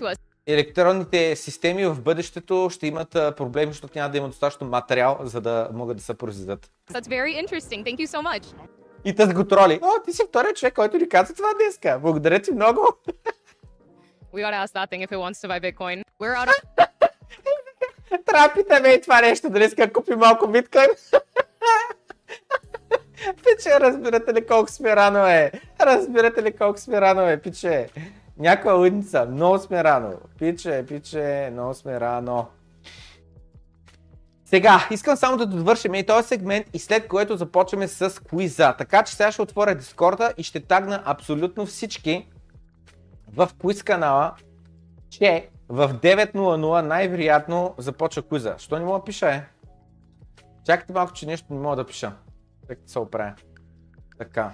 us. 0.01 0.20
електронните 0.47 1.36
системи 1.36 1.86
в 1.86 2.01
бъдещето 2.01 2.70
ще 2.72 2.88
имат 2.88 3.09
проблеми, 3.11 3.72
защото 3.72 3.97
няма 3.97 4.11
да 4.11 4.18
има 4.18 4.28
достатъчно 4.28 4.68
материал, 4.68 5.18
за 5.22 5.41
да 5.41 5.70
могат 5.74 5.97
да 5.97 6.03
се 6.03 6.13
произведат. 6.13 6.72
That's 6.91 7.07
very 7.07 7.45
interesting. 7.45 7.84
Thank 7.84 7.97
you 7.97 8.07
so 8.07 8.22
much. 8.22 8.77
И 9.06 9.16
тъс 9.16 9.34
го 9.34 9.43
троли. 9.43 9.80
О, 9.82 10.04
ти 10.06 10.14
си 10.14 10.24
вторият 10.30 10.58
човек, 10.58 10.74
който 10.74 10.98
ни 10.98 11.10
каза 11.10 11.34
това 11.34 11.54
днеска. 11.54 12.00
Благодаря 12.02 12.39
ти 12.39 12.52
много. 12.52 12.88
We 14.34 14.41
gotta 14.43 14.66
ask 14.66 14.74
that 14.74 14.89
thing 14.91 15.02
if 15.08 15.12
it 15.12 15.20
wants 15.26 15.39
to 15.41 15.48
buy 15.48 15.60
Bitcoin. 15.60 16.04
We're 16.20 16.36
out 16.36 16.48
on 16.48 16.88
Трябва 18.26 18.54
питаме 18.54 18.89
и 18.89 19.02
това 19.02 19.22
нещо, 19.22 19.50
дали 19.50 19.66
иска 19.66 19.93
купи 19.93 20.16
малко 20.16 20.48
биткоин. 20.48 20.88
пиче, 23.36 23.80
разбирате 23.80 24.34
ли 24.34 24.45
колко 24.45 24.72
сме 24.72 24.95
рано 24.95 25.28
е? 25.28 25.52
Разбирате 25.82 26.43
ли 26.43 26.52
колко 26.52 26.80
сме 26.80 27.02
рано 27.02 27.22
е, 27.22 27.38
пиче? 27.38 27.89
Някоя 28.38 28.76
лудница, 28.76 29.26
много 29.26 29.60
сме 29.60 29.84
рано. 29.84 30.14
Пиче, 30.39 30.86
пиче, 30.88 31.50
много 31.52 31.74
сме 31.74 32.00
рано. 32.00 32.48
Сега, 34.50 34.88
искам 34.91 35.18
само 35.18 35.38
да 35.38 35.45
довършим 35.45 35.95
и 35.95 36.06
този 36.06 36.28
сегмент 36.28 36.68
и 36.74 36.80
след 36.80 37.08
което 37.08 37.38
започваме 37.38 37.88
с 37.88 38.24
квиза. 38.24 38.76
Така 38.78 39.04
че 39.04 39.16
сега 39.16 39.32
ще 39.32 39.41
отворя 39.41 39.76
Дискорда 39.76 40.34
и 40.38 40.43
ще 40.43 40.60
тагна 40.60 41.04
абсолютно 41.06 41.66
всички 41.66 42.28
в 43.28 43.50
квиз 43.62 43.84
канала, 43.84 44.36
че 45.10 45.50
в 45.70 45.93
9.00 45.93 46.82
най-вероятно 46.82 47.76
започва 47.78 48.22
квиза. 48.22 48.56
Що 48.58 48.80
не 48.80 48.86
мога 48.86 49.00
да 49.00 49.06
пиша, 49.06 49.30
е? 49.30 49.43
Чакайте 50.66 50.93
малко, 50.93 51.14
че 51.14 51.26
нещо 51.26 51.54
не 51.54 51.60
мога 51.60 51.76
да 51.76 51.86
пиша. 51.86 52.14
Как 52.68 52.80
да 52.82 52.91
се 52.91 53.00
оправя. 53.00 53.34
Така. 54.18 54.54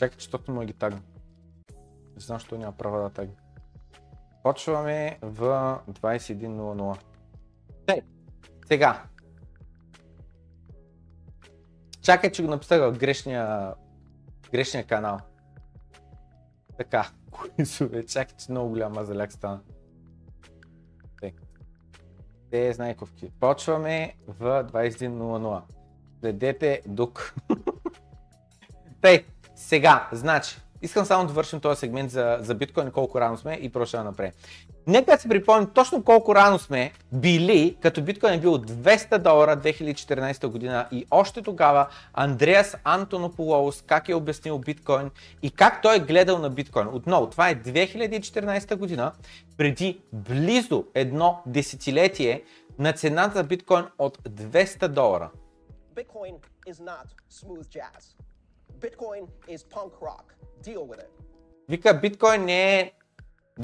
Чакай, 0.00 0.18
че 0.18 0.30
точно 0.30 0.54
му 0.54 0.60
ги 0.60 0.72
тагна. 0.72 1.00
Не 2.14 2.20
знам, 2.20 2.38
защо 2.38 2.58
няма 2.58 2.72
права 2.72 3.02
да 3.02 3.10
тагна. 3.10 3.34
Почваме 4.42 5.18
в 5.22 5.80
21.00. 5.90 6.98
Тей, 7.86 8.02
сега. 8.66 9.04
Чакай, 12.02 12.32
че 12.32 12.42
го 12.42 12.50
написах 12.50 12.80
в 12.80 12.98
грешния, 12.98 13.74
грешния 14.52 14.86
канал. 14.86 15.18
Така, 16.76 17.10
кои 17.30 17.66
са 17.66 17.86
бе? 17.86 18.06
Чакай, 18.06 18.36
че 18.36 18.50
много 18.50 18.68
голям 18.70 18.92
мазаляк 18.92 19.32
стана. 19.32 19.60
Тей. 21.20 21.34
Те 22.50 22.72
знайковки. 22.72 23.30
Почваме 23.40 24.14
в 24.28 24.64
21.00. 24.64 25.62
Следете 26.20 26.82
дук. 26.86 27.34
Тей, 29.02 29.24
сега, 29.60 30.08
значи, 30.12 30.56
искам 30.82 31.04
само 31.04 31.26
да 31.26 31.32
вършим 31.32 31.60
този 31.60 31.78
сегмент 31.78 32.10
за, 32.10 32.38
за 32.40 32.54
биткоин, 32.54 32.90
колко 32.90 33.20
рано 33.20 33.36
сме 33.36 33.54
и 33.54 33.72
продължаваме 33.72 34.10
напред. 34.10 34.34
Нека 34.86 35.12
да 35.12 35.18
си 35.18 35.28
припомним 35.28 35.70
точно 35.74 36.04
колко 36.04 36.34
рано 36.34 36.58
сме 36.58 36.92
били, 37.12 37.76
като 37.82 38.02
биткоин 38.02 38.32
е 38.32 38.40
бил 38.40 38.58
200 38.58 39.18
долара 39.18 39.56
2014 39.56 40.46
година 40.46 40.88
и 40.92 41.06
още 41.10 41.42
тогава 41.42 41.88
Андреас 42.12 42.76
Антонополоус 42.84 43.82
как 43.82 44.08
е 44.08 44.14
обяснил 44.14 44.58
биткоин 44.58 45.10
и 45.42 45.50
как 45.50 45.82
той 45.82 45.96
е 45.96 46.00
гледал 46.00 46.38
на 46.38 46.50
биткоин. 46.50 46.88
Отново, 46.88 47.30
това 47.30 47.48
е 47.48 47.62
2014 47.62 48.76
година, 48.76 49.12
преди 49.56 50.00
близо 50.12 50.84
едно 50.94 51.42
десетилетие 51.46 52.42
на 52.78 52.92
цената 52.92 53.38
за 53.38 53.44
биткоин 53.44 53.84
от 53.98 54.18
200 54.18 54.88
долара. 54.88 55.30
Bitcoin 55.94 56.34
is 56.66 56.78
not 56.80 57.06
smooth 57.30 57.66
jazz. 57.76 58.29
Bitcoin 58.80 59.28
is 59.48 59.62
punk 59.62 59.92
rock. 60.00 60.34
Deal 60.62 60.84
with 60.86 60.98
it. 60.98 61.10
Вика, 61.68 62.00
биткоин 62.00 62.44
не 62.44 62.80
е 62.80 62.92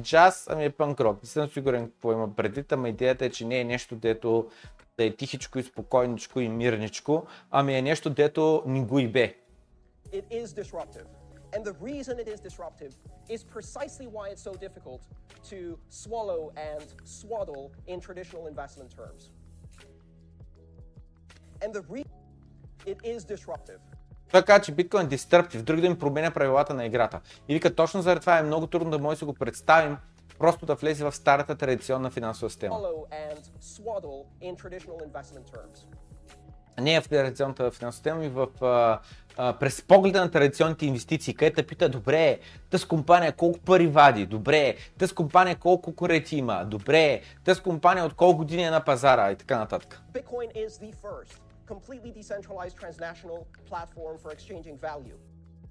джаз, 0.00 0.46
ами 0.50 0.64
е 0.64 0.70
панк 0.70 1.00
рок. 1.00 1.22
Не 1.22 1.28
съм 1.28 1.48
сигурен 1.48 1.90
какво 1.90 2.12
има 2.12 2.34
предвид, 2.36 2.72
ама 2.72 2.88
идеята 2.88 3.24
е, 3.24 3.30
че 3.30 3.44
не 3.44 3.60
е 3.60 3.64
нещо, 3.64 3.96
дето 3.96 4.50
да 4.98 5.04
е 5.04 5.16
тихичко 5.16 5.58
и 5.58 5.62
спокойничко 5.62 6.40
и 6.40 6.48
мирничко, 6.48 7.26
ами 7.50 7.78
е 7.78 7.82
нещо, 7.82 8.10
дето 8.10 8.62
ни 8.66 8.84
го 8.84 8.98
и 8.98 9.08
бе. 9.08 9.36
It 10.12 10.24
is 10.30 10.46
disruptive. 10.46 11.06
And 11.54 11.64
the 11.64 11.76
reason 11.90 12.14
it 12.18 12.28
is 12.34 12.40
disruptive 12.48 12.92
is 13.34 13.40
precisely 13.56 14.06
why 14.14 14.24
it's 14.32 14.44
so 14.50 14.54
difficult 14.66 15.02
to 15.50 15.58
swallow 16.02 16.42
and 16.72 16.86
swaddle 17.18 17.64
in 17.92 17.98
traditional 18.08 18.44
investment 18.52 18.90
terms. 19.00 19.22
And 21.62 21.70
the 21.78 21.84
reason 21.94 22.16
it 22.92 22.98
is 23.14 23.24
disruptive 23.34 23.80
Той 24.32 24.42
каза, 24.42 24.60
че 24.60 24.72
биткоин 24.72 25.02
е 25.02 25.08
дистърптив, 25.08 25.62
други 25.62 25.82
да 25.82 25.90
ми 25.90 25.98
променя 25.98 26.30
правилата 26.30 26.74
на 26.74 26.86
играта. 26.86 27.20
И 27.48 27.54
вика, 27.54 27.74
точно 27.74 28.02
заради 28.02 28.20
това 28.20 28.38
е 28.38 28.42
много 28.42 28.66
трудно 28.66 28.90
да 28.90 28.98
може 28.98 29.14
да 29.14 29.18
си 29.18 29.24
го 29.24 29.34
представим, 29.34 29.96
просто 30.38 30.66
да 30.66 30.74
влезе 30.74 31.04
в 31.04 31.12
старата 31.12 31.56
традиционна 31.56 32.10
финансова 32.10 32.50
система. 32.50 32.74
не 36.80 36.94
е 36.94 37.00
в 37.00 37.08
традиционната 37.08 37.70
финансова 37.70 37.92
система, 37.92 38.24
и 38.24 38.28
в, 38.28 38.48
а, 38.60 39.00
а, 39.36 39.58
през 39.58 39.82
погледа 39.82 40.20
на 40.20 40.30
традиционните 40.30 40.86
инвестиции, 40.86 41.34
където 41.34 41.66
пита, 41.66 41.88
добре, 41.88 42.38
тази 42.70 42.88
компания 42.88 43.32
колко 43.32 43.58
пари 43.58 43.86
вади, 43.86 44.26
добре, 44.26 44.76
тази 44.98 45.14
компания 45.14 45.56
колко 45.56 45.82
конкуренти 45.82 46.36
има, 46.36 46.64
добре, 46.64 47.20
тази 47.44 47.60
компания 47.60 48.04
от 48.04 48.14
колко 48.14 48.36
години 48.36 48.62
е 48.62 48.70
на 48.70 48.84
пазара 48.84 49.30
и 49.32 49.36
така 49.36 49.58
нататък. 49.58 50.02
Bitcoin 50.14 50.66
is 50.66 50.68
the 50.68 50.92
first 50.92 51.45
completely 51.66 52.12
decentralized 52.20 52.76
transnational 52.82 53.38
platform 53.70 54.14
for 54.22 54.30
exchanging 54.36 54.78
value. 54.78 55.16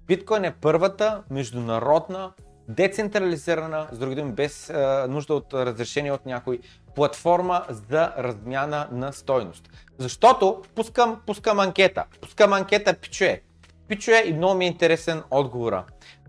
Биткоин 0.06 0.44
е 0.44 0.54
първата 0.60 1.22
международна, 1.30 2.32
децентрализирана, 2.68 3.88
с 3.92 3.98
други 3.98 4.14
думи, 4.14 4.32
без 4.32 4.70
а, 4.70 5.06
нужда 5.10 5.34
от 5.34 5.54
разрешение 5.54 6.12
от 6.12 6.26
някой, 6.26 6.60
платформа 6.94 7.64
за 7.68 8.12
размяна 8.18 8.88
на 8.92 9.12
стойност. 9.12 9.70
Защото 9.98 10.62
пускам, 10.74 11.22
пускам 11.26 11.60
анкета. 11.60 12.04
Пускам 12.20 12.52
анкета 12.52 12.94
пичуе. 12.94 13.42
Пичуе 13.88 14.22
и 14.26 14.32
много 14.32 14.54
ми 14.54 14.64
е 14.64 14.68
интересен 14.68 15.22
отговора. 15.30 15.84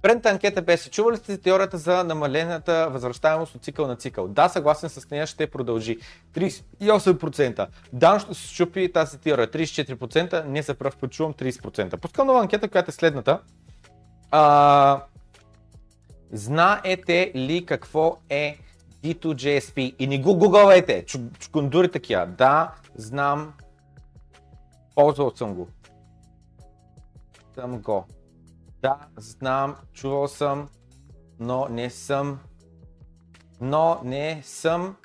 Предната 0.07 0.29
анкета 0.29 0.61
беше, 0.61 0.91
чували 0.91 1.15
ли 1.15 1.17
сте 1.17 1.37
теорията 1.37 1.77
за 1.77 2.03
намалената 2.03 2.89
възвръщаемост 2.91 3.55
от 3.55 3.63
цикъл 3.63 3.87
на 3.87 3.95
цикъл? 3.95 4.27
Да, 4.27 4.49
съгласен 4.49 4.89
с 4.89 5.09
нея, 5.09 5.27
ще 5.27 5.47
продължи. 5.47 5.97
38%. 6.33 7.67
Да, 7.93 8.19
ще 8.19 8.33
се 8.33 8.47
щупи 8.47 8.91
тази 8.93 9.17
теория. 9.17 9.47
34%. 9.47 10.45
Не 10.45 10.61
за 10.61 10.75
пръв 10.75 10.97
път 10.97 11.11
чувам 11.11 11.33
30%. 11.33 11.97
Пускам 11.97 12.27
нова 12.27 12.39
анкета, 12.39 12.69
която 12.69 12.89
е 12.89 12.93
следната. 12.93 13.41
А, 14.31 15.03
знаете 16.31 17.31
ли 17.35 17.65
какво 17.65 18.17
е 18.29 18.57
D2JSP? 19.03 19.95
И 19.99 20.07
не 20.07 20.19
го 20.19 20.37
гугълвайте, 20.37 21.05
чу- 21.05 21.37
чукундури 21.39 21.91
такива. 21.91 22.25
Да, 22.25 22.71
знам, 22.95 23.53
ползвал 24.95 25.31
съм 25.35 25.53
го. 25.53 25.67
Съм 27.55 27.79
го. 27.81 28.05
Да, 28.87 28.97
знам, 29.17 29.75
чувал 29.93 30.27
съм, 30.27 30.69
но 31.39 31.67
не 31.69 31.89
съм, 31.89 32.39
но 33.61 33.99
не 34.03 34.41
съм, 34.43 34.95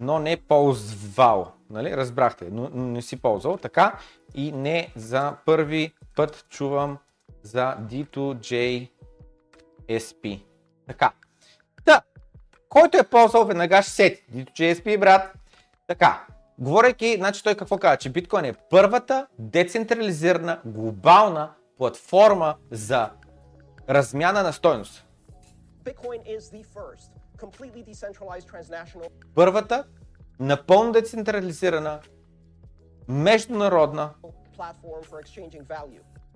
но 0.00 0.18
не 0.18 0.36
ползвал. 0.36 1.52
Нали? 1.70 1.96
Разбрахте, 1.96 2.48
но, 2.50 2.68
не 2.68 3.02
си 3.02 3.22
ползвал. 3.22 3.56
Така 3.56 3.98
и 4.34 4.52
не 4.52 4.92
за 4.96 5.36
първи 5.44 5.94
път 6.16 6.46
чувам 6.48 6.98
за 7.42 7.76
D2JSP. 7.80 10.42
Така. 10.86 11.12
Та, 11.84 12.02
който 12.68 12.98
е 12.98 13.02
ползвал, 13.02 13.44
веднага 13.44 13.82
ще 13.82 13.92
сети. 13.92 14.24
D2JSP, 14.34 15.00
брат. 15.00 15.32
Така. 15.86 16.26
Говорейки, 16.58 17.16
значи 17.16 17.42
той 17.42 17.54
какво 17.54 17.78
казва, 17.78 17.96
че 17.96 18.10
биткоин 18.10 18.44
е 18.44 18.54
първата 18.70 19.26
децентрализирана 19.38 20.60
глобална 20.64 21.50
платформа 21.76 22.56
за 22.70 23.10
размяна 23.88 24.42
на 24.42 24.52
стойност. 24.52 25.06
Първата 29.34 29.84
напълно 30.40 30.92
децентрализирана 30.92 32.00
международна 33.08 34.14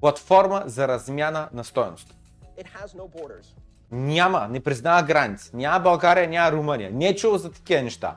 платформа 0.00 0.62
за 0.66 0.88
размяна 0.88 1.48
на 1.52 1.64
borders. 1.64 3.56
Няма, 3.90 4.48
не 4.48 4.60
признава 4.60 5.02
граници. 5.02 5.50
Няма 5.56 5.80
България, 5.80 6.28
няма 6.28 6.52
Румъния. 6.52 6.90
Не 6.90 7.08
е 7.08 7.16
чул 7.16 7.36
за 7.36 7.52
такива 7.52 7.82
неща. 7.82 8.16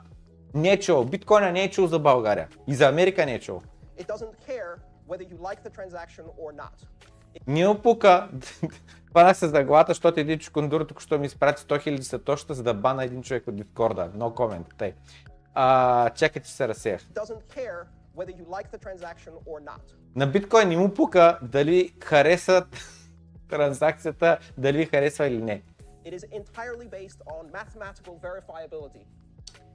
Не 0.54 0.72
е 0.72 0.80
чул. 0.80 1.04
Биткоина 1.04 1.52
не 1.52 1.62
е 1.62 1.70
чул 1.70 1.86
за 1.86 1.98
България. 1.98 2.48
И 2.66 2.74
за 2.74 2.88
Америка 2.88 3.26
не 3.26 3.34
е 3.34 3.40
чул. 3.40 3.62
Не 7.46 7.68
опука. 7.68 8.28
Хванах 9.08 9.36
се 9.36 9.48
за 9.48 9.64
главата, 9.64 9.90
защото 9.90 10.20
един 10.20 10.38
чукундур 10.38 10.80
тук 10.80 11.00
що 11.00 11.18
ми 11.18 11.26
изпрати 11.26 11.62
100 11.62 11.88
000 11.88 12.00
сатоща, 12.00 12.54
за 12.54 12.62
да 12.62 12.74
бана 12.74 13.04
един 13.04 13.22
човек 13.22 13.48
от 13.48 13.56
Дискорда. 13.56 14.10
No 14.16 14.34
comment. 14.34 14.74
Тъй. 14.78 14.94
А, 15.54 16.10
чакайте, 16.10 16.48
че 16.48 16.54
се 16.54 16.68
разсеях. 16.68 17.00
Like. 18.16 19.78
На 20.16 20.26
биткоин 20.26 20.68
не 20.68 20.76
му 20.76 20.94
пука 20.94 21.38
дали 21.42 21.94
харесат 22.04 22.66
транзакцията, 23.48 24.38
дали 24.58 24.86
харесва 24.86 25.26
или 25.26 25.42
не. 25.42 25.62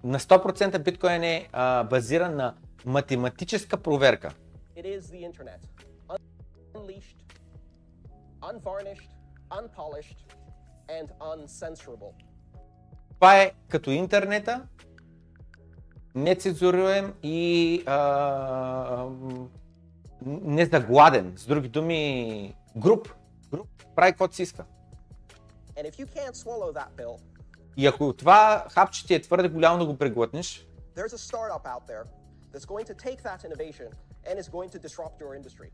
На 0.03 0.19
100% 0.19 0.79
биткоин 0.79 1.23
е 1.23 1.47
а, 1.51 1.83
базиран 1.83 2.35
на 2.35 2.55
математическа 2.85 3.77
проверка. 3.77 4.31
It 4.77 4.99
is 4.99 5.01
the 5.01 5.31
internet. 5.31 5.61
Unleashed, 6.73 7.18
unvarnished, 8.51 9.11
unpolished, 9.59 10.19
and 10.97 11.07
uncensorable. 11.19 12.13
Това 13.13 13.41
е 13.41 13.51
като 13.69 13.91
интернета, 13.91 14.67
нецензуруем 16.15 17.13
и 17.23 17.83
а, 17.85 19.07
незагладен. 20.25 21.33
С 21.37 21.45
други 21.45 21.69
думи, 21.69 22.55
груп. 22.77 23.13
груп. 23.51 23.67
Прави 23.95 24.11
каквото 24.11 24.35
си 24.35 24.41
иска. 24.41 24.65
And 25.77 25.85
if 25.91 25.99
you 25.99 26.05
can't 26.05 26.35
swallow 26.35 26.73
that 26.73 26.89
pill, 26.97 27.19
И 27.77 27.87
ако 27.87 28.13
това 28.13 28.65
хапче 28.71 29.07
ти 29.07 29.13
е 29.13 29.21
твърде 29.21 29.49
голямо 29.49 29.79
да 29.79 29.85
го 29.85 29.97
преглътнеш, 29.97 30.67
there's 30.95 31.13
a 31.13 31.31
startup 31.31 31.65
out 31.65 31.87
there 31.87 32.05
that's 32.53 32.65
going 32.65 32.85
to 32.91 32.95
take 33.07 33.19
that 33.23 33.39
innovation 33.47 33.89
and 34.27 34.33
is 34.39 34.49
going 34.49 34.69
to 34.75 34.79
disrupt 34.87 35.15
your 35.21 35.33
industry. 35.39 35.69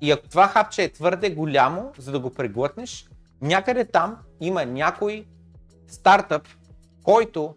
И 0.00 0.10
ако 0.10 0.28
това 0.28 0.48
хапче 0.48 0.84
е 0.84 0.92
твърде 0.92 1.30
голямо, 1.30 1.92
за 1.98 2.12
да 2.12 2.20
го 2.20 2.30
преглътнеш, 2.30 3.08
някъде 3.42 3.84
там 3.84 4.16
има 4.40 4.66
някой 4.66 5.26
стартъп, 5.88 6.48
който 7.02 7.54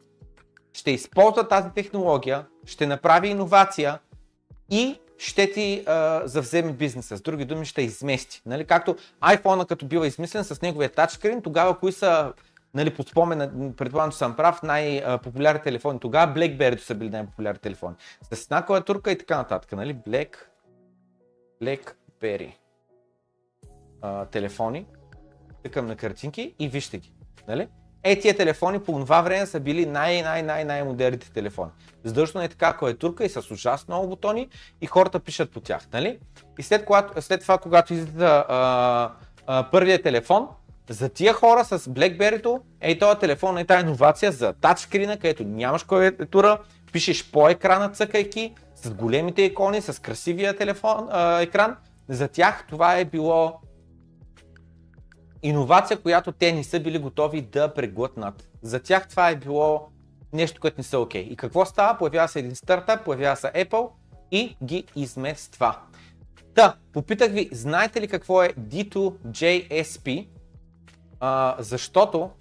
ще 0.73 0.91
използва 0.91 1.47
тази 1.47 1.69
технология, 1.75 2.45
ще 2.65 2.87
направи 2.87 3.27
иновация 3.27 3.99
и 4.69 4.99
ще 5.17 5.51
ти 5.51 5.83
а, 5.87 6.21
завземе 6.25 6.73
бизнеса. 6.73 7.17
С 7.17 7.21
други 7.21 7.45
думи, 7.45 7.65
ще 7.65 7.81
измести. 7.81 8.41
Нали? 8.45 8.65
Както 8.65 8.95
iPhone, 9.23 9.65
като 9.65 9.85
бива 9.85 10.07
измислен 10.07 10.43
с 10.43 10.61
неговия 10.61 10.89
тачскрин, 10.89 11.41
тогава 11.41 11.79
кои 11.79 11.91
са, 11.91 12.33
нали, 12.73 12.95
по 12.95 13.03
спомен, 13.03 13.73
предполагам, 13.77 14.11
че 14.11 14.17
съм 14.17 14.35
прав, 14.35 14.63
най-популярни 14.63 15.61
телефони. 15.61 15.99
Тогава 15.99 16.33
BlackBerry 16.33 16.77
са 16.77 16.95
били 16.95 17.09
най-популярни 17.09 17.59
телефони. 17.59 17.95
С 18.33 18.43
една 18.43 18.65
клавиатурка 18.65 19.11
и 19.11 19.17
така 19.17 19.37
нататък. 19.37 19.71
Нали? 19.71 19.95
Black, 19.95 20.35
А, 24.01 24.25
телефони. 24.25 24.85
Тъкам 25.63 25.85
на 25.85 25.95
картинки 25.95 26.55
и 26.59 26.67
вижте 26.69 26.97
ги. 26.97 27.13
Нали? 27.47 27.67
Е, 28.03 28.19
тия 28.19 28.37
телефони 28.37 28.79
по 28.79 28.91
това 28.91 29.21
време 29.21 29.45
са 29.45 29.59
били 29.59 29.85
най-най-най-най 29.85 30.83
модерните 30.83 31.31
телефони. 31.31 31.71
Задължително 32.03 32.45
е 32.45 32.49
така 32.49 32.77
клавиатурка 32.77 33.25
и 33.25 33.29
с 33.29 33.51
ужасно 33.51 33.95
много 33.95 34.07
бутони 34.07 34.49
и 34.81 34.85
хората 34.85 35.19
пишат 35.19 35.51
по 35.51 35.59
тях, 35.59 35.87
нали? 35.93 36.19
И 36.59 36.63
след, 36.63 36.85
когато, 36.85 37.21
след 37.21 37.41
това, 37.41 37.57
когато 37.57 37.93
излиза 37.93 38.45
първият 39.71 40.03
телефон, 40.03 40.47
за 40.89 41.09
тия 41.09 41.33
хора 41.33 41.65
с 41.65 41.79
BlackBerry-то, 41.79 42.61
ей 42.81 42.99
този 42.99 43.19
телефон 43.19 43.57
е 43.57 43.65
тази 43.65 43.85
иновация 43.85 44.31
за 44.31 44.53
тачскрина, 44.53 45.17
където 45.17 45.43
нямаш 45.43 45.83
клавиатура, 45.83 46.59
пишеш 46.91 47.31
по 47.31 47.49
екрана 47.49 47.89
цъкайки, 47.89 48.53
с 48.75 48.89
големите 48.89 49.41
икони, 49.41 49.81
с 49.81 50.01
красивия 50.01 50.57
телефон, 50.57 51.07
а, 51.11 51.41
екран. 51.41 51.75
За 52.09 52.27
тях 52.27 52.67
това 52.67 52.97
е 52.97 53.05
било 53.05 53.59
иновация, 55.43 56.01
която 56.01 56.31
те 56.31 56.53
не 56.53 56.63
са 56.63 56.79
били 56.79 56.99
готови 56.99 57.41
да 57.41 57.73
преглътнат. 57.73 58.49
За 58.61 58.79
тях 58.79 59.07
това 59.07 59.29
е 59.29 59.35
било 59.35 59.89
нещо, 60.33 60.61
което 60.61 60.77
не 60.77 60.83
са 60.83 60.99
окей. 60.99 61.25
Okay. 61.25 61.27
И 61.27 61.35
какво 61.35 61.65
става? 61.65 61.97
Появява 61.97 62.27
се 62.27 62.39
един 62.39 62.55
стартап, 62.55 63.05
появява 63.05 63.35
се 63.35 63.47
Apple 63.47 63.89
и 64.31 64.57
ги 64.63 64.85
измества. 64.95 65.79
Та, 66.55 66.75
попитах 66.93 67.31
ви, 67.31 67.49
знаете 67.51 68.01
ли 68.01 68.07
какво 68.07 68.43
е 68.43 68.49
D2JSP? 68.49 70.27
А, 71.19 71.55
защото 71.59 72.31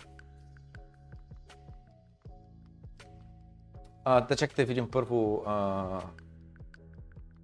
а, 4.04 4.20
да 4.20 4.36
чакайте 4.36 4.64
видим 4.64 4.90
първо 4.90 5.42
а, 5.46 6.00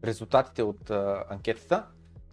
резултатите 0.04 0.62
от 0.62 0.90
а, 0.90 1.24
анкетата. 1.30 1.86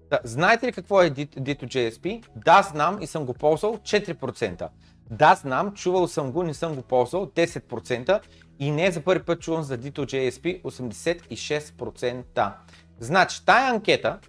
Да, 0.10 0.20
знаете 0.24 0.68
ли 0.68 0.72
какво 0.72 1.02
е 1.02 1.12
D2JSP? 1.12 2.26
Да, 2.36 2.62
знам 2.62 3.02
и 3.02 3.08
съм 3.08 3.26
го 3.26 3.34
ползвал 3.34 3.78
4%. 3.78 4.68
Да, 5.12 5.36
знам, 5.36 5.74
чувал 5.74 6.08
съм 6.08 6.32
го, 6.32 6.44
не 6.44 6.54
съм 6.54 6.76
го 6.76 6.82
ползвал 6.82 7.26
10% 7.26 8.22
и 8.60 8.72
не 8.72 8.92
за 8.92 9.02
първи 9.02 9.24
път 9.24 9.42
чувам 9.42 9.64
за 9.64 9.78
D2JSP 9.78 10.62
86%. 10.62 12.54
Значи, 13.00 13.46
тая 13.46 13.70
анкета 13.72 14.20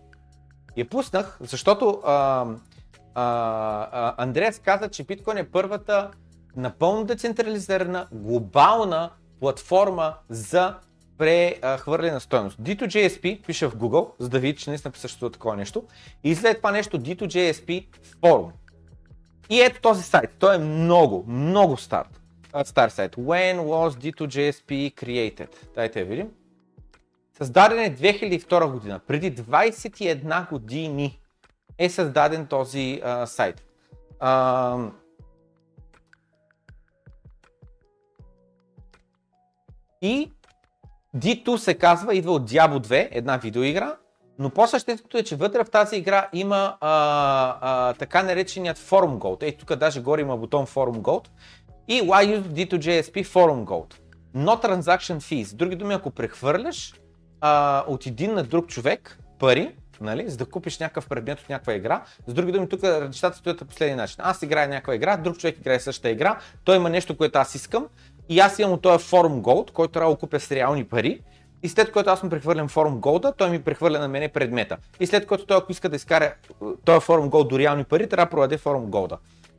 я 0.77 0.89
пуснах, 0.89 1.39
защото 1.41 2.01
а, 2.05 2.47
а, 3.15 3.25
а, 3.93 4.15
Андреас 4.23 4.59
каза, 4.59 4.89
че 4.89 5.05
биткоин 5.05 5.39
е 5.39 5.51
първата 5.51 6.11
напълно 6.57 7.05
децентрализирана 7.05 8.09
глобална 8.13 9.11
платформа 9.41 10.15
за 10.29 10.75
прехвърляне 11.21 12.21
стоеност. 12.21 12.59
D2JSP 12.59 13.47
пише 13.47 13.69
в 13.69 13.77
Google, 13.77 14.11
за 14.19 14.29
да 14.29 14.39
види, 14.39 14.59
че 14.59 14.71
наистина 14.71 14.93
съществува 14.97 15.33
такова 15.33 15.57
нещо. 15.57 15.85
И 16.25 16.35
след 16.35 16.57
това 16.57 16.71
нещо 16.71 16.99
D2JSP 16.99 17.87
форум. 18.21 18.53
И 19.51 19.61
ето 19.61 19.81
този 19.81 20.03
сайт. 20.03 20.31
Той 20.39 20.55
е 20.55 20.59
много, 20.59 21.25
много 21.29 21.77
стар. 21.77 22.07
Стар 22.65 22.89
сайт. 22.89 23.17
When 23.17 23.59
was 23.59 23.91
D2JSP 23.91 24.95
created? 24.95 25.75
Дайте 25.75 26.01
я 26.01 26.05
видим. 26.05 26.29
Създаден 27.39 27.79
е 27.79 27.97
2002 27.97 28.71
година. 28.73 29.01
Преди 29.07 29.35
21 29.35 30.51
години 30.51 31.21
е 31.79 31.91
създаден 31.91 32.47
този 32.47 33.01
а, 33.05 33.27
сайт. 33.27 33.63
А, 34.21 34.79
и 40.03 40.31
D2 41.17 41.57
се 41.57 41.75
казва, 41.75 42.15
идва 42.15 42.33
от 42.33 42.51
Diablo 42.51 42.87
2, 42.87 43.09
една 43.11 43.37
видеоигра, 43.37 43.97
но 44.39 44.51
по-същественото 44.51 45.19
е, 45.19 45.23
че 45.23 45.37
вътре 45.37 45.65
в 45.65 45.71
тази 45.71 45.97
игра 45.97 46.29
има 46.33 46.77
а, 46.81 47.57
а, 47.61 47.95
така 47.95 48.23
нареченият 48.23 48.79
Forum 48.79 49.19
Gold. 49.19 49.43
Ей, 49.43 49.57
тук 49.57 49.77
даже 49.77 50.01
горе 50.01 50.21
има 50.21 50.37
бутон 50.37 50.67
Forum 50.67 51.01
Gold. 51.01 51.29
И 51.89 52.03
why 52.03 52.41
use 52.41 52.43
D2JSP 52.43 53.27
Forum 53.27 53.65
Gold? 53.65 53.95
No 54.37 54.65
transaction 54.65 55.19
fees. 55.19 55.57
Други 55.57 55.77
думи, 55.77 55.95
ако 55.95 56.11
прехвърляш 56.11 56.95
а, 57.41 57.85
от 57.89 58.07
един 58.07 58.35
на 58.35 58.43
друг 58.43 58.67
човек 58.67 59.19
пари, 59.39 59.75
нали, 60.01 60.31
за 60.31 60.37
да 60.37 60.47
купиш 60.47 60.79
някакъв 60.79 61.09
предмет 61.09 61.41
от 61.41 61.49
някаква 61.49 61.75
игра. 61.75 62.03
С 62.27 62.35
други 62.35 62.53
думи, 62.53 62.69
тук 62.69 62.83
нещата 62.83 63.37
стоят 63.37 63.59
по 63.59 63.65
последния 63.65 63.97
начин. 63.97 64.17
Аз 64.19 64.43
играя 64.43 64.69
някаква 64.69 64.95
игра, 64.95 65.17
друг 65.17 65.39
човек 65.39 65.59
играе 65.59 65.81
същата 65.81 66.11
игра, 66.11 66.39
той 66.65 66.77
има 66.77 66.91
нещо, 66.91 67.17
което 67.17 67.39
аз 67.39 67.55
искам 67.55 67.87
и 68.31 68.41
аз 68.41 68.59
имам 68.59 68.73
от 68.73 68.83
този 68.83 69.05
Forum 69.05 69.41
Gold, 69.41 69.71
който 69.71 69.93
трябва 69.93 70.13
да 70.13 70.19
купя 70.19 70.41
с 70.41 70.53
реални 70.53 70.85
пари. 70.85 71.21
И 71.63 71.69
след 71.69 71.93
което 71.93 72.11
аз 72.11 72.23
му 72.23 72.31
прехвърлям 72.31 72.69
Forum 72.69 72.95
Gold, 72.95 73.37
той 73.37 73.51
ми 73.51 73.63
прехвърля 73.63 73.99
на 73.99 74.09
мене 74.09 74.29
предмета. 74.29 74.77
И 75.01 75.07
след 75.07 75.27
което 75.27 75.47
той, 75.47 75.57
ако 75.57 75.73
иска 75.73 75.89
да 75.89 75.97
изкара 75.97 76.35
този 76.85 77.07
Forum 77.07 77.29
Gold 77.29 77.49
до 77.49 77.59
реални 77.59 77.85
пари, 77.85 78.09
трябва 78.09 78.27
да 78.27 78.31
продаде 78.31 78.59
Forum 78.59 78.85
Gold. 78.85 79.17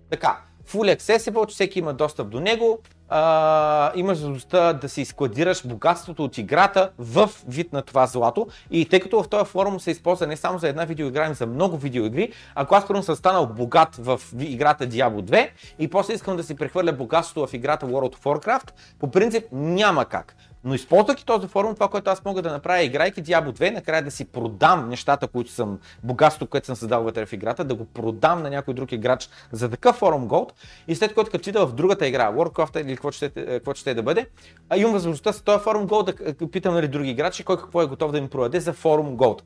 Така, 0.09 0.41
fully 0.71 0.97
accessible, 0.97 1.47
че 1.47 1.53
всеки 1.53 1.79
има 1.79 1.93
достъп 1.93 2.29
до 2.29 2.39
него, 2.39 2.79
а, 3.09 3.91
имаш 3.95 4.17
възможността 4.17 4.73
да 4.73 4.89
си 4.89 5.05
складираш 5.05 5.67
богатството 5.67 6.23
от 6.23 6.37
играта 6.37 6.89
в 6.97 7.29
вид 7.47 7.73
на 7.73 7.81
това 7.81 8.07
злато. 8.07 8.47
И 8.71 8.85
тъй 8.85 8.99
като 8.99 9.23
в 9.23 9.29
този 9.29 9.45
форум 9.45 9.79
се 9.79 9.91
използва 9.91 10.27
не 10.27 10.37
само 10.37 10.59
за 10.59 10.67
една 10.67 10.85
видеоигра, 10.85 11.27
но 11.27 11.33
за 11.33 11.45
много 11.45 11.77
видеоигри, 11.77 12.31
ако 12.55 12.75
аз 12.75 12.87
първо 12.87 13.03
съм 13.03 13.15
станал 13.15 13.45
богат 13.45 13.95
в 13.95 14.21
играта 14.39 14.87
Diablo 14.87 15.21
2 15.21 15.49
и 15.79 15.87
после 15.87 16.13
искам 16.13 16.37
да 16.37 16.43
си 16.43 16.55
прехвърля 16.55 16.93
богатството 16.93 17.47
в 17.47 17.53
играта 17.53 17.85
World 17.85 18.15
of 18.15 18.23
Warcraft, 18.23 18.71
по 18.99 19.11
принцип 19.11 19.43
няма 19.51 20.05
как. 20.05 20.35
Но 20.63 20.73
използвайки 20.73 21.25
този 21.25 21.47
форум, 21.47 21.73
това, 21.73 21.87
което 21.87 22.09
аз 22.09 22.25
мога 22.25 22.41
да 22.41 22.51
направя, 22.51 22.83
играйки 22.83 23.23
Diablo 23.23 23.51
2, 23.51 23.73
накрая 23.73 24.03
да 24.03 24.11
си 24.11 24.25
продам 24.25 24.89
нещата, 24.89 25.27
които 25.27 25.51
съм, 25.51 25.79
богатството, 26.03 26.49
което 26.49 26.65
съм 26.65 26.75
създал 26.75 27.03
вътре 27.03 27.25
в 27.25 27.33
играта, 27.33 27.63
да 27.63 27.75
го 27.75 27.85
продам 27.85 28.41
на 28.43 28.49
някой 28.49 28.73
друг 28.73 28.91
играч 28.91 29.29
за 29.51 29.69
такъв 29.69 29.95
форум 29.95 30.27
Gold 30.27 30.49
и 30.87 30.95
след 30.95 31.13
което 31.13 31.31
като 31.31 31.67
в 31.67 31.73
другата 31.73 32.07
игра, 32.07 32.31
Warcraft 32.31 32.81
или 32.81 32.95
какво 32.95 33.11
ще, 33.11 33.29
какво 33.29 33.73
ще 33.73 33.93
да 33.93 34.03
бъде, 34.03 34.27
а 34.69 34.77
имам 34.77 34.93
възможността 34.93 35.33
с 35.33 35.41
този 35.41 35.63
форум 35.63 35.87
Gold 35.87 36.37
да 36.39 36.47
питам 36.47 36.73
нали, 36.73 36.87
други 36.87 37.09
играчи, 37.09 37.43
кой 37.43 37.57
какво 37.57 37.81
е 37.81 37.85
готов 37.85 38.11
да 38.11 38.21
ми 38.21 38.29
продаде 38.29 38.59
за 38.59 38.73
форум 38.73 39.17
Gold. 39.17 39.41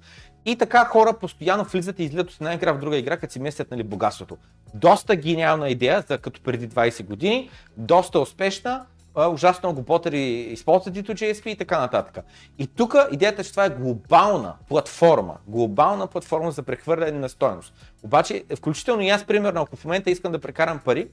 И 0.46 0.56
така 0.56 0.86
хора 0.86 1.14
постоянно 1.14 1.64
влизат 1.64 2.00
и 2.00 2.04
излизат 2.04 2.32
от 2.32 2.36
една 2.36 2.54
игра 2.54 2.74
в 2.74 2.80
друга 2.80 2.98
игра, 2.98 3.18
като 3.18 3.34
си 3.34 3.40
местят 3.40 3.72
нали, 3.72 3.84
богатството. 3.84 4.38
Доста 4.74 5.16
гениална 5.16 5.70
идея, 5.70 6.04
за 6.08 6.18
като 6.18 6.42
преди 6.42 6.70
20 6.70 7.06
години, 7.06 7.50
доста 7.78 8.20
успешна, 8.20 8.86
ужасно 9.18 9.70
много 9.70 9.82
ботери 9.82 10.22
използват 10.30 10.96
D2JSP 10.96 11.48
и 11.48 11.56
така 11.56 11.80
нататък. 11.80 12.26
И 12.60 12.68
тук 12.68 12.96
идеята 13.12 13.42
е, 13.42 13.46
че 13.46 13.52
това 13.52 13.66
е 13.66 13.70
глобална 13.70 14.56
платформа, 14.70 15.38
глобална 15.48 16.08
платформа 16.08 16.52
за 16.52 16.64
прехвърляне 16.64 17.20
на 17.20 17.30
стоеност. 17.30 17.74
Обаче, 18.04 18.44
включително 18.58 19.02
и 19.02 19.10
аз, 19.10 19.26
примерно, 19.26 19.62
ако 19.62 19.76
в 19.76 19.86
момента 19.86 20.10
искам 20.12 20.32
да 20.32 20.40
прекарам 20.40 20.80
пари, 20.86 21.08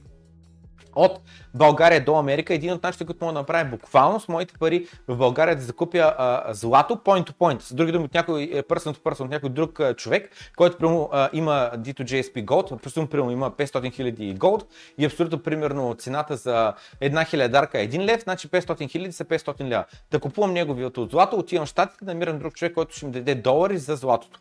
от 0.95 1.19
България 1.53 2.05
до 2.05 2.15
Америка. 2.15 2.53
Един 2.53 2.73
от 2.73 2.83
начините, 2.83 3.05
които 3.05 3.25
мога 3.25 3.33
да 3.33 3.39
направя 3.39 3.69
буквално 3.69 4.19
с 4.19 4.27
моите 4.27 4.53
пари 4.59 4.87
в 5.07 5.17
България 5.17 5.55
да 5.55 5.61
закупя 5.61 6.15
а, 6.17 6.53
злато 6.53 6.95
point 6.95 7.29
to 7.29 7.33
point. 7.33 7.61
С 7.61 7.73
други 7.73 7.91
думи, 7.91 8.05
от 8.05 8.13
някой 8.13 8.49
person 8.69 8.97
to 8.97 8.97
person, 8.97 9.21
от 9.21 9.29
някой 9.29 9.49
друг 9.49 9.79
а, 9.79 9.93
човек, 9.93 10.31
който 10.57 11.09
а, 11.11 11.29
има 11.33 11.71
D2JSP 11.75 12.45
Gold, 12.45 12.77
просто 12.77 13.07
примерно 13.07 13.31
има 13.31 13.51
500 13.51 13.65
000 13.65 14.37
Gold 14.37 14.65
и 14.97 15.05
абсолютно 15.05 15.43
примерно 15.43 15.95
цената 15.95 16.35
за 16.35 16.73
една 17.01 17.25
хилядарка 17.25 17.79
е 17.79 17.87
1 17.87 18.05
лев, 18.05 18.23
значи 18.23 18.49
500 18.49 18.65
000 18.65 19.09
са 19.09 19.25
500 19.25 19.63
лева. 19.63 19.85
Да 20.11 20.19
купувам 20.19 20.53
неговото 20.53 21.07
злато, 21.11 21.35
отивам 21.35 21.65
в 21.65 21.69
щатите, 21.69 22.05
намирам 22.05 22.39
друг 22.39 22.53
човек, 22.53 22.73
който 22.73 22.95
ще 22.95 23.05
ми 23.05 23.11
даде 23.11 23.35
долари 23.35 23.77
за 23.77 23.95
златото. 23.95 24.39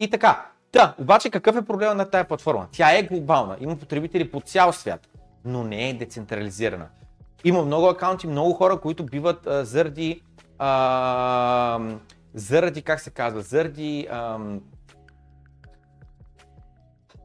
И 0.00 0.10
така, 0.10 0.46
да, 0.72 0.94
обаче 0.98 1.30
какъв 1.30 1.56
е 1.56 1.62
проблема 1.62 1.94
на 1.94 2.10
тази 2.10 2.28
платформа? 2.28 2.66
Тя 2.72 2.98
е 2.98 3.02
глобална, 3.02 3.56
има 3.60 3.76
потребители 3.76 4.30
по 4.30 4.40
цял 4.40 4.72
свят 4.72 5.08
но 5.44 5.64
не 5.64 5.88
е 5.90 5.94
децентрализирана. 5.94 6.88
Има 7.44 7.64
много 7.64 7.86
акаунти, 7.86 8.26
много 8.26 8.52
хора, 8.52 8.80
които 8.80 9.06
биват 9.06 9.46
а, 9.46 9.64
заради, 9.64 10.22
а, 10.58 11.80
заради, 12.34 12.82
как 12.82 13.00
се 13.00 13.10
казва, 13.10 13.42
заради 13.42 14.06
а, 14.10 14.38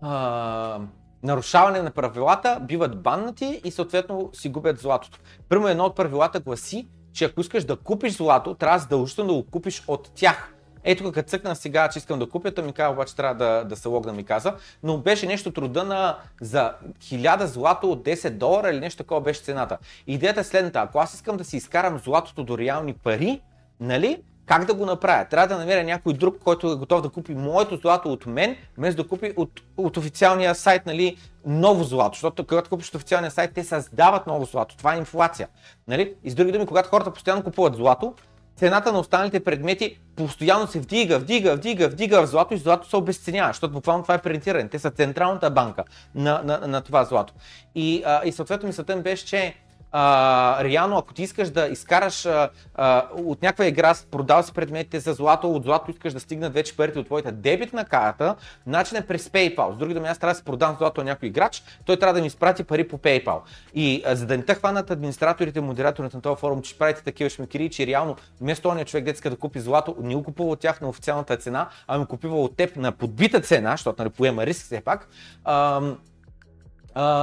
а, 0.01 0.79
нарушаване 1.23 1.81
на 1.81 1.91
правилата, 1.91 2.59
биват 2.61 3.01
баннати 3.01 3.61
и 3.63 3.71
съответно 3.71 4.29
си 4.33 4.49
губят 4.49 4.79
златото. 4.79 5.19
Първо 5.49 5.67
едно 5.67 5.85
от 5.85 5.95
правилата 5.95 6.39
гласи, 6.39 6.87
че 7.13 7.25
ако 7.25 7.41
искаш 7.41 7.63
да 7.63 7.75
купиш 7.75 8.17
злато, 8.17 8.53
трябва 8.53 8.79
задължително 8.79 9.33
да 9.33 9.41
го 9.41 9.51
купиш 9.51 9.83
от 9.87 10.11
тях. 10.15 10.53
Ето 10.89 11.11
като 11.11 11.29
цъкна 11.29 11.55
сега, 11.55 11.89
че 11.89 11.99
искам 11.99 12.19
да 12.19 12.29
купя, 12.29 12.51
той 12.51 12.63
ми 12.63 12.73
каза, 12.73 12.89
обаче 12.89 13.15
трябва 13.15 13.35
да, 13.35 13.63
да 13.63 13.75
се 13.75 13.87
логна 13.87 14.13
ми 14.13 14.23
каза, 14.23 14.53
но 14.83 14.97
беше 14.97 15.27
нещо 15.27 15.51
труда 15.51 15.83
на 15.83 16.17
за 16.41 16.73
1000 17.01 17.43
злато 17.43 17.91
от 17.91 18.05
10 18.05 18.29
долара 18.29 18.69
или 18.69 18.79
нещо 18.79 18.97
такова 18.97 19.21
беше 19.21 19.41
цената. 19.41 19.77
Идеята 20.07 20.39
е 20.39 20.43
следната, 20.43 20.79
ако 20.79 20.99
аз 20.99 21.13
искам 21.13 21.37
да 21.37 21.43
си 21.43 21.57
изкарам 21.57 21.99
златото 21.99 22.43
до 22.43 22.57
реални 22.57 22.93
пари, 22.93 23.41
нали, 23.79 24.23
как 24.45 24.65
да 24.65 24.73
го 24.73 24.85
направя? 24.85 25.25
Трябва 25.25 25.47
да 25.47 25.57
намеря 25.57 25.83
някой 25.83 26.13
друг, 26.13 26.37
който 26.43 26.71
е 26.71 26.75
готов 26.75 27.01
да 27.01 27.09
купи 27.09 27.35
моето 27.35 27.77
злато 27.77 28.13
от 28.13 28.25
мен, 28.25 28.55
вместо 28.77 29.03
да 29.03 29.09
купи 29.09 29.33
от, 29.35 29.61
от 29.77 29.97
официалния 29.97 30.55
сайт 30.55 30.85
нали, 30.85 31.17
ново 31.45 31.83
злато. 31.83 32.15
Защото 32.15 32.45
когато 32.45 32.69
купиш 32.69 32.89
от 32.89 32.95
официалния 32.95 33.31
сайт, 33.31 33.51
те 33.53 33.63
създават 33.63 34.27
ново 34.27 34.45
злато. 34.45 34.77
Това 34.77 34.95
е 34.95 34.97
инфлация. 34.97 35.47
Нали? 35.87 36.13
И 36.23 36.31
с 36.31 36.35
други 36.35 36.51
думи, 36.51 36.65
когато 36.65 36.89
хората 36.89 37.13
постоянно 37.13 37.43
купуват 37.43 37.75
злато, 37.75 38.13
цената 38.57 38.91
на 38.91 38.99
останалите 38.99 39.43
предмети 39.43 39.99
постоянно 40.15 40.67
се 40.67 40.79
вдига, 40.79 41.19
вдига, 41.19 41.55
вдига, 41.55 41.89
вдига 41.89 42.21
в 42.21 42.27
злато 42.27 42.53
и 42.53 42.57
злато 42.57 42.89
се 42.89 42.95
обесценява, 42.95 43.49
защото 43.49 43.73
буквално 43.73 44.03
това 44.03 44.15
е 44.15 44.21
принтиране. 44.21 44.69
Те 44.69 44.79
са 44.79 44.91
централната 44.91 45.49
банка 45.49 45.83
на, 46.15 46.41
на, 46.43 46.67
на 46.67 46.81
това 46.81 47.05
злато. 47.05 47.33
И, 47.75 48.03
а, 48.05 48.21
и 48.25 48.31
съответно 48.31 48.67
мисълта 48.67 48.95
ми 48.95 49.01
беше, 49.01 49.25
че 49.25 49.55
а, 49.99 50.63
реално, 50.63 50.97
ако 50.97 51.13
ти 51.13 51.23
искаш 51.23 51.49
да 51.49 51.67
изкараш 51.67 52.25
а, 52.25 52.49
а, 52.75 53.05
от 53.13 53.41
някаква 53.41 53.65
игра, 53.65 53.95
продал 54.11 54.43
си 54.43 54.53
предметите 54.53 54.99
за 54.99 55.13
злато, 55.13 55.51
от 55.51 55.63
злато 55.63 55.91
искаш 55.91 56.13
да 56.13 56.19
стигнат 56.19 56.53
вече 56.53 56.77
парите 56.77 56.99
от 56.99 57.05
твоята 57.05 57.31
дебитна 57.31 57.85
карта, 57.85 58.35
начин 58.67 58.97
е 58.97 59.01
през 59.01 59.29
PayPal. 59.29 59.73
С 59.73 59.77
други 59.77 59.93
думи, 59.93 60.07
аз 60.07 60.17
трябва 60.17 60.33
да 60.33 60.37
си 60.37 60.43
продам 60.43 60.75
злато 60.79 61.01
на 61.01 61.05
някой 61.05 61.27
играч, 61.27 61.63
той 61.85 61.97
трябва 61.97 62.13
да 62.13 62.21
ми 62.21 62.27
изпрати 62.27 62.63
пари 62.63 62.87
по 62.87 62.97
PayPal. 62.97 63.39
И 63.73 64.03
а, 64.05 64.15
за 64.15 64.25
да 64.25 64.37
не 64.37 64.43
те 64.43 64.55
хванат 64.55 64.91
администраторите, 64.91 65.61
модераторите 65.61 66.17
на 66.17 66.21
този 66.21 66.39
форум, 66.39 66.61
че 66.61 66.77
правите 66.77 67.03
такива 67.03 67.29
шмекери, 67.29 67.69
че 67.69 67.87
реално 67.87 68.15
вместо 68.41 68.69
ония 68.69 68.85
човек, 68.85 69.05
детска 69.05 69.29
да 69.29 69.35
купи 69.35 69.59
злато, 69.59 69.95
не 69.99 70.15
го 70.15 70.23
купува 70.23 70.49
от 70.49 70.59
тях 70.59 70.81
на 70.81 70.89
официалната 70.89 71.37
цена, 71.37 71.69
а 71.87 71.97
ми 71.97 72.05
купува 72.05 72.41
от 72.41 72.55
теб 72.55 72.75
на 72.75 72.91
подбита 72.91 73.41
цена, 73.41 73.71
защото 73.71 74.01
нали, 74.03 74.09
поема 74.09 74.45
риск 74.45 74.65
все 74.65 74.81
пак. 74.81 75.07
Ам, 75.45 75.97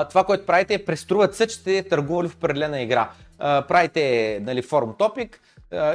Това, 0.08 0.24
което 0.26 0.46
правите 0.46 0.74
е 0.74 0.84
преструват 0.84 1.34
се, 1.34 1.46
че 1.46 1.56
сте 1.56 1.82
търгували 1.82 2.28
в 2.28 2.34
определена 2.34 2.80
игра. 2.80 3.10
Uh, 3.38 3.66
правите 3.66 4.38
нали, 4.42 4.62
форум 4.62 4.94
топик, 4.98 5.40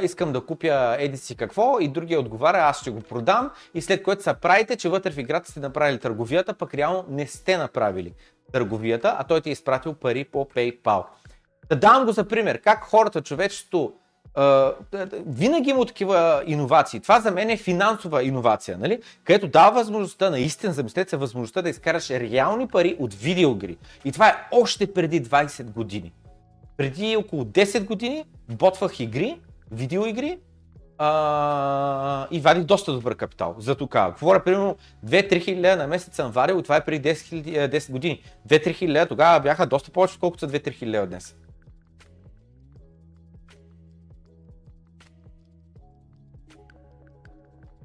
искам 0.02 0.32
да 0.32 0.40
купя 0.40 0.96
еди 0.98 1.16
си 1.16 1.36
какво 1.36 1.80
и 1.80 1.88
другия 1.88 2.20
отговаря, 2.20 2.58
аз 2.58 2.80
ще 2.80 2.90
го 2.90 3.00
продам 3.00 3.50
и 3.74 3.82
след 3.82 4.02
което 4.02 4.22
са 4.22 4.34
правите, 4.34 4.76
че 4.76 4.88
вътре 4.88 5.10
в 5.10 5.18
играта 5.18 5.50
сте 5.50 5.60
направили 5.60 5.98
търговията, 5.98 6.54
пък 6.54 6.74
реално 6.74 7.04
не 7.08 7.26
сте 7.26 7.56
направили 7.56 8.14
търговията, 8.52 9.16
а 9.18 9.24
той 9.24 9.40
ти 9.40 9.48
е 9.48 9.52
изпратил 9.52 9.94
пари 9.94 10.24
по 10.24 10.44
PayPal. 10.44 11.04
Да 11.68 11.76
давам 11.76 12.04
го 12.04 12.12
за 12.12 12.28
пример, 12.28 12.60
как 12.60 12.84
хората, 12.84 13.22
човечеството 13.22 13.92
Винаги 15.26 15.70
има 15.70 15.86
такива 15.86 16.42
иновации. 16.46 17.00
Това 17.00 17.20
за 17.20 17.30
мен 17.30 17.50
е 17.50 17.56
финансова 17.56 18.22
иновация, 18.22 18.78
нали? 18.78 19.00
където 19.24 19.48
дава 19.48 19.74
възможността, 19.74 20.30
наистина, 20.30 20.72
замислете 20.72 21.10
се, 21.10 21.16
възможността 21.16 21.62
да 21.62 21.68
изкараш 21.68 22.10
реални 22.10 22.68
пари 22.68 22.96
от 22.98 23.14
видеоигри. 23.14 23.76
И 24.04 24.12
това 24.12 24.28
е 24.28 24.36
още 24.52 24.92
преди 24.92 25.24
20 25.24 25.64
години. 25.64 26.12
Преди 26.76 27.16
около 27.16 27.44
10 27.44 27.84
години 27.84 28.24
ботвах 28.48 29.00
игри, 29.00 29.40
видеоигри 29.70 30.38
uh, 30.98 32.28
и 32.30 32.40
вадих 32.40 32.64
доста 32.64 32.92
добър 32.92 33.16
капитал. 33.16 33.54
За 33.58 33.74
тук. 33.74 33.96
Говоря, 34.20 34.44
примерно, 34.44 34.76
2-3 35.06 35.44
хиляди 35.44 35.78
на 35.78 35.86
месец 35.86 36.14
съм 36.14 36.30
варил 36.30 36.62
това 36.62 36.76
е 36.76 36.84
преди 36.84 37.08
10, 37.08 37.68
10 37.68 37.92
години. 37.92 38.22
2-3 38.48 38.74
хиляди 38.74 39.08
тогава 39.08 39.40
бяха 39.40 39.66
доста 39.66 39.90
повече, 39.90 40.14
отколкото 40.14 40.40
са 40.40 40.48
2-3 40.48 40.72
хиляди 40.72 41.06
днес. 41.06 41.36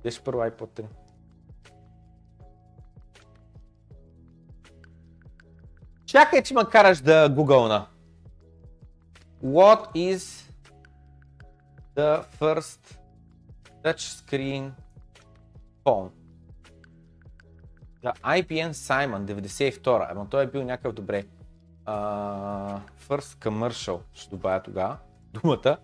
Беше 0.06 0.24
първо 0.24 0.40
iPod 0.40 0.82
3. 0.82 0.86
Чакай, 6.06 6.44
че 6.44 6.54
ме 6.54 6.66
караш 6.72 7.02
да 7.02 7.30
гугълна. 7.30 7.88
What 9.44 9.96
is 9.96 10.52
the 11.96 12.24
first 12.40 12.98
touchscreen 13.84 14.72
phone? 15.84 16.10
The 18.04 18.14
IBM 18.22 18.72
Simon 18.72 19.26
92. 19.26 20.12
Ама 20.12 20.30
той 20.30 20.44
е 20.44 20.48
бил 20.48 20.64
някакъв 20.64 20.94
добре. 20.94 21.24
Uh, 21.86 22.80
first 23.10 23.46
commercial, 23.50 24.00
ще 24.14 24.30
добавя 24.30 24.64
тогава 24.64 24.98
думата. 25.34 25.78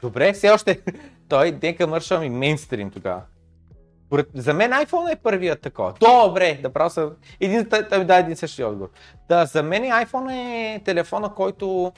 Добре, 0.00 0.32
все 0.32 0.50
още 0.50 0.82
той 1.32 1.52
дека 1.52 1.86
мършва 1.86 2.18
ми 2.18 2.30
мейнстрим 2.30 2.90
тогава. 2.90 3.22
За 4.34 4.54
мен 4.54 4.70
iPhone 4.70 5.12
е 5.12 5.16
първият 5.16 5.60
такова. 5.60 5.94
Добре, 6.00 6.58
да 6.62 6.72
правя 6.72 6.90
съм. 6.90 7.10
Един, 7.40 7.68
той 7.68 7.98
ми 7.98 8.04
даде 8.04 8.20
един 8.20 8.36
същия 8.36 8.68
отговор. 8.68 8.90
Да, 9.28 9.46
за 9.46 9.62
мен 9.62 9.82
iPhone 9.82 10.32
е 10.32 10.80
телефона, 10.84 11.34
който 11.34 11.92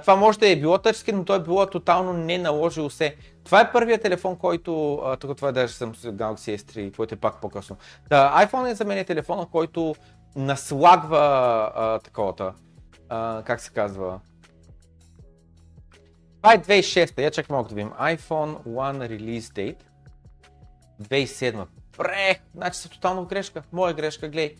това 0.00 0.16
може 0.16 0.38
да 0.38 0.48
е 0.48 0.56
било 0.56 0.78
тъчскин, 0.78 1.16
но 1.16 1.24
той 1.24 1.36
е 1.36 1.42
било 1.42 1.66
тотално 1.66 2.12
не 2.12 2.38
наложил 2.38 2.90
се. 2.90 3.16
Това 3.44 3.60
е 3.60 3.72
първият 3.72 4.02
телефон, 4.02 4.36
който, 4.36 5.02
тук 5.20 5.36
това 5.36 5.48
е 5.48 5.52
даже 5.52 5.74
съм 5.74 5.94
с 5.94 6.12
Galaxy 6.12 6.56
S3, 6.56 6.96
който 6.96 7.14
е 7.14 7.18
пак 7.18 7.40
по-късно. 7.40 7.76
Да, 8.08 8.46
iPhone 8.46 8.70
е 8.70 8.74
за 8.74 8.84
мен 8.84 8.98
е 8.98 9.04
телефона, 9.04 9.46
който 9.52 9.94
наслагва 10.36 11.18
а, 11.74 11.98
таковата, 11.98 12.52
а, 13.08 13.42
как 13.46 13.60
се 13.60 13.70
казва, 13.70 14.20
това 16.42 16.54
е 16.54 16.58
2006, 16.58 17.22
я 17.22 17.30
чак 17.30 17.50
малко 17.50 17.68
да 17.68 17.74
видим. 17.74 17.90
iPhone 17.90 18.64
1 18.66 19.18
Release 19.18 19.40
Date. 19.40 19.82
2007. 21.02 21.66
Бре, 21.98 22.40
значи 22.54 22.78
са 22.78 22.88
тотално 22.88 23.24
грешка. 23.26 23.62
Моя 23.72 23.94
грешка, 23.94 24.28
гледай. 24.28 24.54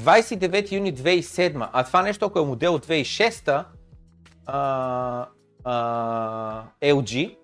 29 0.00 0.72
юни 0.72 0.94
2007. 0.94 1.68
А 1.72 1.84
това 1.84 2.02
нещо, 2.02 2.24
ако 2.24 2.38
е 2.38 2.44
модел 2.44 2.78
2006, 2.78 3.64
а, 4.46 5.26
а, 5.64 6.64
LG, 6.82 7.36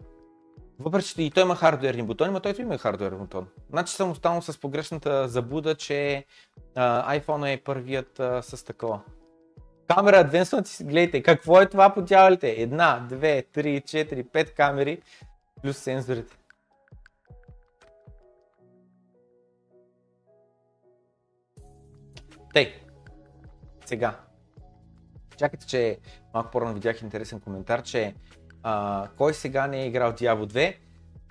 въпреки 0.79 1.09
че 1.09 1.23
и 1.23 1.31
той 1.31 1.43
има 1.43 1.57
хардуерни 1.57 2.03
бутони, 2.03 2.33
но 2.33 2.41
той 2.41 2.55
има 2.59 2.79
хардуерен 2.79 3.19
бутон. 3.19 3.47
Значи 3.71 3.95
съм 3.95 4.11
останал 4.11 4.43
с 4.43 4.61
погрешната 4.61 5.29
забуда, 5.29 5.75
че 5.75 6.25
а, 6.75 7.19
iPhone 7.19 7.55
е 7.55 7.57
първият 7.57 8.21
а, 8.21 8.43
с 8.43 8.65
такова. 8.65 9.01
Камера 9.89 10.25
Advanced 10.25 10.65
си 10.67 10.85
гледайте 10.85 11.23
какво 11.23 11.61
е 11.61 11.69
това 11.69 11.95
по 11.95 12.03
дяволите. 12.03 12.51
Една, 12.51 13.07
две, 13.09 13.43
три, 13.43 13.81
четири, 13.81 14.25
пет 14.25 14.55
камери 14.55 15.03
плюс 15.63 15.77
сензорите. 15.79 16.37
Тей, 22.55 22.75
сега. 23.87 24.21
Чакайте, 25.37 25.67
че 25.67 25.99
малко 26.35 26.51
по-рано 26.51 26.75
видях 26.75 27.03
интересен 27.03 27.41
коментар, 27.41 27.83
че 27.83 28.15
а, 28.63 29.09
кой 29.17 29.35
сега 29.35 29.67
не 29.67 29.83
е 29.83 29.87
играл 29.87 30.13
Diablo 30.13 30.53
2 30.53 30.77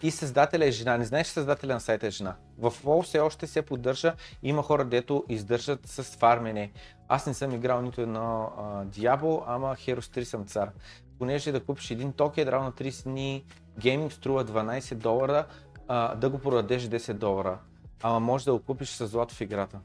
и 0.03 0.11
създателя 0.11 0.65
е 0.65 0.71
жена. 0.71 0.97
Не 0.97 1.05
знаеш, 1.05 1.27
че 1.27 1.33
създателя 1.33 1.73
на 1.73 1.79
сайта 1.79 2.07
е 2.07 2.11
жена. 2.11 2.35
В 2.57 2.71
WoW 2.71 3.03
все 3.03 3.19
още 3.19 3.47
се 3.47 3.61
поддържа. 3.61 4.13
Има 4.43 4.63
хора, 4.63 4.85
дето 4.85 5.25
издържат 5.29 5.87
с 5.87 6.03
фармене. 6.03 6.71
Аз 7.07 7.27
не 7.27 7.33
съм 7.33 7.51
играл 7.51 7.81
нито 7.81 8.01
едно 8.01 8.51
а, 8.57 8.85
Diablo, 8.85 9.43
ама 9.47 9.75
Heroes 9.75 10.19
3 10.19 10.23
съм 10.23 10.45
цар. 10.45 10.71
Понеже 11.19 11.51
да 11.51 11.63
купиш 11.63 11.91
един 11.91 12.13
токен, 12.13 12.47
равно 12.47 12.71
30 12.71 13.03
дни 13.03 13.45
гейминг 13.79 14.13
струва 14.13 14.45
12 14.45 14.95
долара, 14.95 15.45
а, 15.87 16.15
да 16.15 16.29
го 16.29 16.39
продадеш 16.39 16.83
10 16.83 17.13
долара. 17.13 17.59
Ама 18.03 18.19
може 18.19 18.45
да 18.45 18.53
го 18.53 18.59
купиш 18.59 18.89
с 18.89 19.07
злато 19.07 19.35
в 19.35 19.41
играта. 19.41 19.79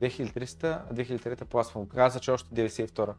2300, 0.00 0.92
2300 0.92 1.44
пластма. 1.44 1.88
Каза, 1.88 2.20
че 2.20 2.30
още 2.30 2.54
92. 2.54 3.14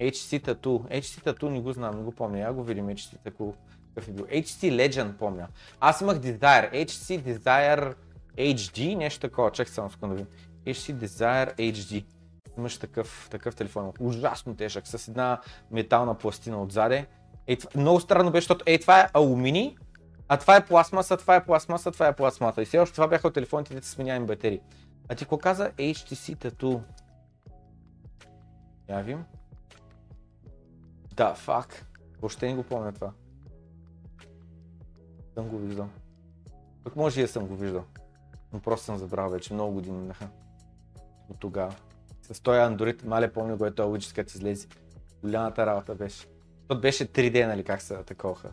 HC 0.00 0.44
Tattoo. 0.46 1.00
HC 1.00 1.24
Tattoo 1.24 1.48
не 1.48 1.60
го 1.60 1.72
знам, 1.72 1.96
не 1.96 2.02
го 2.02 2.12
помня. 2.12 2.38
Я 2.38 2.52
го 2.52 2.64
видим 2.64 2.86
HC 2.86 3.18
Tattoo. 3.24 3.54
Какъв 3.94 4.08
е 4.08 4.12
бил? 4.12 4.24
HC 4.24 4.90
Legend 4.90 5.12
помня. 5.12 5.48
Аз 5.80 6.00
имах 6.00 6.18
Desire. 6.18 6.72
HC 6.72 7.22
Desire 7.22 7.94
HD, 8.38 8.96
нещо 8.96 9.20
такова. 9.20 9.50
Чак 9.50 9.68
само 9.68 9.90
секунда 9.90 10.14
да. 10.14 10.26
HC 10.72 10.94
Desire 10.94 11.56
HD. 11.56 12.04
Имаш 12.58 12.78
такъв, 12.78 13.28
такъв 13.30 13.54
телефон. 13.54 13.92
Ужасно 14.00 14.56
тежък, 14.56 14.86
с 14.86 15.08
една 15.08 15.40
метална 15.70 16.14
пластина 16.14 16.62
отзаде. 16.62 17.06
Ей, 17.46 17.56
това, 17.56 17.70
много 17.80 18.00
странно 18.00 18.30
беше, 18.30 18.44
защото 18.44 18.64
ей, 18.66 18.78
това 18.78 19.00
е 19.00 19.08
алуминий, 19.12 19.76
а 20.28 20.36
това 20.36 20.56
е 20.56 20.66
пластмаса, 20.66 21.16
това 21.16 21.36
е 21.36 21.44
пластмаса, 21.44 21.90
това 21.90 22.08
е 22.08 22.16
пластмаса. 22.16 22.62
И 22.62 22.64
все 22.64 22.78
още 22.78 22.94
това 22.94 23.08
бяха 23.08 23.28
от 23.28 23.34
телефоните, 23.34 23.72
които 23.72 23.86
сменяеми 23.86 24.26
батерии. 24.26 24.60
А 25.08 25.14
ти 25.14 25.24
какво 25.24 25.38
каза 25.38 25.70
HTC 25.70 26.36
Tattoo? 26.36 26.80
Я 28.88 29.00
вим. 29.00 29.24
Да, 31.14 31.34
фак. 31.34 31.86
Въобще 32.20 32.46
не 32.46 32.54
го 32.54 32.62
помня 32.62 32.92
това. 32.92 33.12
Съм 35.34 35.48
го 35.48 35.58
виждал. 35.58 35.88
Пък 36.84 36.96
може 36.96 37.20
и 37.20 37.22
да 37.22 37.28
съм 37.28 37.46
го 37.46 37.56
виждал. 37.56 37.84
Но 38.52 38.60
просто 38.60 38.84
съм 38.84 38.98
забрал 38.98 39.30
вече, 39.30 39.54
много 39.54 39.72
години 39.72 39.98
минаха. 39.98 40.28
От 41.30 41.38
тогава. 41.40 41.74
С 42.22 42.40
този 42.40 42.58
Android, 42.58 43.04
мале 43.04 43.32
помня 43.32 43.56
го 43.56 43.66
е 43.66 43.74
този 43.74 43.88
Widget, 43.88 44.14
като 44.14 44.32
излезе. 44.34 44.68
Голямата 45.22 45.66
работа 45.66 45.94
беше. 45.94 46.26
Тот 46.68 46.80
беше 46.80 47.06
3D, 47.06 47.46
нали, 47.46 47.64
как 47.64 47.82
се 47.82 47.96
таковаха. 47.96 48.48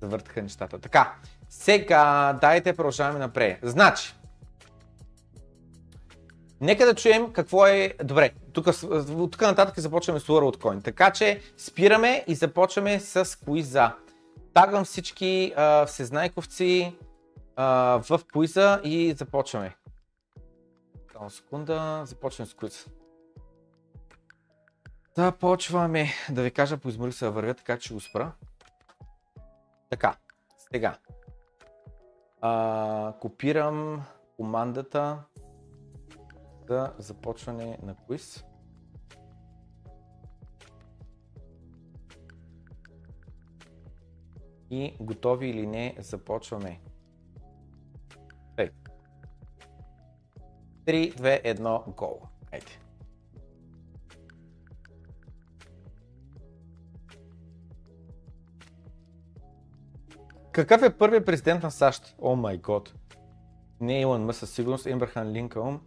завъртаха 0.00 0.42
нещата. 0.42 0.78
Така, 0.78 1.14
сега 1.48 2.32
дайте 2.40 2.76
продължаваме 2.76 3.18
напред. 3.18 3.58
Значи, 3.62 4.14
Нека 6.60 6.86
да 6.86 6.94
чуем 6.94 7.32
какво 7.32 7.66
е... 7.66 7.94
Добре, 8.04 8.30
тук, 8.52 8.66
тук 9.30 9.40
нататък 9.40 9.80
започваме 9.80 10.20
с 10.20 10.26
World 10.26 10.56
Coin. 10.56 10.84
Така 10.84 11.10
че 11.10 11.40
спираме 11.56 12.24
и 12.26 12.34
започваме 12.34 13.00
с 13.00 13.38
куиза. 13.44 13.92
Тагвам 14.54 14.84
всички 14.84 15.54
а, 15.56 15.86
всезнайковци 15.86 16.98
а, 17.56 17.66
в 18.08 18.20
куиза 18.32 18.80
и 18.84 19.12
започваме. 19.12 19.76
Само 21.12 21.30
секунда, 21.30 22.02
започваме 22.06 22.46
с 22.46 22.54
куиза. 22.54 22.84
Започваме. 25.16 26.08
Да 26.30 26.42
ви 26.42 26.50
кажа, 26.50 26.78
поизморих 26.78 27.14
се 27.14 27.24
да 27.24 27.30
вървя, 27.30 27.54
така 27.54 27.78
че 27.78 27.94
го 27.94 28.00
спра. 28.00 28.32
Така, 29.90 30.16
сега. 30.72 30.98
А, 32.40 33.14
копирам 33.20 34.02
командата 34.36 35.18
за 36.68 36.92
започване 36.98 37.78
на 37.82 37.96
квиз. 38.06 38.44
И 44.70 44.96
готови 45.00 45.48
или 45.48 45.66
не, 45.66 45.94
започваме. 45.98 46.80
3, 50.86 51.14
2, 51.16 51.42
1, 51.42 51.94
гол. 51.94 52.20
Айде. 52.52 52.66
Какъв 60.52 60.82
е 60.82 60.98
първият 60.98 61.26
президент 61.26 61.62
на 61.62 61.70
САЩ? 61.70 62.14
О 62.18 62.36
май 62.36 62.56
год. 62.56 62.94
Не 63.80 63.98
е 63.98 64.00
Илон 64.00 64.24
Мъс 64.24 64.36
със 64.36 64.50
сигурност, 64.50 64.86
Ембрахан 64.86 65.32
Линкълн. 65.32 65.80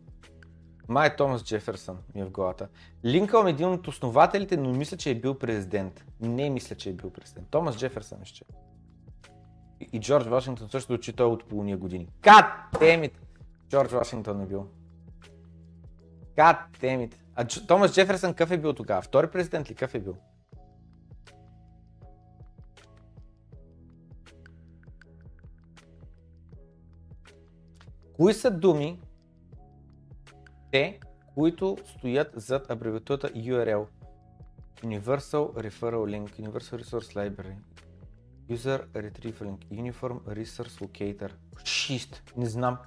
Май 0.87 1.15
Томас 1.15 1.43
Джеферсън 1.43 1.97
ми 2.15 2.21
е 2.21 2.25
в 2.25 2.31
главата. 2.31 2.67
Линкълн 3.05 3.47
е 3.47 3.49
един 3.49 3.67
от 3.67 3.87
основателите, 3.87 4.57
но 4.57 4.73
мисля, 4.73 4.97
че 4.97 5.11
е 5.11 5.15
бил 5.15 5.39
президент. 5.39 6.05
Не 6.21 6.49
мисля, 6.49 6.75
че 6.75 6.89
е 6.89 6.93
бил 6.93 7.09
президент. 7.09 7.47
Томас 7.49 7.77
Джеферсън 7.77 8.19
ще. 8.23 8.45
И, 9.79 9.99
Джордж 9.99 10.27
Вашингтон 10.27 10.69
също, 10.69 10.97
че 10.97 11.13
той 11.13 11.27
от 11.27 11.49
полуния 11.49 11.77
години. 11.77 12.07
Кат 12.21 12.45
темит! 12.79 13.21
Джордж 13.69 13.93
Вашингтон 13.93 14.41
е 14.41 14.45
бил. 14.45 14.67
Кат 16.35 16.57
темит! 16.79 17.19
А 17.35 17.43
Дж... 17.43 17.65
Томас 17.67 17.93
Джеферсън 17.93 18.31
какъв 18.31 18.51
е 18.51 18.57
бил 18.57 18.73
тогава? 18.73 19.01
Втори 19.01 19.31
президент 19.31 19.69
ли 19.69 19.75
какъв 19.75 19.95
е 19.95 19.99
бил? 19.99 20.15
Кои 28.13 28.33
са 28.33 28.51
думи, 28.51 28.99
те, 30.71 30.99
които 31.33 31.77
стоят 31.85 32.31
зад 32.35 32.71
абревиатурата 32.71 33.29
URL. 33.29 33.85
Universal 34.83 35.53
Referral 35.65 36.05
Link, 36.13 36.29
Universal 36.37 36.83
Resource 36.83 37.15
Library, 37.15 37.55
User 38.49 38.79
Retrieval 38.93 39.45
Link, 39.47 39.59
Uniform 39.71 40.19
Resource 40.27 40.79
Locator, 40.81 41.31
Shift, 41.63 42.21
не 42.37 42.45
знам. 42.45 42.77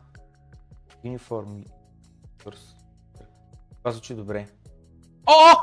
Uniform 1.04 1.64
Resource. 2.44 2.76
Това 3.78 3.92
звучи 3.92 4.14
добре. 4.14 4.46
О! 5.26 5.54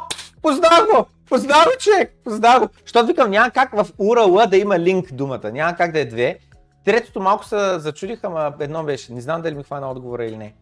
Познах 0.42 0.86
го! 0.94 1.06
Познах 1.30 1.66
го, 1.66 1.72
човек! 1.80 2.14
Познах 2.24 2.60
го! 2.60 2.70
Защото 2.82 3.08
викам, 3.08 3.30
няма 3.30 3.52
как 3.52 3.72
в 3.72 3.86
URL 3.86 4.50
да 4.50 4.58
има 4.58 4.80
линк 4.80 5.14
думата. 5.14 5.52
Няма 5.52 5.76
как 5.76 5.92
да 5.92 6.00
е 6.00 6.06
две. 6.06 6.40
Третото 6.86 7.20
малко 7.20 7.46
се 7.46 7.80
зачудиха, 7.80 8.28
ама 8.28 8.54
едно 8.60 8.84
беше. 8.84 9.14
Не 9.14 9.22
знам 9.22 9.42
дали 9.42 9.56
ми 9.56 9.64
хвана 9.64 9.92
отговора 9.92 10.26
или 10.26 10.38
не. 10.38 10.56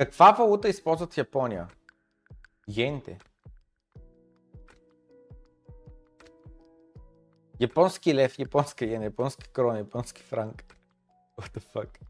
Каква 0.00 0.32
валута 0.32 0.68
използват 0.68 1.12
в 1.12 1.16
Япония? 1.16 1.68
Йените. 2.68 3.18
Японски 7.60 8.14
лев, 8.14 8.38
японска 8.38 8.84
йена, 8.84 9.04
японски 9.04 9.48
крон, 9.52 9.76
японски 9.76 10.22
франк. 10.22 10.76
What 11.38 11.58
the 11.58 11.60
fuck? 11.74 12.09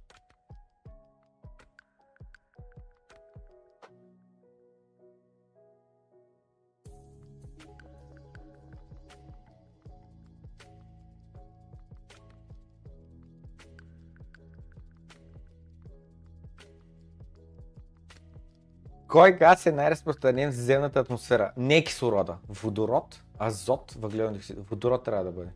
Кой 19.11 19.33
газ 19.33 19.67
е 19.67 19.73
най-разпространен 19.73 20.51
в 20.53 20.55
земната 20.55 21.01
атмосфера? 21.01 21.53
Не 21.57 21.85
кислорода. 21.85 22.37
Водород, 22.49 23.23
азот, 23.39 23.95
въглероден 23.99 24.33
диоксид. 24.33 24.69
Водород 24.71 25.05
трябва 25.05 25.25
да 25.25 25.33
бъде. 25.33 25.51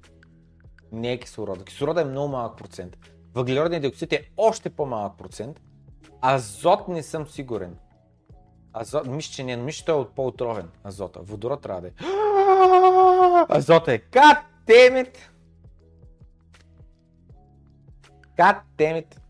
Не 0.93 1.13
е 1.13 1.19
кислорода. 1.19 1.65
Кислорода 1.65 2.01
е 2.01 2.05
много 2.05 2.29
малък 2.29 2.59
процент. 2.59 2.97
Въглероден 3.35 3.81
диоксид 3.81 4.13
е 4.13 4.31
още 4.37 4.71
по-малък 4.71 5.19
процент. 5.19 5.61
Азот 6.21 6.89
не 6.89 7.03
съм 7.03 7.27
сигурен. 7.27 7.77
Азот, 8.73 9.07
мисля, 9.07 9.33
че 9.33 9.45
не, 9.45 9.57
мисля, 9.57 9.79
че 9.79 9.85
той 9.85 10.03
е 10.03 10.07
по-отровен. 10.17 10.69
Азота. 10.85 11.21
Водород 11.23 11.63
трябва 11.63 11.81
да 11.81 11.89
е. 11.89 11.91
Азота 13.59 13.93
е. 13.93 13.99
God 13.99 14.39
damn 14.67 15.07
it! 15.07 15.17
God! 18.39 19.24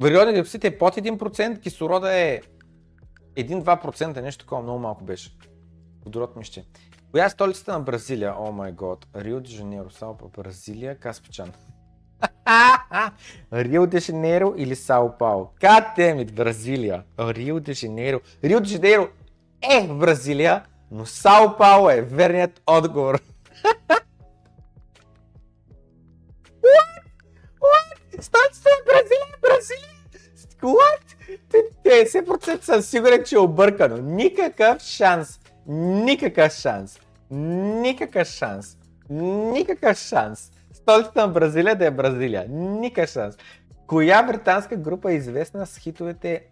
Въглероден 0.00 0.34
диоксид 0.34 0.64
е 0.64 0.78
под 0.78 0.96
1%, 0.96 1.60
кислорода 1.60 2.14
е 2.14 2.40
1-2%, 3.36 4.20
нещо 4.20 4.44
такова 4.44 4.62
много 4.62 4.78
малко 4.78 5.04
беше. 5.04 5.36
Водород 6.04 6.36
мище. 6.36 6.64
Коя 7.12 7.24
е 7.24 7.30
столицата 7.30 7.72
на 7.72 7.80
Бразилия? 7.80 8.34
О 8.38 8.52
май 8.52 8.72
год. 8.72 9.06
Рио 9.16 9.40
де 9.40 9.50
Жанейро, 9.50 9.90
Сао 9.90 10.14
Бразилия, 10.14 10.98
Каспичан. 10.98 11.52
Рио 13.52 13.86
де 13.86 14.00
Жанейро 14.00 14.54
или 14.56 14.76
Сао 14.76 15.18
Пао? 15.18 15.46
Катемит, 15.60 16.34
Бразилия. 16.34 17.02
Рио 17.18 17.60
де 17.60 17.72
Жанейро. 17.72 18.20
Рио 18.44 18.60
де 18.60 18.68
Жанейро 18.68 19.08
е 19.70 19.88
Бразилия, 19.88 20.64
но 20.90 21.06
Сао 21.06 21.56
Пао 21.56 21.90
е 21.90 22.02
верният 22.02 22.62
отговор. 22.66 23.20
What? 30.62 31.02
50% 31.84 32.60
съм 32.60 32.82
сигурен, 32.82 33.24
че 33.24 33.34
е 33.34 33.38
объркано. 33.38 33.96
Никакъв 33.96 34.82
шанс. 34.82 35.40
Никакъв 35.66 36.52
шанс. 36.52 37.00
Никакъв 37.30 38.28
шанс. 38.28 38.78
Никакъв 39.10 39.98
шанс. 39.98 40.52
Столицата 40.72 41.20
на 41.20 41.28
Бразилия 41.28 41.78
да 41.78 41.86
е 41.86 41.90
Бразилия. 41.90 42.46
Никакъв 42.48 43.10
шанс. 43.10 43.36
Коя 43.86 44.22
британска 44.22 44.76
група 44.76 45.12
е 45.12 45.14
известна 45.14 45.66
с 45.66 45.78
хитовете 45.78 46.46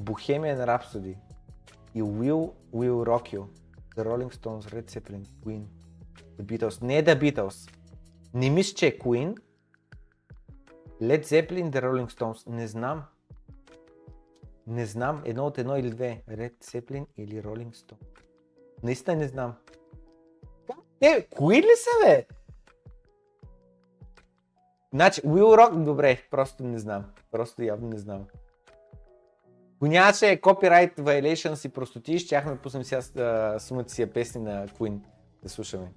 Bohemian 0.00 0.66
Rhapsody 0.66 1.16
и 1.94 2.02
Will 2.02 2.52
Will 2.74 3.08
Rock 3.08 3.34
You? 3.34 3.44
The 3.96 4.04
Rolling 4.04 4.32
Stones, 4.34 4.64
Red 4.74 4.90
Zeppelin, 4.90 5.24
Queen, 5.44 5.62
The 6.38 6.42
Beatles. 6.42 6.82
Не 6.82 6.98
е 6.98 7.04
The 7.04 7.20
Beatles. 7.20 7.70
Не 8.34 8.50
мисля, 8.50 8.74
че 8.76 8.86
е 8.86 8.98
Queen. 8.98 9.36
Led 11.02 11.24
Zeppelin, 11.24 11.70
The 11.70 11.82
Rolling 11.84 12.10
Stones. 12.10 12.48
Не 12.50 12.68
знам. 12.68 13.02
Не 14.66 14.86
знам, 14.86 15.22
едно 15.24 15.46
от 15.46 15.58
едно 15.58 15.76
или 15.76 15.90
две. 15.90 16.22
Red 16.30 16.64
Zeppelin 16.64 17.06
или 17.16 17.42
Rolling 17.42 17.74
Stone. 17.74 18.18
Наистина 18.82 19.16
не 19.16 19.28
знам. 19.28 19.54
Е, 21.00 21.26
кои 21.36 21.56
ли 21.56 21.70
са, 21.76 22.06
бе? 22.06 22.26
Значи, 24.94 25.22
Will 25.22 25.42
Rock, 25.42 25.84
добре, 25.84 26.22
просто 26.30 26.64
не 26.64 26.78
знам. 26.78 27.04
Просто 27.30 27.62
явно 27.62 27.88
не 27.88 27.98
знам. 27.98 28.26
Ако 29.76 29.86
нямаше 29.86 30.40
copyright 30.40 30.94
violations 31.00 31.66
и 31.68 31.72
простоти, 31.72 32.18
щяхме 32.18 32.52
да 32.52 32.58
пуснем 32.58 32.84
сега 32.84 33.58
сумата 33.58 33.88
си 33.88 34.06
песни 34.06 34.40
на 34.40 34.68
Queen 34.68 35.00
да 35.42 35.48
слушаме. 35.48 35.92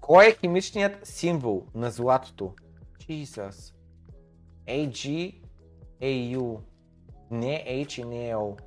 Кой 0.00 0.26
е 0.26 0.36
химичният 0.40 1.06
символ 1.06 1.66
на 1.74 1.90
златото? 1.90 2.54
Jesus. 2.98 3.74
AG, 4.66 5.34
AU. 6.00 6.58
Не 7.30 7.54
е 7.66 7.84
H 7.84 8.02
и 8.02 8.04
не 8.04 8.30
е 8.30 8.34
O. 8.34 8.60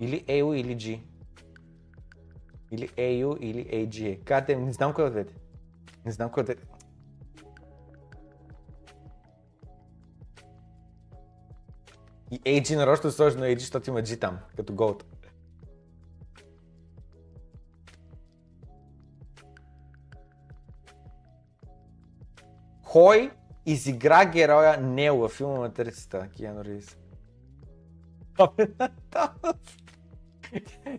Или 0.00 0.24
AU 0.24 0.54
или 0.54 0.76
G. 0.76 1.00
Или 2.70 2.88
AU 2.88 3.38
или 3.38 3.64
AG. 3.64 4.24
Кате, 4.24 4.56
не 4.56 4.72
знам 4.72 4.92
кой 4.92 5.04
от 5.04 5.12
двете. 5.12 5.34
Не 6.04 6.12
знам 6.12 6.30
кой 6.30 6.40
от 6.40 6.46
двете. 6.46 6.66
И 12.30 12.40
AG 12.40 12.76
нарочно 12.76 13.10
сложено 13.10 13.44
AG, 13.44 13.58
защото 13.58 13.90
има 13.90 14.00
G 14.00 14.20
там, 14.20 14.38
като 14.56 14.72
Gold. 14.72 15.04
Кой 22.82 23.30
изигра 23.66 24.24
героя 24.24 24.80
Нео 24.80 25.16
във 25.16 25.32
филма 25.32 25.58
Матрицата, 25.58 26.28
Киану 26.36 26.64
Ривз? 26.64 26.96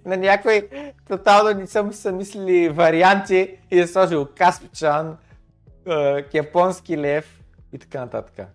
На 0.05 0.17
някой 0.17 0.69
тотално 1.07 1.59
не 1.59 1.67
съм 1.67 1.93
са 1.93 2.11
мислили 2.11 2.69
варианти 2.69 3.57
и 3.71 3.79
е 3.79 3.87
сложил 3.87 4.27
Каспичан, 4.37 5.17
японски 6.33 6.97
лев 6.97 7.43
и 7.73 7.79
така 7.79 7.99
нататък. 7.99 8.47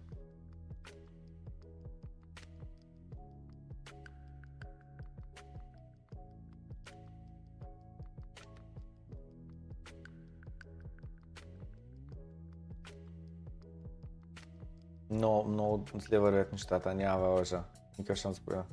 Но, 15.10 15.44
много 15.44 15.84
зле 15.94 16.18
вървят 16.18 16.52
нещата, 16.52 16.94
няма 16.94 17.26
лъжа. 17.26 17.62
Никакъв 17.98 18.18
шанс 18.18 18.40
поя. 18.40 18.64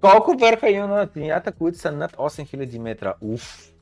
Колко 0.00 0.38
върха 0.38 0.70
има 0.70 0.86
на 0.86 1.08
Земята, 1.14 1.52
които 1.52 1.78
са 1.78 1.92
над 1.92 2.12
8000 2.12 2.78
метра? 2.78 3.14
Уф, 3.20 3.72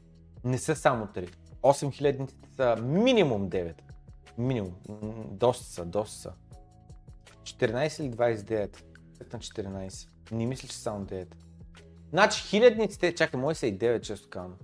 не 0.45 0.59
са 0.59 0.77
само 0.77 1.07
3. 1.07 1.35
8000 1.63 2.31
са 2.57 2.83
минимум 2.83 3.51
9. 3.51 3.75
Минимум. 4.39 4.75
Доста 5.31 5.65
са, 5.65 5.85
доста 5.85 6.19
са. 6.19 6.33
14 7.43 8.03
или 8.03 8.11
29? 8.11 8.83
Пет 9.19 9.33
на 9.33 9.39
14. 9.39 10.09
Не 10.33 10.47
мисля, 10.47 10.69
че 10.69 10.77
само 10.77 11.07
9. 11.07 11.35
Значи 12.11 12.43
хилядниците, 12.43 13.15
чакай, 13.15 13.41
мои 13.41 13.55
са 13.55 13.67
и 13.67 13.79
9, 13.79 14.01
често 14.01 14.29
казвам. 14.29 14.57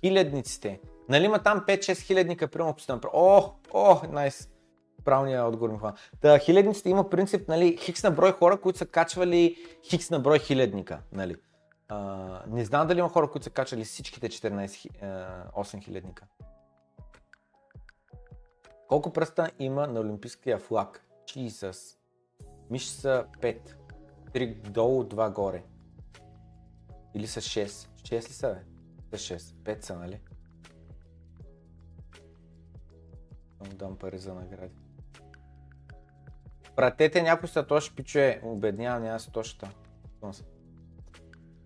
Хилядниците. 0.00 0.80
Нали 1.08 1.24
има 1.24 1.42
там 1.42 1.60
5-6 1.60 2.00
хилядника, 2.00 2.48
примерно, 2.48 2.70
ако 2.70 2.80
сте 2.80 2.92
направили. 2.92 3.20
О, 3.22 3.52
о, 3.74 4.00
найс. 4.10 4.48
Правилният 5.04 5.48
отговор 5.48 5.70
ми 5.70 5.78
хвана. 5.78 5.96
Та, 6.20 6.38
хилядниците 6.38 6.88
има 6.90 7.10
принцип, 7.10 7.48
нали, 7.48 7.76
хикс 7.76 8.02
на 8.02 8.10
брой 8.10 8.32
хора, 8.32 8.60
които 8.60 8.78
са 8.78 8.86
качвали 8.86 9.56
хикс 9.84 10.10
на 10.10 10.20
брой 10.20 10.38
хилядника, 10.38 11.00
нали. 11.12 11.36
А, 11.88 12.42
не 12.46 12.64
знам 12.64 12.86
дали 12.86 12.98
има 12.98 13.08
хора, 13.08 13.30
които 13.30 13.44
са 13.44 13.50
качали 13.50 13.84
всичките 13.84 14.28
14, 14.28 14.68
хи- 14.68 15.02
а, 15.02 15.44
8 15.54 15.80
хилядника. 15.84 16.24
Колко 18.88 19.12
пръста 19.12 19.50
има 19.58 19.86
на 19.86 20.00
олимпийския 20.00 20.58
флаг? 20.58 21.04
Jesus. 21.26 21.96
Миш 22.70 22.86
са 22.86 23.24
5. 23.40 23.74
3 24.32 24.54
долу, 24.70 25.04
2 25.04 25.30
горе. 25.30 25.62
Или 27.14 27.26
са 27.26 27.40
6. 27.40 27.88
6 28.02 28.28
ли 28.28 28.32
са, 28.32 28.56
бе? 29.10 29.18
Са 29.18 29.34
6. 29.34 29.38
5 29.38 29.84
са, 29.84 29.96
нали? 29.96 30.20
Ще 33.58 33.70
му 33.70 33.76
дам 33.76 33.96
пари 33.96 34.18
за 34.18 34.34
награди. 34.34 34.74
Пратете 36.76 37.22
някой 37.22 37.48
са 37.48 37.66
точно 37.66 37.96
пичуе. 37.96 38.40
Обеднява, 38.44 39.00
няма 39.00 39.20
си 39.20 39.32
точно. 39.32 39.68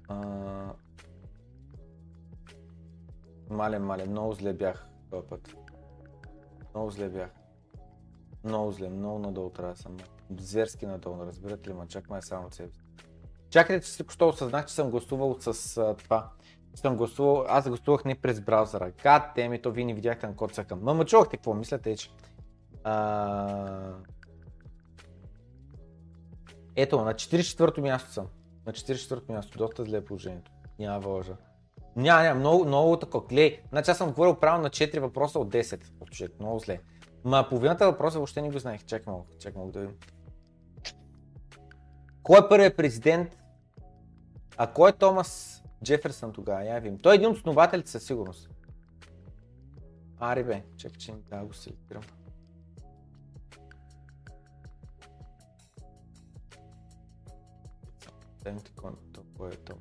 А... 0.08 0.72
Мале, 3.50 3.78
мале, 3.78 4.06
много 4.06 4.32
зле 4.32 4.52
бях 4.52 4.86
този 5.10 5.26
път. 5.26 5.56
Много 6.74 6.90
зле 6.90 7.08
бях. 7.08 7.30
Много 8.44 8.72
зле, 8.72 8.88
много 8.88 9.18
надолу 9.18 9.50
трябва 9.50 9.74
да 9.74 9.80
съм. 9.80 9.96
Зверски 10.38 10.86
надолу, 10.86 11.26
разбирате 11.26 11.70
ли, 11.70 11.74
ма 11.74 11.86
чакай 11.86 12.22
само 12.22 12.46
от 12.46 12.54
себе 12.54 12.70
си. 12.70 12.80
Чакайте, 13.50 13.86
че 13.86 13.98
току-що 13.98 14.28
осъзнах, 14.28 14.66
че 14.66 14.74
съм 14.74 14.90
гласувал 14.90 15.36
с 15.40 15.76
а, 15.76 15.94
това. 15.94 16.30
Съм 16.74 16.96
гласувал, 16.96 17.44
аз 17.48 17.68
гласувах 17.68 18.04
не 18.04 18.14
през 18.14 18.40
браузъра. 18.40 18.92
Гад, 19.02 19.34
теми, 19.34 19.62
то 19.62 19.70
вие 19.70 19.84
не 19.84 19.94
видяхте 19.94 20.26
на 20.26 20.36
код 20.36 20.54
цъкам. 20.54 20.78
Ма, 20.82 21.04
чувахте 21.04 21.36
какво 21.36 21.54
мислите, 21.54 21.96
че. 21.96 22.10
А... 22.84 23.94
Ето, 26.76 27.04
на 27.04 27.14
44-то 27.14 27.80
място 27.80 28.12
съм. 28.12 28.26
На 28.66 28.72
44-то 28.72 29.32
място, 29.32 29.58
доста 29.58 29.84
зле 29.84 29.96
е 29.96 30.04
положението. 30.04 30.52
Няма 30.78 31.08
лъжа. 31.08 31.36
Няма, 31.96 32.22
няма, 32.22 32.40
много, 32.40 32.64
много 32.64 32.96
такова. 32.96 33.26
Глей, 33.26 33.62
значи 33.70 33.90
аз 33.90 33.98
съм 33.98 34.12
говорил 34.12 34.34
правилно 34.34 34.62
на 34.62 34.70
4 34.70 35.00
въпроса 35.00 35.38
от 35.38 35.52
10 35.52 35.80
от 36.00 36.10
човек, 36.10 36.32
много 36.40 36.58
зле. 36.58 36.80
Ма 37.24 37.46
половината 37.48 37.90
въпроса 37.90 38.18
въобще 38.18 38.42
не 38.42 38.50
го 38.50 38.58
знаех. 38.58 38.84
Чакай 38.84 39.12
малко, 39.12 39.26
чакай 39.38 39.58
малко 39.58 39.72
да 39.72 39.80
видим. 39.80 39.96
Кой 42.22 42.38
е 42.38 42.48
първият 42.48 42.76
президент? 42.76 43.36
А 44.56 44.66
кой 44.66 44.90
е 44.90 44.92
Томас 44.92 45.61
Джеферсън 45.82 46.32
тогава? 46.32 46.64
Я 46.64 46.80
видим. 46.80 46.98
Той 46.98 47.12
е 47.12 47.16
един 47.16 47.28
от 47.28 47.36
основателите 47.36 47.90
със 47.90 48.04
сигурност. 48.04 48.50
Ари 50.20 50.44
бе, 50.44 50.62
чакай, 50.76 50.98
че 50.98 51.12
да 51.30 51.36
го 51.36 51.52
селектирам. 51.52 52.02
Е 58.44 59.56
то? 59.56 59.74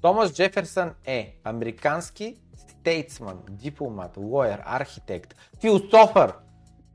Томас 0.00 0.32
Джеферсън 0.32 0.94
е 1.04 1.36
американски 1.44 2.36
стейтсман, 2.56 3.38
дипломат, 3.50 4.16
лоер, 4.16 4.62
архитект, 4.64 5.34
философър, 5.60 6.32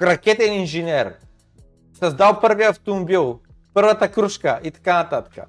ракетен 0.01 0.53
инженер, 0.53 1.19
създал 1.93 2.39
първия 2.41 2.69
автомобил, 2.69 3.39
първата 3.73 4.11
кружка 4.11 4.59
и 4.63 4.71
така 4.71 5.03
нататък. 5.03 5.45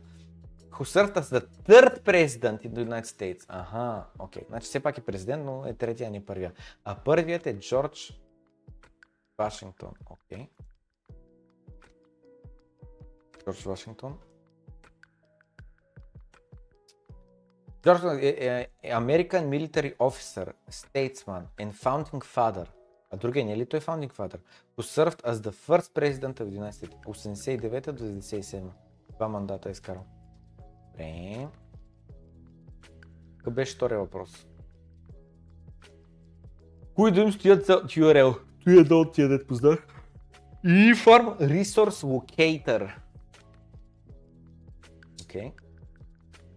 Who 0.76 0.84
served 0.84 1.16
as 1.16 1.30
the 1.30 1.42
third 1.68 2.02
president 2.05 2.64
in 2.64 2.74
the 2.74 2.82
United 2.82 3.06
States. 3.06 3.44
Аха, 3.48 4.06
окей. 4.18 4.42
Okay. 4.42 4.48
Значи 4.48 4.66
все 4.66 4.80
пак 4.80 4.98
е 4.98 5.01
президент, 5.01 5.44
но 5.44 5.66
е 5.66 5.74
третия, 5.74 6.09
а 6.09 6.10
не 6.10 6.26
първия. 6.26 6.52
А 6.84 6.94
първият 6.94 7.46
е 7.46 7.59
Джордж 7.59 8.20
Вашингтон. 9.38 9.92
Окей. 10.06 10.38
Okay. 10.38 10.48
Джордж 13.44 13.64
Вашингтон. 13.64 14.18
Джордж 17.82 18.05
е, 18.22 18.28
е, 18.28 18.68
е 18.82 18.94
American 18.94 19.48
Military 19.48 19.96
Officer, 19.96 20.52
Statesman 20.70 21.42
and 21.60 21.72
Founding 21.72 22.24
Father. 22.24 22.66
А 23.10 23.16
другия 23.16 23.44
не 23.44 23.52
е 23.52 23.56
ли 23.56 23.66
той 23.66 23.80
Founding 23.80 24.12
Father? 24.12 24.38
Who 24.76 24.82
served 24.82 25.22
as 25.22 25.34
the 25.34 25.52
first 25.52 25.94
president 25.94 26.40
of 26.40 26.44
the 26.51 26.60
United 26.60 26.72
States. 26.72 27.06
89 27.06 27.92
до 27.92 28.05
97. 28.05 28.62
Два 29.16 29.28
мандата 29.28 29.68
е 29.68 29.72
изкарал. 29.72 30.14
Добре. 30.94 31.48
Какъв 33.36 33.54
беше 33.54 33.74
втория 33.74 33.98
въпрос? 33.98 34.46
Кои 36.94 37.12
да 37.12 37.20
им 37.20 37.32
стоят 37.32 37.66
за 37.66 37.72
URL? 37.72 38.38
Той 38.64 38.76
е 38.76 38.80
едно 38.80 38.96
от 39.00 39.14
тия 39.14 39.28
дет 39.28 39.46
познах. 39.46 39.86
Inform 40.64 41.38
Resource 41.40 41.88
Locator. 41.88 42.94
Окей. 45.22 45.42
Okay. 45.42 45.52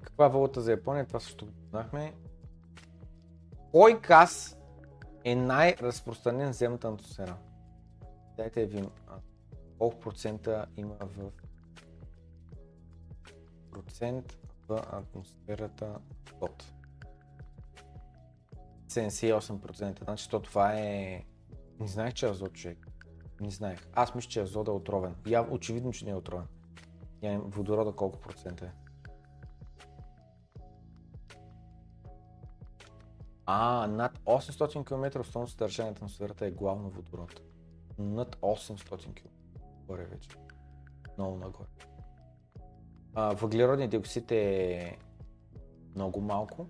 Каква 0.02 0.28
валута 0.28 0.62
за 0.62 0.72
Япония? 0.72 1.06
Това 1.06 1.20
също 1.20 1.46
познахме. 1.46 2.14
Кой 3.72 4.00
газ 4.00 4.58
е 5.24 5.36
най-разпространен 5.36 6.54
в 6.54 6.56
земната 6.56 6.88
атмосфера? 6.88 7.36
Дайте 8.38 8.70
а, 9.08 9.14
колко 9.80 10.00
процента 10.00 10.66
има 10.78 10.96
в 11.02 11.32
процент 13.78 14.38
в 14.68 14.84
атмосферата 14.92 16.00
от 16.42 16.74
78%. 18.88 20.04
Значи 20.04 20.30
то 20.30 20.40
това 20.40 20.74
е... 20.74 21.24
Не 21.80 21.88
знаех, 21.88 22.14
че 22.14 22.26
е 22.26 22.30
азот, 22.30 22.54
човек. 22.54 22.88
Не 23.42 23.52
знаех. 23.52 23.88
Аз 23.94 24.16
мисля, 24.16 24.30
че 24.30 24.42
азот 24.42 24.68
е 24.68 24.72
отровен. 24.72 25.16
Я 25.28 25.48
очевидно, 25.52 25.92
че 25.92 26.06
не 26.06 26.12
е 26.12 26.16
отровен. 26.16 26.48
Я 27.22 27.40
водорода 27.40 27.92
колко 27.92 28.20
процента 28.20 28.66
е? 28.66 28.72
А, 33.46 33.88
над 33.88 34.20
800 34.20 34.88
км 34.88 35.20
основно 35.20 35.48
съдържанието 35.48 36.02
на 36.02 36.06
атмосферата 36.06 36.46
е 36.46 36.52
главно 36.52 36.90
водород. 36.90 37.42
Над 38.00 38.36
800 38.36 39.14
км. 39.14 39.30
Горе 39.88 40.06
вече. 40.06 40.30
Много 41.18 41.38
нагоре. 41.38 41.68
А, 43.20 43.34
въглеродният 43.34 43.92
диоксид 43.92 44.32
е 44.32 44.98
много 45.96 46.22
малко. 46.22 46.68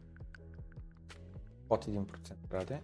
Под 1.70 1.86
1% 1.86 2.34
трябва 2.50 2.66
да 2.66 2.74
е. 2.74 2.82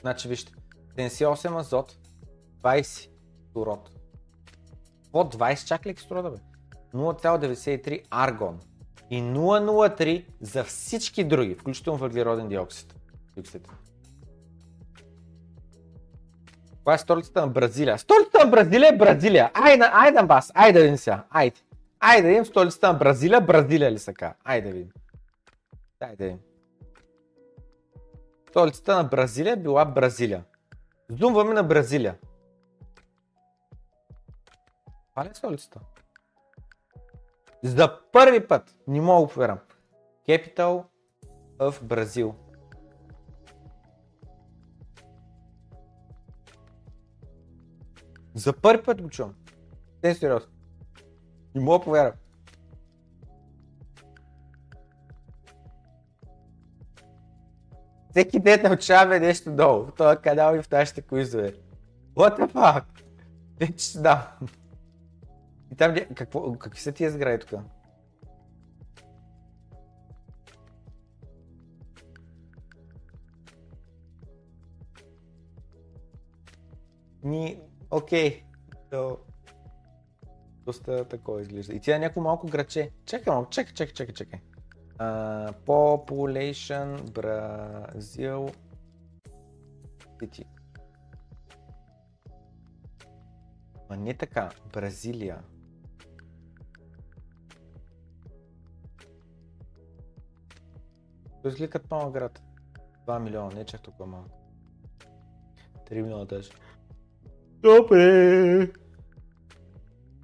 Значи 0.00 0.28
вижте, 0.28 0.52
78 0.96 1.60
азот, 1.60 1.98
20 2.62 3.10
кислород. 3.46 3.90
Под 5.12 5.34
20 5.34 5.66
чак 5.66 5.86
ли 5.86 5.94
кислорода 5.94 6.30
бе? 6.30 6.36
0,93 6.94 8.02
аргон. 8.10 8.60
и 9.10 9.22
003 9.22 10.24
за 10.40 10.64
всички 10.64 11.24
други, 11.24 11.54
включително 11.54 11.98
въглероден 11.98 12.48
диоксид. 12.48 12.94
диоксид. 13.34 13.68
Коя 16.84 16.94
е 16.94 16.98
столицата 16.98 17.40
на 17.40 17.48
Бразилия? 17.48 17.98
Столицата 17.98 18.44
на 18.44 18.50
Бразилия 18.50 18.88
е 18.88 18.96
Бразилия. 18.96 19.50
Айде, 19.54 19.84
айде 19.92 20.22
бас, 20.22 20.52
айде 20.54 20.78
да 20.78 20.82
видим 20.82 20.96
сега. 20.96 21.24
Айде. 21.30 21.56
Айде 22.00 22.38
да 22.38 22.44
столицата 22.44 22.92
на 22.92 22.94
Бразилия, 22.94 23.40
Бразилия 23.40 23.92
ли 23.92 23.98
са 23.98 24.14
ка? 24.14 24.34
Айде 24.44 24.68
да 24.68 24.74
видим. 24.74 24.92
Айде 26.00 26.16
да 26.16 26.24
видим. 26.24 26.40
Столицата 28.48 28.96
на 28.96 29.04
Бразилия 29.04 29.56
била 29.56 29.84
Бразилия. 29.84 30.44
Зумваме 31.08 31.54
на 31.54 31.62
Бразилия. 31.62 32.16
Това 35.10 35.24
ли 35.24 35.28
е 35.28 35.34
столицата? 35.34 35.80
За 37.62 37.98
първи 38.12 38.46
път, 38.46 38.74
не 38.88 39.00
мога 39.00 39.28
повярвам. 39.28 39.58
Capital 40.28 40.84
of 41.58 41.82
Brazil. 41.82 42.34
За 48.34 48.52
първи 48.52 48.82
път 48.82 49.02
го 49.02 49.08
чувам. 49.08 49.34
Не 50.04 50.10
е 50.10 50.14
сериозно. 50.14 50.52
Не 51.54 51.60
мога 51.60 51.84
повярвам. 51.84 52.18
Всеки 58.10 58.40
ден 58.40 58.60
научаваме 58.62 59.20
нещо 59.20 59.52
долу 59.52 59.84
в 59.84 59.92
този 59.92 60.18
канал 60.18 60.56
и 60.56 60.62
в 60.62 60.70
нашите 60.70 61.02
куизове. 61.02 61.54
What 62.14 62.38
the 62.38 62.52
fuck? 62.52 62.84
Ще 63.78 63.98
дам. 63.98 64.22
И 65.72 65.76
там, 65.76 65.94
какво, 66.14 66.58
какви 66.58 66.80
са 66.80 66.92
тия 66.92 67.10
сгради 67.10 67.46
тук? 67.46 67.60
Ни, 77.22 77.60
окей. 77.94 78.44
То... 78.90 79.18
Доста 80.64 81.04
такова 81.04 81.40
изглежда. 81.40 81.74
И 81.74 81.80
тя 81.80 81.96
е 81.96 81.98
някакво 81.98 82.20
малко 82.20 82.46
граче. 82.46 82.90
Чакай 83.06 83.32
малко, 83.32 83.50
чакай, 83.50 83.74
чакай, 83.74 83.94
чакай, 83.94 84.14
чакай. 84.14 84.40
Uh, 84.98 85.52
population 85.66 86.96
Brazil 86.96 88.54
City. 90.24 90.46
А 93.88 93.96
не 93.96 94.14
така, 94.14 94.50
Бразилия. 94.72 95.42
Той 101.42 101.50
изглежда 101.50 101.70
като 101.70 101.94
малък 101.94 102.12
град. 102.12 102.42
2 103.06 103.18
милиона, 103.18 103.54
не 103.54 103.64
чак 103.64 103.82
толкова 103.82 104.06
малък. 104.06 104.30
3 105.90 106.02
милиона 106.02 106.24
даже. 106.24 106.50
Добре. 107.64 108.72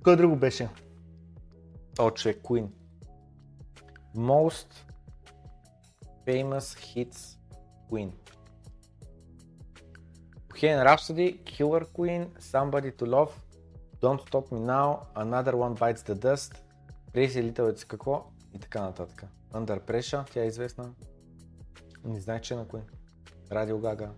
Кой 0.05 0.17
друго 0.17 0.37
беше? 0.37 0.69
О, 1.99 2.11
човек, 2.11 2.43
Queen. 2.43 2.69
Most 4.17 4.67
famous 6.27 6.61
hits 6.61 7.39
Queen. 7.91 8.11
Bohemian 10.49 10.85
Rhapsody, 10.89 11.29
Killer 11.45 11.85
Queen, 11.97 12.23
Somebody 12.53 12.91
to 12.99 13.05
Love, 13.07 13.33
Don't 14.03 14.21
Stop 14.27 14.47
Me 14.53 14.61
Now, 14.75 14.89
Another 15.15 15.55
One 15.55 15.75
Bites 15.81 16.03
the 16.03 16.15
Dust, 16.15 16.53
Crazy 17.15 17.53
Little 17.53 17.73
It's 17.73 17.87
какво 17.87 18.25
и 18.55 18.59
така 18.59 18.81
нататък. 18.83 19.25
Under 19.53 19.81
Pressure, 19.81 20.33
тя 20.33 20.43
е 20.43 20.47
известна. 20.47 20.91
Не 22.05 22.21
знаех, 22.21 22.41
че 22.41 22.55
е 22.55 22.57
на 22.57 22.67
Queen. 22.67 22.85
Radio 23.51 23.75
Gaga. 23.75 24.11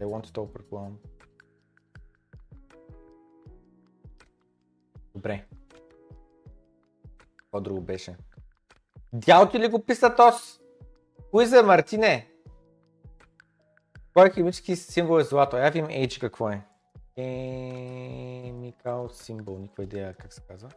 All, 0.00 0.52
предполагам. 0.52 0.98
Добре. 5.14 5.46
Какво 7.36 7.60
друго 7.60 7.80
беше? 7.80 8.16
Дял 9.12 9.50
ти 9.50 9.58
ли 9.58 9.68
го 9.68 9.84
писа 9.84 10.14
тос? 10.14 10.60
За 11.34 11.62
Мартине? 11.62 12.30
Кой 14.14 14.30
химически 14.30 14.76
символ 14.76 15.20
е 15.20 15.24
злато? 15.24 15.56
Я 15.56 15.70
видим 15.70 15.86
H 15.86 16.20
какво 16.20 16.50
е. 16.50 16.66
Chemical 17.18 19.08
символ, 19.08 19.58
никаква 19.58 19.84
идея 19.84 20.14
как 20.14 20.32
се 20.32 20.40
казва. 20.40 20.70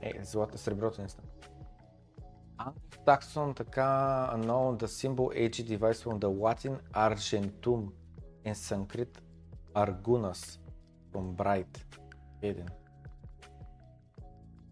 Е, 0.00 0.24
злато, 0.24 0.58
среброто 0.58 1.02
не 1.02 1.08
знам. 1.08 1.26
Anglo-Saxon 2.58 3.54
така 3.54 4.30
unknown 4.34 4.78
the 4.78 4.86
symbol 4.86 5.50
H 5.50 5.62
device 5.62 6.02
from 6.02 6.18
the 6.18 6.28
Latin 6.42 6.76
Argentum 6.92 7.92
and 8.44 8.54
Sanskrit 8.54 9.20
Argunas 9.74 10.58
from 11.12 11.36
Bright. 11.36 11.84
Един. 12.42 12.66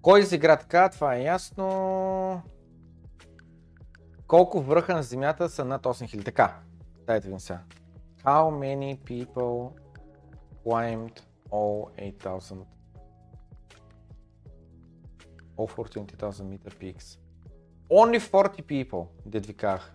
Кой 0.03 0.21
изигра 0.21 0.57
така? 0.57 0.89
Това 0.89 1.15
е 1.15 1.23
ясно. 1.23 2.43
Колко 4.27 4.61
връха 4.63 4.95
на 4.95 5.03
Земята 5.03 5.49
са 5.49 5.65
над 5.65 5.83
8000? 5.83 6.25
Така, 6.25 6.61
дайте 7.07 7.31
ви 7.31 7.41
сега. 7.41 7.63
How 8.25 8.51
many 8.51 8.99
people 8.99 9.73
climbed 10.65 11.21
all 11.51 12.01
8000? 12.13 12.65
All 15.57 15.69
14,000 15.69 16.43
meter 16.43 16.73
peaks. 16.81 17.19
Only 17.91 18.19
40 18.19 18.63
people, 18.63 19.07
дед 19.27 19.47
ви 19.47 19.55
казах, 19.55 19.95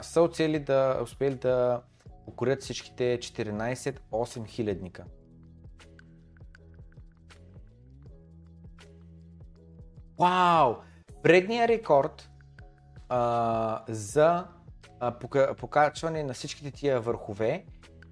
са 0.00 0.22
оцели 0.22 0.58
да 0.58 1.00
успели 1.02 1.34
да 1.34 1.82
покорят 2.24 2.62
всичките 2.62 3.18
14 3.18 3.98
8 4.12 4.48
хилядника. 4.48 5.04
Вау! 10.18 10.74
Предният 11.22 11.68
рекорд 11.68 12.30
а, 13.08 13.84
за 13.88 14.46
а, 15.00 15.18
пока, 15.18 15.54
покачване 15.54 16.22
на 16.22 16.34
всичките 16.34 16.70
тия 16.70 17.00
върхове 17.00 17.64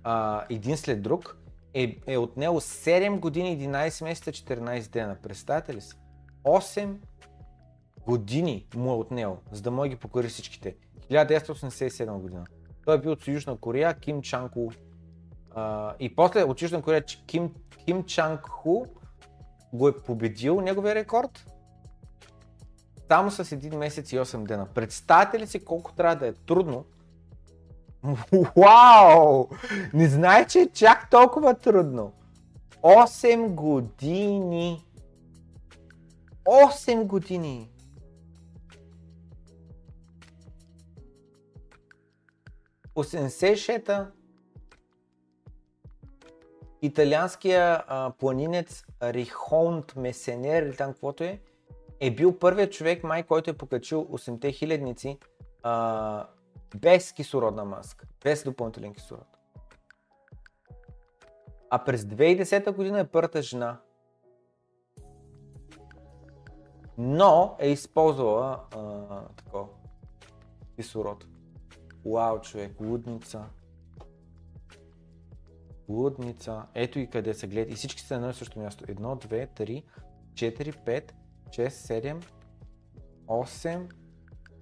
а, 0.03 0.45
един 0.51 0.77
след 0.77 1.03
друг 1.03 1.39
е, 1.75 1.97
е 2.07 2.19
отнело 2.19 2.61
7 2.61 3.19
години, 3.19 3.69
11 3.69 4.05
месеца, 4.05 4.33
14 4.33 4.89
дена. 4.93 5.17
Представете 5.23 5.75
ли 5.75 5.81
си? 5.81 5.97
8 6.45 6.97
години 8.07 8.67
му 8.75 8.93
е 8.93 8.97
отнело, 8.97 9.37
за 9.53 9.63
да 9.63 9.71
може 9.71 9.91
ги 9.91 9.97
покори 9.97 10.29
всичките. 10.29 10.77
1987 11.11 12.19
година. 12.19 12.47
Той 12.85 12.95
е 12.95 12.99
бил 12.99 13.13
от 13.13 13.29
Южна 13.29 13.57
Корея, 13.57 13.95
Ким 13.95 14.23
Чанг 14.23 14.53
Ху. 14.53 14.71
И 16.01 16.15
после 16.17 16.43
от 16.43 16.63
Южна 16.63 16.83
Корея 16.83 17.05
Ким, 17.27 17.55
Ким 17.85 18.05
Чанг 18.05 18.41
го 19.73 19.89
е 19.89 19.93
победил 19.93 20.61
неговия 20.61 20.95
рекорд 20.95 21.47
само 23.13 23.31
с 23.31 23.45
1 23.45 23.77
месец 23.77 24.13
и 24.13 24.19
8 24.19 24.47
дена. 24.47 24.67
Представете 24.75 25.39
ли 25.39 25.47
си 25.47 25.65
колко 25.65 25.93
трябва 25.93 26.17
да 26.17 26.27
е 26.27 26.33
трудно? 26.33 26.85
Вау! 28.57 29.49
Не 29.95 30.09
знае, 30.09 30.47
че 30.47 30.59
е 30.59 30.69
чак 30.69 31.11
толкова 31.11 31.55
трудно. 31.55 32.13
8 32.83 33.49
години. 33.49 34.85
8 36.45 37.05
години. 37.05 37.71
По 42.95 43.05
76-та 43.05 44.11
италианския 46.83 47.85
а, 47.87 48.13
планинец 48.19 48.85
Рихонт 49.03 49.97
Месенер 49.97 50.63
или 50.63 50.77
там 50.77 50.93
каквото 50.93 51.25
е, 51.25 51.41
е 52.01 52.11
бил 52.11 52.39
първият 52.39 52.73
човек 52.73 53.05
май, 53.05 53.23
който 53.23 53.51
е 53.51 53.57
покачил 53.59 54.05
8-те 54.05 54.53
хилядници 54.53 55.19
без 56.77 57.13
кислородна 57.13 57.65
маска, 57.65 58.07
без 58.25 58.45
допълнителен 58.45 58.95
кислород. 58.95 59.27
А 61.71 61.85
през 61.85 62.03
2010 62.03 62.73
година 62.73 63.01
е 63.01 63.05
първата 63.05 63.43
жена. 63.43 63.81
Но 66.99 67.57
е 67.59 67.69
използвала 67.69 68.61
а, 68.77 69.27
такова 69.37 69.67
кислород. 70.77 71.27
Вау, 72.07 72.41
човек, 72.41 72.81
лудница. 72.81 73.45
Лудница. 75.89 76.67
Ето 76.75 76.99
и 76.99 77.07
къде 77.07 77.35
се 77.35 77.47
гледа. 77.47 77.73
И 77.73 77.75
всички 77.75 78.03
са 78.03 78.15
на 78.15 78.19
едно 78.19 78.31
и 78.31 78.35
също 78.35 78.59
място. 78.59 78.85
1, 78.85 79.27
2, 79.27 79.49
3, 79.61 79.85
4, 80.35 80.77
5, 80.87 81.13
6, 81.49 81.69
7, 81.69 82.25
8, 83.27 83.93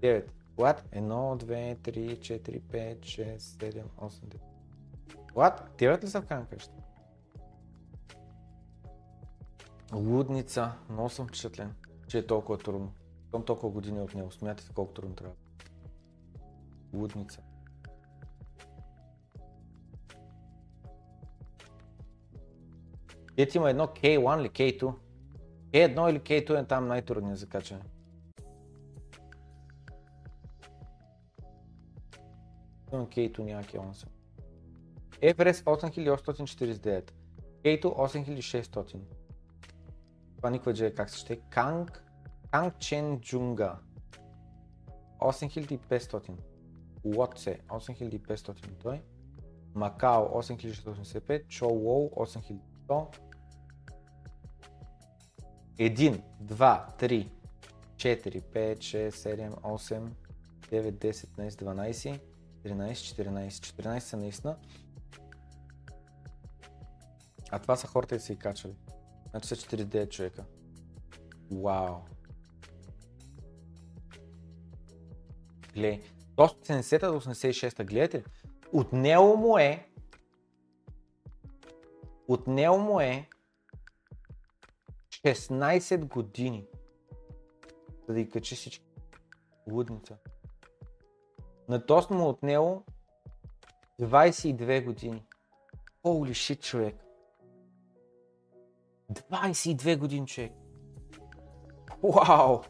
9. 0.01 0.27
What? 0.57 0.83
1, 0.93 1.37
2, 1.45 1.77
3, 1.77 2.19
4, 2.19 2.61
5, 2.61 2.99
6, 2.99 3.39
7, 3.39 3.85
8, 3.99 4.11
9. 4.11 4.41
What? 5.35 5.79
Девет 5.79 6.05
ли 6.05 6.09
са 6.09 6.23
в 6.23 6.27
крайна? 6.27 6.47
Лудница. 9.93 10.73
Много 10.91 11.09
съм 11.11 11.27
впечатлен, 11.27 11.75
че 12.09 12.19
е 12.19 12.27
толкова 12.27 12.59
трудно. 12.59 12.93
Съм 13.31 13.45
толкова 13.45 13.71
години 13.71 14.01
от 14.01 14.15
него. 14.15 14.31
Смятате 14.31 14.75
колко 14.75 14.93
трудно 14.93 15.15
трябва. 15.15 15.35
Лудница. 16.93 17.43
Ето 23.37 23.57
има 23.57 23.71
едно 23.71 23.87
K1 23.87 24.41
или 24.41 24.49
K2. 24.49 24.95
K1 25.73 26.11
или 26.11 26.21
K2 26.21 26.63
е 26.63 26.67
там 26.67 26.89
най-трудният 26.89 27.39
за 27.39 27.47
качане. 27.47 27.83
Имам 32.93 33.07
K2 33.07 33.39
няма 33.39 33.63
K1 33.63 33.93
съм. 33.93 34.11
FRS 35.23 35.65
8849. 35.65 37.11
K2 37.65 37.83
8600. 37.83 39.01
Това 40.37 40.51
никаква 40.51 40.75
джея 40.75 40.95
как 40.95 41.11
се 41.11 41.19
ще. 41.19 41.37
Канг, 41.37 42.05
Канг 42.51 42.79
Чен 42.79 43.21
Джунга. 43.21 43.79
8500. 45.21 46.50
Лотсе 47.05 47.59
8500 47.69 48.83
той. 48.83 49.03
Макао 49.75 50.43
8685. 50.43 51.49
Чоуоу 51.49 52.11
8100. 52.17 53.07
1, 55.79 56.23
2, 56.41 56.87
3, 56.99 57.31
4, 57.97 58.41
5, 58.41 58.81
6, 58.81 59.11
7, 59.11 59.55
8, 59.63 60.11
9, 60.71 60.93
10, 60.93 61.27
11, 61.37 61.57
12, 61.57 62.21
13, 62.65 62.93
14. 62.93 63.49
14 63.49 63.99
са 63.99 64.17
наистина. 64.17 64.57
А 67.51 67.59
това 67.59 67.77
са 67.77 67.87
хората 67.87 68.17
и 68.17 68.21
са 68.21 68.33
и 68.33 68.37
качали. 68.37 68.75
Значи 69.31 69.49
са 69.49 69.57
49 69.57 70.09
човека. 70.09 70.45
Вау. 71.51 71.95
Гледай. 75.75 76.01
То 76.41 76.47
70 76.47 77.01
до 77.01 77.21
86 77.21 77.85
гледате 77.85 78.19
ли? 78.19 78.25
Отнело 78.73 79.37
му 79.37 79.59
е 79.59 79.87
Отнело 82.29 82.79
му 82.79 83.01
е 83.01 83.29
16 85.11 86.05
години 86.05 86.67
за 88.09 88.15
да 88.15 88.21
ги 88.23 88.31
качи 88.31 88.55
всички. 88.55 88.87
Лудница. 89.73 90.17
На 91.69 91.87
Тост 91.87 92.11
му 92.11 92.21
е 92.21 92.29
отнело 92.29 92.83
22 94.01 94.85
години. 94.85 95.27
Holy 96.05 96.31
shit, 96.31 96.61
човек. 96.61 96.97
22 99.13 99.99
години, 99.99 100.27
човек. 100.27 100.53
Вау! 102.03 102.61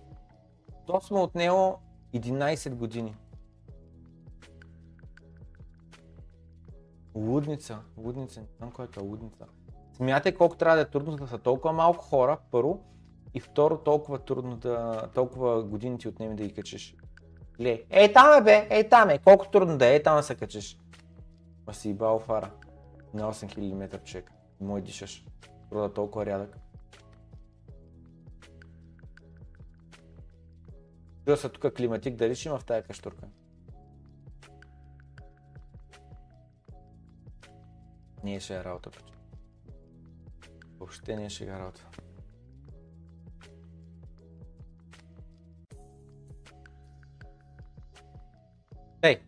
Тост 0.86 1.10
му 1.10 1.18
е 1.18 1.22
отнело 1.22 1.78
11 2.14 2.74
години. 2.74 3.16
Лудница, 7.15 7.78
лудница, 7.97 8.41
не 8.41 8.47
знам 8.57 8.70
който 8.70 9.01
е 9.01 9.03
лудница. 9.03 9.47
Смятай 9.93 10.35
колко 10.35 10.57
трябва 10.57 10.77
да 10.77 10.82
е 10.82 10.91
трудно 10.91 11.16
да 11.16 11.27
са 11.27 11.39
толкова 11.39 11.73
малко 11.73 12.05
хора, 12.05 12.39
първо, 12.51 12.85
и 13.35 13.41
второ 13.41 13.78
толкова 13.78 14.19
трудно 14.19 14.57
да, 14.57 15.09
толкова 15.15 15.62
години 15.62 15.99
ти 15.99 16.09
отнеме 16.09 16.35
да 16.35 16.43
ги 16.43 16.55
качиш. 16.55 16.97
Ле, 17.61 17.82
ей 17.91 18.12
там 18.12 18.39
е 18.39 18.45
бе, 18.45 18.66
ей 18.70 18.89
там 18.89 19.11
е, 19.11 19.19
колко 19.19 19.51
трудно 19.51 19.78
да 19.78 19.87
е, 19.87 19.93
ей 19.93 20.03
там 20.03 20.16
да 20.16 20.23
се 20.23 20.35
качиш. 20.35 20.78
Ма 21.66 21.74
си 21.74 21.95
бал 21.95 22.19
фара. 22.19 22.51
На 23.15 23.32
8000 23.32 23.74
метра 23.74 23.99
човек. 23.99 24.32
Мой 24.61 24.81
дишаш. 24.81 25.24
Труда 25.70 25.93
толкова 25.93 26.27
рядък. 26.27 26.57
Чува 31.24 31.37
се 31.37 31.49
тук 31.49 31.74
климатик, 31.74 32.16
дали 32.16 32.35
ще 32.35 32.49
има 32.49 32.59
в 32.59 32.65
тая 32.65 32.82
каштурка? 32.82 33.27
Не 38.24 38.36
е 38.36 38.64
работа. 38.64 38.90
бе. 38.90 38.97
Въобще 40.78 41.16
не 41.16 41.24
е 41.24 41.30
шега 41.30 41.59
работа. 41.59 41.86
Ей! 49.02 49.22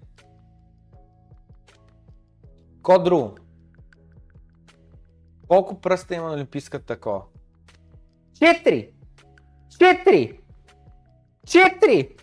Ко 2.82 2.98
друго? 2.98 3.34
Колко 5.48 5.80
пръста 5.80 6.14
има 6.14 6.26
на 6.26 6.34
Олимпийската 6.34 6.86
такова? 6.86 7.22
Четири! 8.34 8.94
Четири! 9.78 10.40
Четири! 11.46 12.16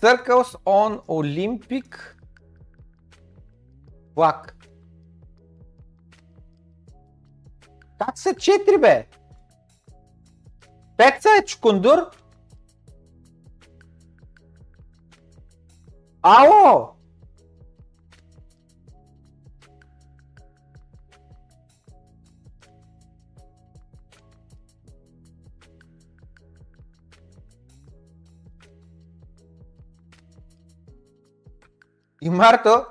Circles 0.00 0.56
on 0.64 1.00
Olympic 1.06 2.16
flag. 4.14 4.55
Как 7.98 8.18
са 8.18 8.34
четири 8.34 8.78
бе? 8.78 9.06
Пеца 10.96 11.28
е 11.40 11.44
чукундур? 11.44 12.10
Ало! 16.22 16.96
И 32.22 32.30
Марто, 32.30 32.86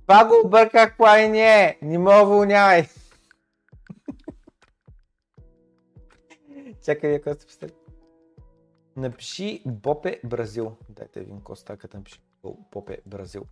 това 0.00 0.24
го 0.24 0.34
обърках 0.44 0.96
плайне, 0.96 1.78
не 1.82 1.98
ме 1.98 2.20
уволнявай. 2.22 2.86
Чакай, 6.86 7.10
вие 7.10 7.20
какво 7.20 7.40
сте 7.40 7.46
писали? 7.46 7.72
Напиши 8.96 9.62
Бопе 9.66 10.20
Бразил. 10.24 10.76
Дайте 10.88 11.20
един 11.20 11.40
коста, 11.40 11.78
напиши 11.94 12.20
Бопе 12.72 13.00
Бразил. 13.06 13.46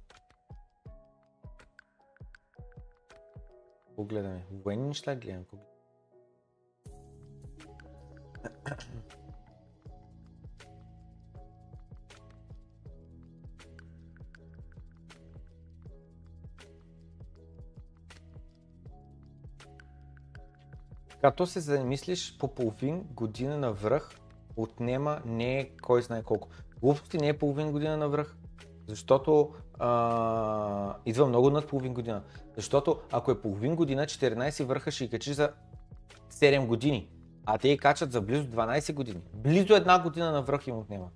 Погледаме. 3.96 4.46
Военни 4.50 4.88
неща 4.88 5.16
гледам. 5.16 5.44
Като 21.24 21.46
се 21.46 21.60
замислиш 21.60 22.36
по 22.38 22.48
половин 22.48 23.02
година 23.02 23.58
на 23.58 23.72
връх, 23.72 24.10
отнема 24.56 25.20
не 25.26 25.60
е 25.60 25.70
кой 25.82 26.02
знае 26.02 26.22
колко. 26.22 26.48
Глупости 26.80 27.18
не 27.18 27.28
е 27.28 27.38
половин 27.38 27.72
година 27.72 27.96
на 27.96 28.08
връх, 28.08 28.36
защото 28.88 29.54
а, 29.78 30.96
идва 31.06 31.26
много 31.26 31.50
над 31.50 31.68
половин 31.68 31.94
година. 31.94 32.22
Защото 32.56 33.00
ако 33.12 33.30
е 33.30 33.40
половин 33.40 33.76
година, 33.76 34.06
14 34.06 34.64
върха 34.64 34.90
ще 34.90 35.04
ги 35.04 35.10
качиш 35.10 35.34
за 35.36 35.52
7 36.30 36.66
години, 36.66 37.08
а 37.46 37.58
те 37.58 37.68
ги 37.68 37.78
качат 37.78 38.12
за 38.12 38.20
близо 38.20 38.44
12 38.44 38.94
години. 38.94 39.20
Близо 39.34 39.74
една 39.74 40.02
година 40.02 40.32
на 40.32 40.42
връх 40.42 40.66
им 40.66 40.78
отнема. 40.78 41.08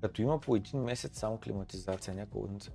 Като 0.00 0.22
има 0.22 0.40
по 0.40 0.56
един 0.56 0.80
месец 0.80 1.18
само 1.18 1.38
климатизация, 1.38 2.14
някаква 2.14 2.40
лудница. 2.40 2.70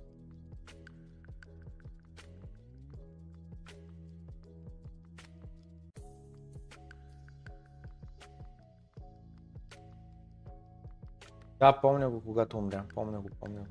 Да, 11.62 11.80
помня 11.80 12.10
го, 12.10 12.20
когато 12.20 12.58
умря. 12.58 12.84
Помня 12.94 13.20
го, 13.20 13.28
помня 13.40 13.60
го. 13.60 13.66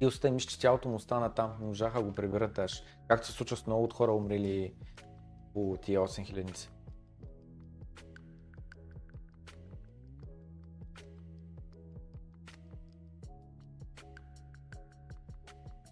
И 0.00 0.06
остави, 0.06 0.34
мисля, 0.34 0.48
че 0.48 0.60
тялото 0.60 0.88
му 0.88 1.00
стана 1.00 1.34
там. 1.34 1.56
Не 1.60 1.66
можаха 1.66 2.02
го 2.02 2.12
приберат 2.12 2.52
даже. 2.52 2.82
Както 3.08 3.26
се 3.26 3.32
случва 3.32 3.56
с 3.56 3.66
много 3.66 3.84
от 3.84 3.92
хора 3.92 4.12
умрели 4.12 4.74
по 5.54 5.76
тия 5.82 6.00
8000 6.00 6.68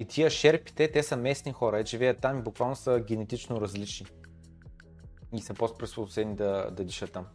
И 0.00 0.04
тия 0.04 0.30
шерпите, 0.30 0.92
те 0.92 1.02
са 1.02 1.16
местни 1.16 1.52
хора, 1.52 1.80
е, 1.80 1.84
живеят 1.84 2.20
там 2.20 2.38
и 2.38 2.42
буквално 2.42 2.76
са 2.76 3.00
генетично 3.00 3.60
различни. 3.60 4.06
И 5.32 5.40
са 5.40 5.54
по-приспособени 5.54 6.36
да, 6.36 6.70
да 6.70 6.84
дишат 6.84 7.12
там. 7.12 7.26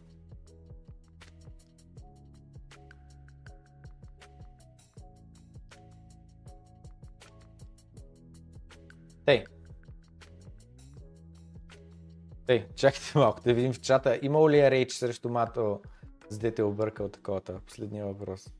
Тей, 12.46 12.66
чакайте 12.76 13.18
малко 13.18 13.40
да 13.40 13.54
видим 13.54 13.72
в 13.72 13.80
чата. 13.80 14.18
Имало 14.22 14.50
ли 14.50 14.60
е 14.60 14.70
рейч 14.70 14.92
срещу 14.92 15.28
Мато, 15.28 15.80
за 16.28 16.38
да 16.38 16.54
те 16.54 16.62
е 16.62 16.64
объркал 16.64 17.08
таковата? 17.08 17.60
Последния 17.66 18.06
въпрос. 18.06 18.48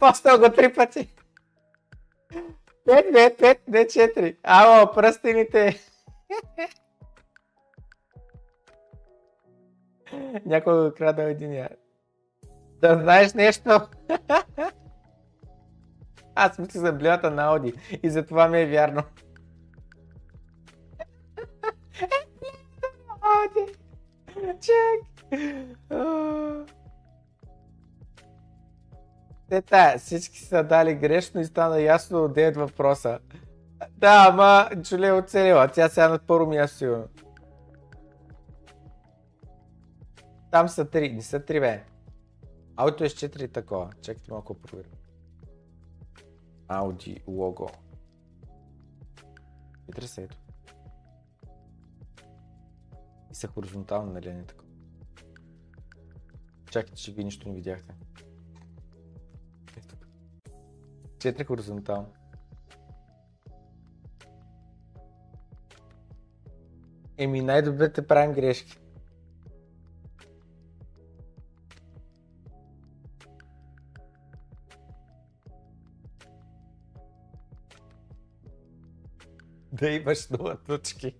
Постал 0.00 0.38
го 0.38 0.52
три 0.52 0.74
пъти. 0.74 1.14
Пет, 2.84 3.06
не, 3.12 3.36
пет, 3.38 3.68
не, 3.68 3.86
четири. 3.86 4.36
Ало, 4.42 4.92
пръстените. 4.92 5.80
Някой 10.46 10.88
го 10.88 10.94
крадал 10.94 11.26
един 11.26 11.52
я. 11.52 11.68
Да 12.80 12.98
знаеш 13.02 13.34
нещо? 13.34 13.80
Аз 16.40 16.58
мисля 16.58 16.80
за 16.80 16.92
блята 16.92 17.30
на 17.30 17.42
Ауди 17.42 17.74
и 18.02 18.10
затова 18.10 18.48
ми 18.48 18.60
е 18.60 18.66
вярно. 18.66 19.02
Ауди. 23.20 23.72
Чек. 24.60 25.02
Те 29.48 29.98
всички 29.98 30.38
са 30.38 30.64
дали 30.64 30.94
грешно 30.94 31.40
и 31.40 31.44
стана 31.44 31.80
ясно 31.80 32.24
от 32.24 32.32
9 32.32 32.54
въпроса. 32.54 33.18
Да, 33.90 34.26
ама 34.28 34.70
Джулия 34.82 35.08
е 35.08 35.12
оцелила. 35.12 35.68
Тя 35.68 35.88
сега 35.88 36.08
на 36.08 36.18
първо 36.18 36.50
място 36.50 36.76
сигурно. 36.76 37.08
Там 40.50 40.68
са 40.68 40.84
три, 40.84 41.12
не 41.12 41.22
са 41.22 41.44
три 41.44 41.60
бе. 41.60 41.84
Ауто 42.76 43.04
е 43.04 43.08
с 43.08 43.14
4 43.14 43.52
такова. 43.52 43.90
Чакайте 44.02 44.32
малко 44.32 44.54
проверя. 44.54 44.88
Ауди 46.68 47.22
лого. 47.28 47.68
Видре 49.86 50.06
се 50.06 50.22
ето. 50.22 50.36
И 53.30 53.34
са 53.34 53.48
хоризонтално, 53.48 54.12
нали 54.12 54.32
не 54.32 54.44
така. 54.44 54.64
Чакайте, 56.70 57.02
че 57.02 57.12
ви 57.12 57.24
нищо 57.24 57.48
не 57.48 57.54
видяхте. 57.54 57.94
Ето. 59.76 59.96
4 61.18 61.44
хоризонтално. 61.46 62.12
Еми 67.16 67.40
най-добрите 67.40 68.06
правим 68.06 68.32
грешки. 68.32 68.78
Да 79.80 79.90
имаш 79.90 80.28
нула 80.28 80.56
точки. 80.56 81.14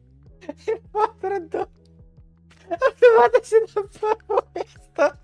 По-трудно. 0.93 1.67
А 2.71 2.77
това 3.01 3.29
да 3.39 3.47
си 3.47 3.55
на 3.77 3.83
първо 4.01 4.41
место. 4.55 5.17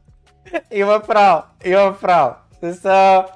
Има 0.71 1.03
право, 1.07 1.43
има 1.65 1.99
право. 2.01 2.35
Са... 2.73 3.27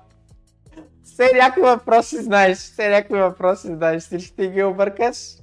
Все 1.02 1.30
някои 1.34 1.62
въпроси 1.62 2.22
знаеш, 2.22 2.58
все 2.58 2.88
някои 2.88 3.20
въпроси 3.20 3.66
знаеш, 3.66 4.02
всички 4.02 4.50
ги 4.50 4.62
объркаш. 4.62 5.36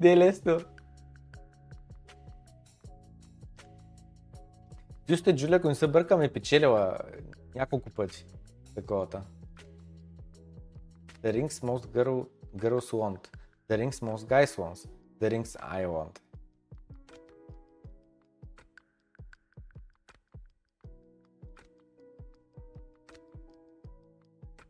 Не 0.00 0.12
е 0.12 0.16
лесно. 0.16 0.60
Вижте, 5.08 5.36
Джулия, 5.36 5.56
ако 5.56 5.68
не 5.68 5.74
се 5.74 5.86
бъркам, 5.86 6.22
е 6.22 6.32
печелила 6.32 6.98
няколко 7.54 7.90
пъти 7.90 8.26
таковата. 8.74 9.22
The 11.22 11.32
rings 11.32 11.48
most 11.48 11.86
girl 11.86 12.26
girls 12.55 12.93
want, 12.93 13.29
the 13.67 13.77
rings 13.77 14.01
most 14.01 14.27
guys 14.27 14.57
want, 14.57 14.87
the 15.19 15.29
rings 15.29 15.55
I 15.61 15.85
want. 15.85 16.19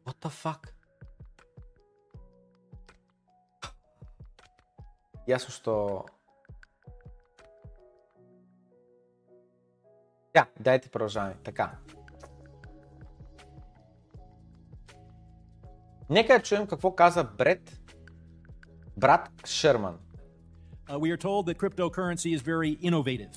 What 0.06 0.18
the 0.22 0.30
fuck? 0.44 0.74
Ясно, 5.28 5.54
що... 5.54 6.06
Да, 10.34 10.48
дайте 10.60 10.90
продължаваме. 10.90 11.36
Така. 11.44 11.78
Нека 16.11 16.43
чуем 16.43 16.67
какво 16.67 16.95
каза 16.95 17.25
Бред, 17.25 17.81
брат 18.97 19.31
Шерман. 19.47 19.99
Uh, 20.89 20.99
we 20.99 21.11
are 21.11 21.17
told 21.17 21.47
that 21.47 21.59
cryptocurrency 21.59 22.33
is 22.37 22.43
very 22.43 22.91
innovative. 22.91 23.31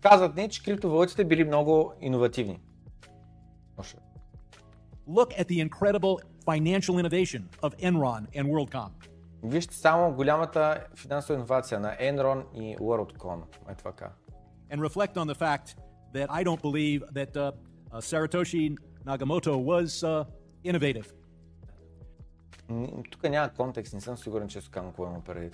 Казват 0.00 0.36
ни, 0.36 0.48
че 0.48 0.62
криптовалутите 0.62 1.24
били 1.24 1.44
много 1.44 1.92
иновативни. 2.00 2.60
Look 5.08 5.30
at 5.40 5.48
the 5.48 5.68
incredible 5.68 6.18
financial 6.44 6.98
innovation 6.98 7.42
of 7.62 7.70
Enron 7.76 8.26
and 8.36 8.46
WorldCom. 8.46 8.90
Вижте 9.42 9.74
само 9.74 10.14
голямата 10.14 10.86
финансова 10.96 11.34
инновация 11.34 11.80
на 11.80 11.96
Enron 11.96 12.44
и 12.54 12.76
WorldCom. 12.76 13.42
Е 13.70 13.74
това 13.74 13.92
ка. 13.92 14.10
And 14.72 14.88
reflect 14.88 15.16
on 15.16 15.26
the 15.32 15.38
fact 15.46 15.76
that 16.14 16.28
I 16.30 16.44
don't 16.44 16.62
believe 16.62 17.00
that 17.18 17.36
uh, 17.36 17.52
uh, 17.92 18.00
Satoshi 18.00 18.76
Nakamoto 19.06 19.54
was 19.70 20.04
uh, 20.04 20.24
innovative. 20.64 21.19
Тук 23.10 23.22
няма 23.22 23.48
контекст, 23.48 23.94
не 23.94 24.00
съм 24.00 24.16
сигурен, 24.16 24.48
че 24.48 24.60
Сукано 24.60 24.88
какво 24.88 25.06
има 25.06 25.20
преди. 25.20 25.50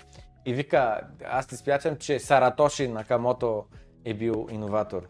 И 0.47 0.55
вика, 0.55 1.01
аз 1.25 1.47
ти 1.47 1.57
спячам, 1.57 1.97
че 1.97 2.19
Саратоши 2.19 2.89
Накамото 2.89 3.65
е 4.05 4.15
бил 4.15 4.47
иноватор. 4.51 5.09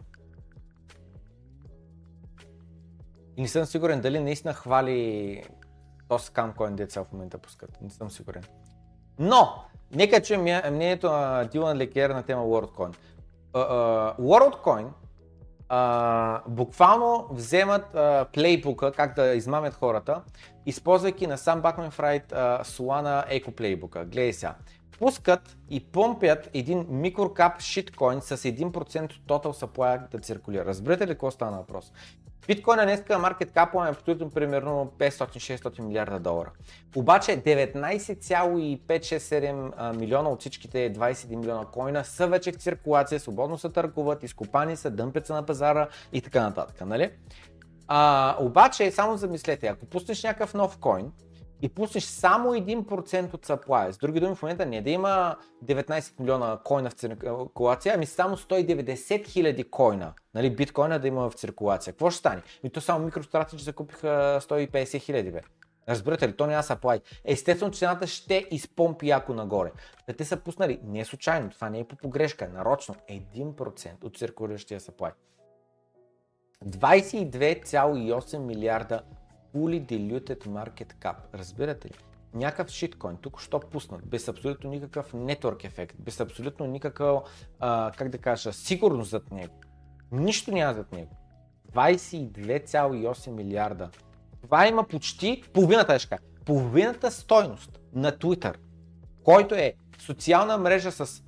И 3.37 3.41
не 3.41 3.47
съм 3.47 3.65
сигурен 3.65 4.01
дали 4.01 4.19
наистина 4.19 4.53
хвали 4.53 5.43
то 6.07 6.19
скам 6.19 6.53
коин 6.53 6.75
деца 6.75 7.03
в 7.03 7.11
момента 7.11 7.37
пускат. 7.37 7.81
Не 7.81 7.89
съм 7.89 8.11
сигурен. 8.11 8.43
Но, 9.19 9.63
нека 9.91 10.21
чуем 10.21 10.41
мнението 10.41 11.11
на 11.11 11.45
Дилан 11.45 11.77
Лекер 11.77 12.09
на 12.09 12.23
тема 12.23 12.43
WorldCoin. 12.43 12.95
Uh, 13.53 13.69
uh, 13.71 14.19
WorldCoin 14.19 14.87
uh, 15.69 16.41
буквално 16.47 17.27
вземат 17.31 17.85
uh, 17.93 18.25
плейбука, 18.25 18.91
как 18.91 19.15
да 19.15 19.35
измамят 19.35 19.73
хората, 19.73 20.21
използвайки 20.65 21.27
на 21.27 21.37
сам 21.37 21.61
Бакмен 21.61 21.91
Фрайт 21.91 22.23
Solana 22.63 23.29
Eco 23.29 23.49
Playbook. 23.49 24.05
Гледай 24.05 24.33
сега. 24.33 24.55
Пускат 24.99 25.57
и 25.69 25.79
помпят 25.79 26.49
един 26.53 26.85
микрокап 26.89 27.61
шиткоин 27.61 28.21
с 28.21 28.37
1% 28.37 29.03
от 29.03 29.27
total 29.27 29.65
supply 29.65 30.11
да 30.11 30.19
циркулира. 30.19 30.65
Разбирате 30.65 31.07
ли 31.07 31.09
какво 31.09 31.31
стана 31.31 31.57
въпрос? 31.57 31.91
Биткоина 32.47 32.83
днеска 32.83 33.19
маркет 33.19 33.51
капа 33.51 33.87
е 33.87 33.91
абсолютно 33.91 34.29
примерно 34.29 34.91
500-600 34.97 35.79
милиарда 35.79 36.19
долара. 36.19 36.51
Обаче 36.95 37.43
19,5-6-7 37.43 39.97
милиона 39.97 40.29
от 40.29 40.39
всичките 40.39 40.93
21 40.93 41.35
милиона 41.35 41.65
коина 41.65 42.03
са 42.03 42.27
вече 42.27 42.51
в 42.51 42.55
циркулация, 42.55 43.19
свободно 43.19 43.57
се 43.57 43.69
търгуват, 43.69 44.23
изкопани 44.23 44.75
са, 44.75 44.89
дъмпят 44.89 45.27
се 45.27 45.33
на 45.33 45.45
пазара 45.45 45.87
и 46.13 46.21
така 46.21 46.41
нататък. 46.41 46.81
Нали? 46.85 47.11
А, 47.87 48.35
обаче, 48.39 48.91
само 48.91 49.17
замислете, 49.17 49.67
ако 49.67 49.85
пуснеш 49.85 50.23
някакъв 50.23 50.53
нов 50.53 50.77
коин, 50.77 51.11
и 51.61 51.69
пуснеш 51.69 52.03
само 52.03 52.49
1% 52.49 53.33
от 53.33 53.45
supply. 53.45 53.91
С 53.91 53.97
други 53.97 54.19
думи, 54.19 54.35
в 54.35 54.41
момента 54.41 54.65
не 54.65 54.81
да 54.81 54.89
има 54.89 55.35
19 55.65 56.19
милиона 56.19 56.59
койна 56.63 56.89
в 56.89 56.93
циркулация, 56.93 57.93
ами 57.95 58.05
само 58.05 58.37
190 58.37 59.25
хиляди 59.25 59.63
койна, 59.63 60.13
нали, 60.33 60.55
биткоина 60.55 60.99
да 60.99 61.07
има 61.07 61.29
в 61.29 61.33
циркулация. 61.33 61.93
Какво 61.93 62.09
ще 62.09 62.19
стане? 62.19 62.41
И 62.63 62.69
то 62.69 62.81
само 62.81 63.09
MicroStrategy 63.09 63.61
закупиха 63.61 64.39
150 64.41 65.01
хиляди, 65.01 65.31
бе. 65.31 65.41
Разбирате 65.89 66.27
ли, 66.27 66.33
то 66.33 66.47
няма 66.47 66.63
supply. 66.63 67.01
Естествено, 67.25 67.73
цената 67.73 68.07
ще 68.07 68.47
изпомпи 68.51 69.07
яко 69.07 69.33
нагоре. 69.33 69.71
Да 70.07 70.13
те 70.13 70.25
са 70.25 70.37
пуснали, 70.37 70.79
не 70.83 70.99
е 70.99 71.05
случайно, 71.05 71.49
това 71.49 71.69
не 71.69 71.79
е 71.79 71.83
по 71.83 71.95
погрешка, 71.95 72.49
нарочно 72.49 72.95
1% 73.09 74.03
от 74.03 74.17
циркулиращия 74.17 74.79
supply. 74.79 75.11
22,8 76.65 78.37
милиарда 78.37 79.01
fully 79.57 79.79
diluted 79.81 80.47
market 80.47 80.93
cap. 81.03 81.15
Разбирате 81.33 81.87
ли? 81.87 81.93
Някакъв 82.33 82.69
шиткоин, 82.69 83.17
тук 83.17 83.41
що 83.41 83.59
пуснат, 83.59 84.07
без 84.07 84.27
абсолютно 84.27 84.69
никакъв 84.69 85.13
нетворк 85.13 85.63
ефект, 85.63 85.95
без 85.99 86.19
абсолютно 86.19 86.65
никакъв, 86.65 87.23
а, 87.59 87.91
как 87.97 88.09
да 88.09 88.17
кажа, 88.17 88.53
сигурност 88.53 89.09
зад 89.09 89.31
него. 89.31 89.53
Нищо 90.11 90.51
няма 90.51 90.73
зад 90.73 90.91
него. 90.91 91.11
22,8 91.73 93.29
милиарда. 93.29 93.89
Това 94.41 94.67
има 94.67 94.83
почти 94.83 95.43
половината, 95.53 95.93
ешка, 95.93 96.17
половината 96.45 97.11
стойност 97.11 97.79
на 97.93 98.11
Twitter, 98.11 98.55
който 99.23 99.55
е 99.55 99.73
социална 99.99 100.57
мрежа 100.57 100.91
с 100.91 101.23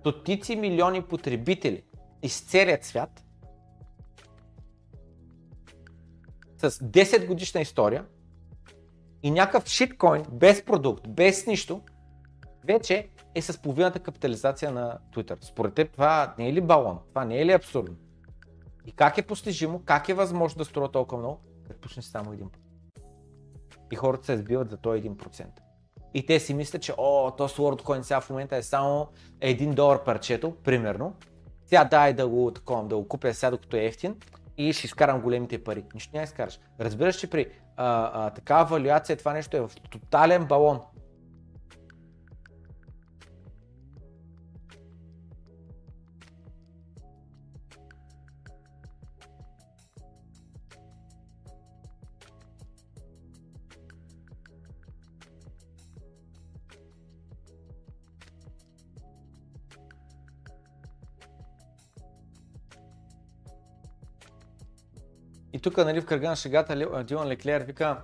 стотици 0.00 0.56
милиони 0.56 1.02
потребители 1.02 1.82
из 2.22 2.40
целият 2.40 2.84
свят, 2.84 3.24
с 6.70 6.70
10 6.70 7.26
годишна 7.26 7.60
история 7.60 8.04
и 9.22 9.30
някакъв 9.30 9.66
шиткоин, 9.66 10.22
без 10.32 10.64
продукт, 10.64 11.08
без 11.08 11.46
нищо, 11.46 11.80
вече 12.64 13.08
е 13.34 13.42
с 13.42 13.58
половината 13.58 13.98
капитализация 13.98 14.70
на 14.70 14.98
Twitter. 15.14 15.44
Според 15.44 15.74
теб 15.74 15.92
това 15.92 16.34
не 16.38 16.48
е 16.48 16.52
ли 16.52 16.60
балон? 16.60 16.98
Това 17.08 17.24
не 17.24 17.40
е 17.40 17.46
ли 17.46 17.52
абсурдно? 17.52 17.96
И 18.86 18.92
как 18.92 19.18
е 19.18 19.22
постижимо, 19.22 19.82
как 19.84 20.08
е 20.08 20.14
възможно 20.14 20.58
да 20.58 20.64
струва 20.64 20.92
толкова 20.92 21.18
много, 21.18 21.40
като 21.68 21.80
пуснеш 21.80 22.04
само 22.04 22.32
един. 22.32 22.50
И 23.92 23.96
хората 23.96 24.26
се 24.26 24.36
сбиват 24.36 24.70
за 24.70 24.76
този 24.76 25.02
1%. 25.02 25.46
И 26.14 26.26
те 26.26 26.40
си 26.40 26.54
мислят, 26.54 26.82
че 26.82 26.94
о, 26.98 27.30
то 27.30 27.48
с 27.48 27.56
WorldCoin 27.56 28.02
сега 28.02 28.20
в 28.20 28.30
момента 28.30 28.56
е 28.56 28.62
само 28.62 29.08
1 29.40 29.74
долар 29.74 30.04
парчето, 30.04 30.56
примерно. 30.64 31.14
Сега 31.66 31.84
дай 31.84 32.12
да 32.12 32.28
го, 32.28 32.50
такова, 32.50 32.84
да 32.84 32.96
го 32.96 33.08
купя 33.08 33.34
сега 33.34 33.50
докато 33.50 33.76
е 33.76 33.84
ефтин 33.84 34.16
и 34.56 34.72
ще 34.72 34.86
изкарам 34.86 35.20
големите 35.20 35.64
пари. 35.64 35.84
Нищо 35.94 36.10
няма 36.14 36.24
изкараш. 36.24 36.60
Разбираш, 36.80 37.16
че 37.16 37.30
при 37.30 37.46
а, 37.76 38.26
а, 38.26 38.30
такава 38.30 38.64
валюация 38.64 39.16
това 39.16 39.32
нещо 39.32 39.56
е 39.56 39.60
в 39.60 39.70
тотален 39.90 40.44
балон. 40.44 40.80
Тук, 65.62 65.76
нали, 65.76 66.00
в 66.00 66.06
кръга 66.06 66.28
на 66.28 66.36
шегата, 66.36 67.04
Дилан 67.04 67.28
Леклер 67.28 67.60
вика, 67.60 67.96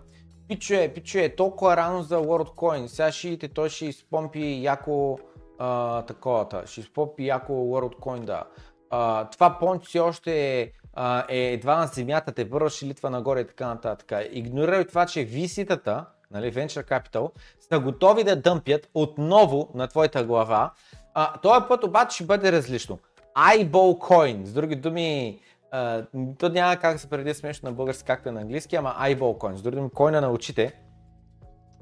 пичуе, 0.48 0.88
пичуе, 0.94 1.36
толкова 1.36 1.76
рано 1.76 2.02
за 2.02 2.16
WorldCoin, 2.16 2.86
сега 2.86 3.12
ще 3.12 3.48
той 3.48 3.68
ще 3.68 3.86
изпомпи 3.86 4.62
яко 4.62 5.18
а, 5.58 6.02
таковата, 6.02 6.62
ще 6.66 6.80
изпомпи 6.80 7.26
яко 7.26 7.52
WorldCoin, 7.52 8.20
да. 8.20 8.44
А, 8.90 9.30
това 9.30 9.58
понч 9.58 9.84
все 9.84 9.98
още 9.98 10.60
е, 10.60 10.70
а, 10.94 11.24
е 11.28 11.38
едва 11.38 11.76
на 11.76 11.86
земята, 11.86 12.32
те 12.32 12.50
първо 12.50 12.68
ще 12.68 12.86
литва 12.86 13.10
нагоре 13.10 13.40
и 13.40 13.46
така 13.46 13.66
нататък. 13.66 14.12
Игнорирай 14.30 14.84
това, 14.84 15.06
че 15.06 15.20
VC-тата, 15.20 16.04
нали, 16.30 16.52
Venture 16.52 16.88
Capital, 16.88 17.30
са 17.60 17.78
готови 17.78 18.24
да 18.24 18.36
дъмпят 18.36 18.88
отново 18.94 19.70
на 19.74 19.88
твоята 19.88 20.24
глава. 20.24 20.72
А, 21.14 21.40
този 21.40 21.64
път 21.68 21.84
обаче 21.84 22.14
ще 22.14 22.24
бъде 22.24 22.52
различно. 22.52 22.98
Eyeball 23.36 23.98
coin, 23.98 24.44
с 24.44 24.52
други 24.52 24.76
думи, 24.76 25.40
Uh, 25.74 26.06
то 26.38 26.48
няма 26.48 26.76
как 26.76 26.92
да 26.92 26.98
се 26.98 27.10
преди 27.10 27.34
смешно 27.34 27.68
на 27.68 27.74
български, 27.74 28.04
както 28.06 28.28
е 28.28 28.32
на 28.32 28.40
английски, 28.40 28.76
ама 28.76 28.96
eyeball 29.00 29.18
coin, 29.18 29.62
други 29.62 29.76
думи, 29.76 29.90
койна 29.90 30.20
на 30.20 30.30
очите. 30.30 30.72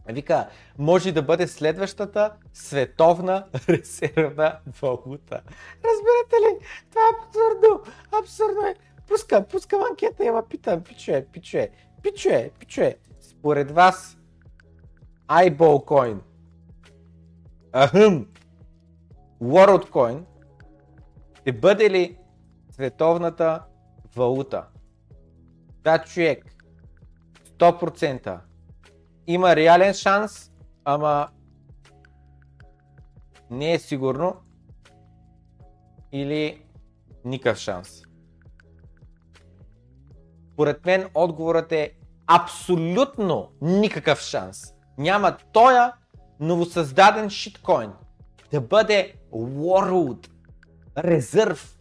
Вика, 0.08 0.48
може 0.78 1.12
да 1.12 1.22
бъде 1.22 1.46
следващата 1.46 2.32
световна 2.52 3.46
резервна 3.68 4.58
валута. 4.82 5.40
Разбирате 5.84 6.36
ли? 6.42 6.66
Това 6.90 7.00
е 7.02 7.12
абсурдно. 7.18 7.92
Абсурдно 8.20 8.66
е. 8.66 8.74
Пускам, 9.08 9.44
пускам 9.44 9.80
анкета 9.90 10.24
и 10.24 10.30
ма 10.30 10.42
питам, 10.48 10.82
пичуе, 10.82 11.26
пичуе, 11.32 11.70
пичуе, 12.02 12.50
пичуе. 12.58 12.96
Според 13.20 13.70
вас, 13.70 14.18
eyeball 15.28 15.84
coin, 15.84 16.18
ахъм, 17.72 18.26
WorldCoin, 19.42 20.24
ще 21.40 21.52
бъде 21.52 21.90
ли 21.90 22.16
световната 22.70 23.62
валута. 24.16 24.64
Да, 25.84 25.98
човек, 25.98 26.56
100% 27.58 28.38
има 29.26 29.56
реален 29.56 29.94
шанс, 29.94 30.52
ама 30.84 31.28
не 33.50 33.72
е 33.72 33.78
сигурно 33.78 34.36
или 36.12 36.62
никакъв 37.24 37.58
шанс. 37.58 38.02
Поред 40.56 40.86
мен 40.86 41.08
отговорът 41.14 41.72
е 41.72 41.92
абсолютно 42.26 43.52
никакъв 43.60 44.20
шанс. 44.20 44.74
Няма 44.98 45.36
тоя 45.52 45.92
новосъздаден 46.40 47.30
шиткоин 47.30 47.92
да 48.50 48.60
бъде 48.60 49.14
World 49.32 50.28
Reserve 50.96 51.75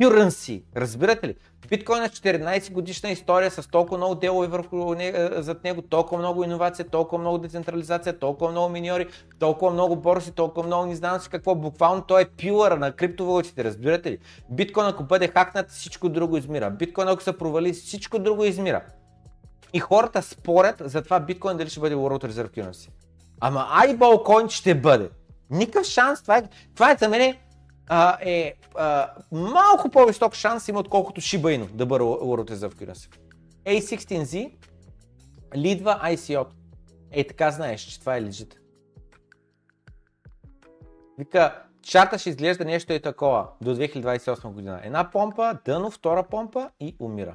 currency. 0.00 0.62
Разбирате 0.76 1.28
ли? 1.28 1.34
Биткоин 1.68 2.02
е 2.02 2.08
14 2.08 2.72
годишна 2.72 3.10
история 3.10 3.50
с 3.50 3.68
толкова 3.68 3.96
много 3.96 4.14
делове 4.14 4.46
върху 4.46 4.94
не, 4.94 5.30
зад 5.36 5.64
него, 5.64 5.82
толкова 5.82 6.18
много 6.18 6.44
иновация, 6.44 6.88
толкова 6.88 7.20
много 7.20 7.38
децентрализация, 7.38 8.18
толкова 8.18 8.50
много 8.50 8.68
миньори, 8.68 9.06
толкова 9.38 9.72
много 9.72 9.96
борси, 9.96 10.32
толкова 10.32 10.66
много 10.66 10.86
не 10.86 10.94
знам 10.94 11.20
си 11.20 11.28
какво. 11.28 11.54
Буквално 11.54 12.02
той 12.02 12.22
е 12.22 12.24
пилъра 12.24 12.76
на 12.76 12.92
криптовалутите, 12.92 13.64
разбирате 13.64 14.10
ли? 14.10 14.18
Биткоин 14.50 14.86
ако 14.86 15.04
бъде 15.04 15.28
хакнат, 15.28 15.70
всичко 15.70 16.08
друго 16.08 16.36
измира. 16.36 16.70
Биткоин 16.70 17.08
ако 17.08 17.22
се 17.22 17.38
провали, 17.38 17.72
всичко 17.72 18.18
друго 18.18 18.44
измира. 18.44 18.82
И 19.72 19.78
хората 19.78 20.22
спорят 20.22 20.82
за 20.84 21.02
това 21.02 21.20
биткоин 21.20 21.56
дали 21.56 21.68
ще 21.68 21.80
бъде 21.80 21.94
World 21.94 22.30
Reserve 22.30 22.50
Currency. 22.50 22.88
Ама 23.40 23.66
coin 24.00 24.50
ще 24.50 24.74
бъде. 24.74 25.10
Никакъв 25.50 25.86
шанс. 25.86 26.22
Това 26.22 26.36
е, 26.38 26.42
това 26.74 26.90
е 26.90 26.96
за 26.96 27.08
мен 27.08 27.36
а, 27.92 28.18
е 28.20 28.54
а, 28.74 29.10
малко 29.32 29.90
по-висок 29.90 30.34
шанс 30.34 30.68
има, 30.68 30.80
отколкото 30.80 31.20
Shiba 31.20 31.58
Inu 31.58 31.72
да 31.72 31.86
бъде 31.86 32.04
Reserve 32.04 32.74
Currency. 32.74 33.16
A16Z 33.66 34.52
лидва 35.56 36.00
ICO. 36.04 36.46
Ей 37.10 37.26
така 37.26 37.50
знаеш, 37.50 37.80
че 37.80 38.00
това 38.00 38.16
е 38.16 38.22
лежит. 38.22 38.60
Вика, 41.18 41.62
чарта 41.82 42.18
ще 42.18 42.30
изглежда 42.30 42.64
нещо 42.64 42.92
и 42.92 43.02
такова 43.02 43.48
до 43.60 43.76
2028 43.76 44.48
година. 44.48 44.80
Една 44.84 45.10
помпа, 45.10 45.58
дъно, 45.64 45.90
втора 45.90 46.22
помпа 46.22 46.70
и 46.80 46.96
умира. 47.00 47.34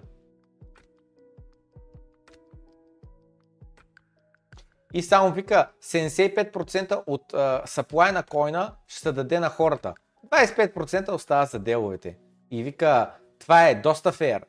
И 4.94 5.02
само 5.02 5.32
вика, 5.32 5.72
75% 5.84 7.04
от 7.08 7.32
supply 7.68 8.12
на 8.12 8.24
койна 8.24 8.76
ще 8.88 9.00
се 9.00 9.12
даде 9.12 9.40
на 9.40 9.50
хората. 9.50 9.94
25% 10.32 11.12
остава 11.12 11.46
за 11.46 11.60
деловете. 11.60 12.18
И 12.52 12.64
вика, 12.64 13.12
това 13.40 13.68
е 13.70 13.76
доста 13.76 14.12
фейер. 14.12 14.46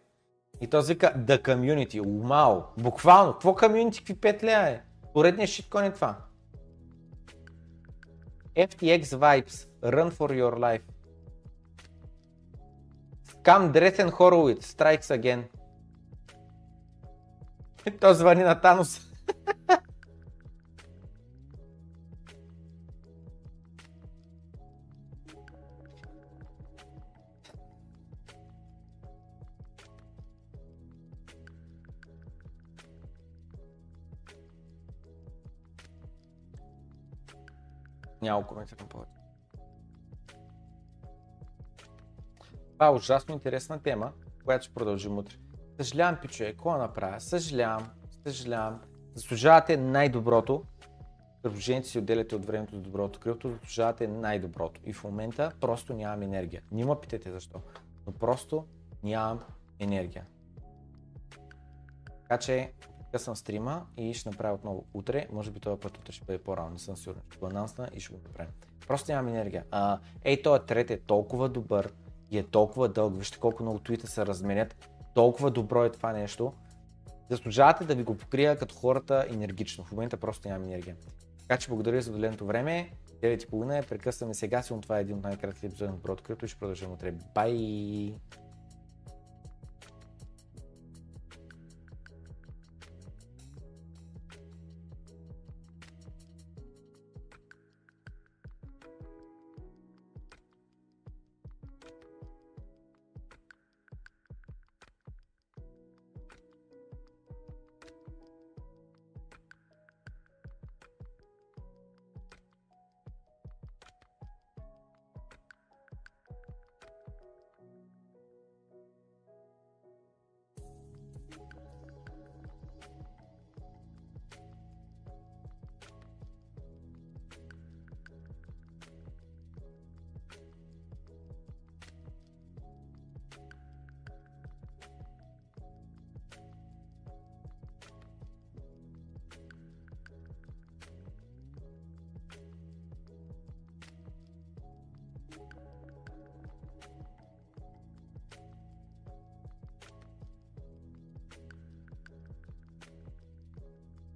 И 0.61 0.67
този 0.67 0.93
вика, 0.93 1.15
the 1.19 1.43
community, 1.43 2.07
умау, 2.07 2.63
буквално, 2.79 3.33
какво 3.33 3.51
community, 3.51 3.99
какви 3.99 4.15
пет 4.15 4.45
лея 4.45 4.69
е? 4.69 4.83
Поредният 5.15 5.51
шиткоин 5.51 5.85
е 5.85 5.93
това. 5.93 6.17
FTX 8.57 9.03
Vibes, 9.03 9.69
run 9.83 10.11
for 10.11 10.31
your 10.33 10.55
life. 10.59 10.83
Scam 13.29 13.73
Dresden 13.73 14.11
Horowitz, 14.11 14.65
strikes 14.65 15.11
again. 15.21 15.43
И 17.87 17.91
то 18.01 18.15
звъни 18.15 18.43
на 18.43 18.61
Танос. 18.61 19.01
Няма 38.27 38.47
коментирам 38.47 38.89
повече. 38.89 39.13
Това 42.73 42.87
е 42.87 42.91
ужасно 42.91 43.35
интересна 43.35 43.83
тема, 43.83 44.13
която 44.45 44.65
ще 44.65 44.75
продължим 44.75 45.19
утре. 45.19 45.37
Съжалявам, 45.77 46.19
пичове, 46.23 46.51
какво 46.51 46.79
направя? 46.79 47.21
Съжалявам, 47.21 47.91
съжалявам. 48.27 48.81
Заслужавате 49.15 49.77
най-доброто. 49.77 50.65
Предложението 51.43 51.89
си 51.89 51.99
отделяте 51.99 52.37
от 52.37 52.47
времето 52.47 52.75
за 52.75 52.83
доброто 52.83 53.21
крипто, 53.21 53.51
заслужавате 53.51 54.09
най-доброто. 54.09 54.81
И 54.85 54.93
в 54.93 55.05
момента 55.05 55.53
просто 55.61 55.95
нямам 55.95 56.23
енергия. 56.23 56.63
Не 56.73 56.85
ме 56.85 57.01
питайте 57.03 57.33
защо, 57.33 57.61
но 58.07 58.13
просто 58.13 58.67
нямам 59.03 59.41
енергия. 59.79 60.27
Така 62.23 62.39
че 62.39 62.73
късвам 63.13 63.37
стрима 63.37 63.87
и 63.97 64.15
ще 64.15 64.29
направя 64.29 64.55
отново 64.55 64.85
утре. 64.95 65.27
Може 65.33 65.51
би 65.51 65.61
този 65.61 65.81
път 65.81 65.99
утре 65.99 66.13
ще 66.13 66.25
бъде 66.25 66.39
по-рано, 66.39 66.71
не 66.71 66.79
съм 66.79 66.97
сигурен. 66.97 67.23
Ще 67.31 67.39
го 67.39 67.47
анонсна 67.47 67.89
и 67.95 68.01
ще 68.01 68.15
го 68.15 68.21
направим. 68.25 68.53
Просто 68.89 69.13
нямам 69.13 69.35
енергия. 69.35 69.65
А, 69.71 69.99
ей, 70.25 70.43
този 70.43 70.63
трет 70.67 70.91
е 70.91 71.01
толкова 71.01 71.49
добър 71.49 71.93
и 72.31 72.39
е 72.39 72.43
толкова 72.43 72.89
дълъг. 72.89 73.17
Вижте 73.17 73.39
колко 73.39 73.63
много 73.63 73.79
твита 73.79 74.07
се 74.07 74.27
разменят. 74.27 74.89
Толкова 75.15 75.51
добро 75.51 75.85
е 75.85 75.93
това 75.93 76.13
нещо. 76.13 76.53
Заслужавате 77.31 77.85
да 77.85 77.95
ви 77.95 78.03
го 78.03 78.17
покрия 78.17 78.59
като 78.59 78.75
хората 78.75 79.27
енергично. 79.31 79.85
В 79.85 79.93
момента 79.93 80.17
просто 80.17 80.49
нямам 80.49 80.69
енергия. 80.69 80.97
Така 81.39 81.57
че 81.59 81.69
благодаря 81.69 82.03
за 82.03 82.11
отделеното 82.11 82.47
време. 82.47 82.91
9.30 83.23 83.79
е. 83.79 83.87
Прекъсваме 83.87 84.35
сега, 84.35 84.63
сигурно 84.63 84.83
това 84.83 84.99
е 84.99 85.01
един 85.01 85.17
от 85.17 85.25
най-кратките 85.25 85.67
епизоди 85.67 85.91
на 85.91 85.97
Доброто 85.97 86.23
Крипто 86.23 86.45
и 86.45 86.49
ще 86.49 86.59
продължим 86.59 86.93
утре. 86.93 87.15
Бай! 87.35 88.15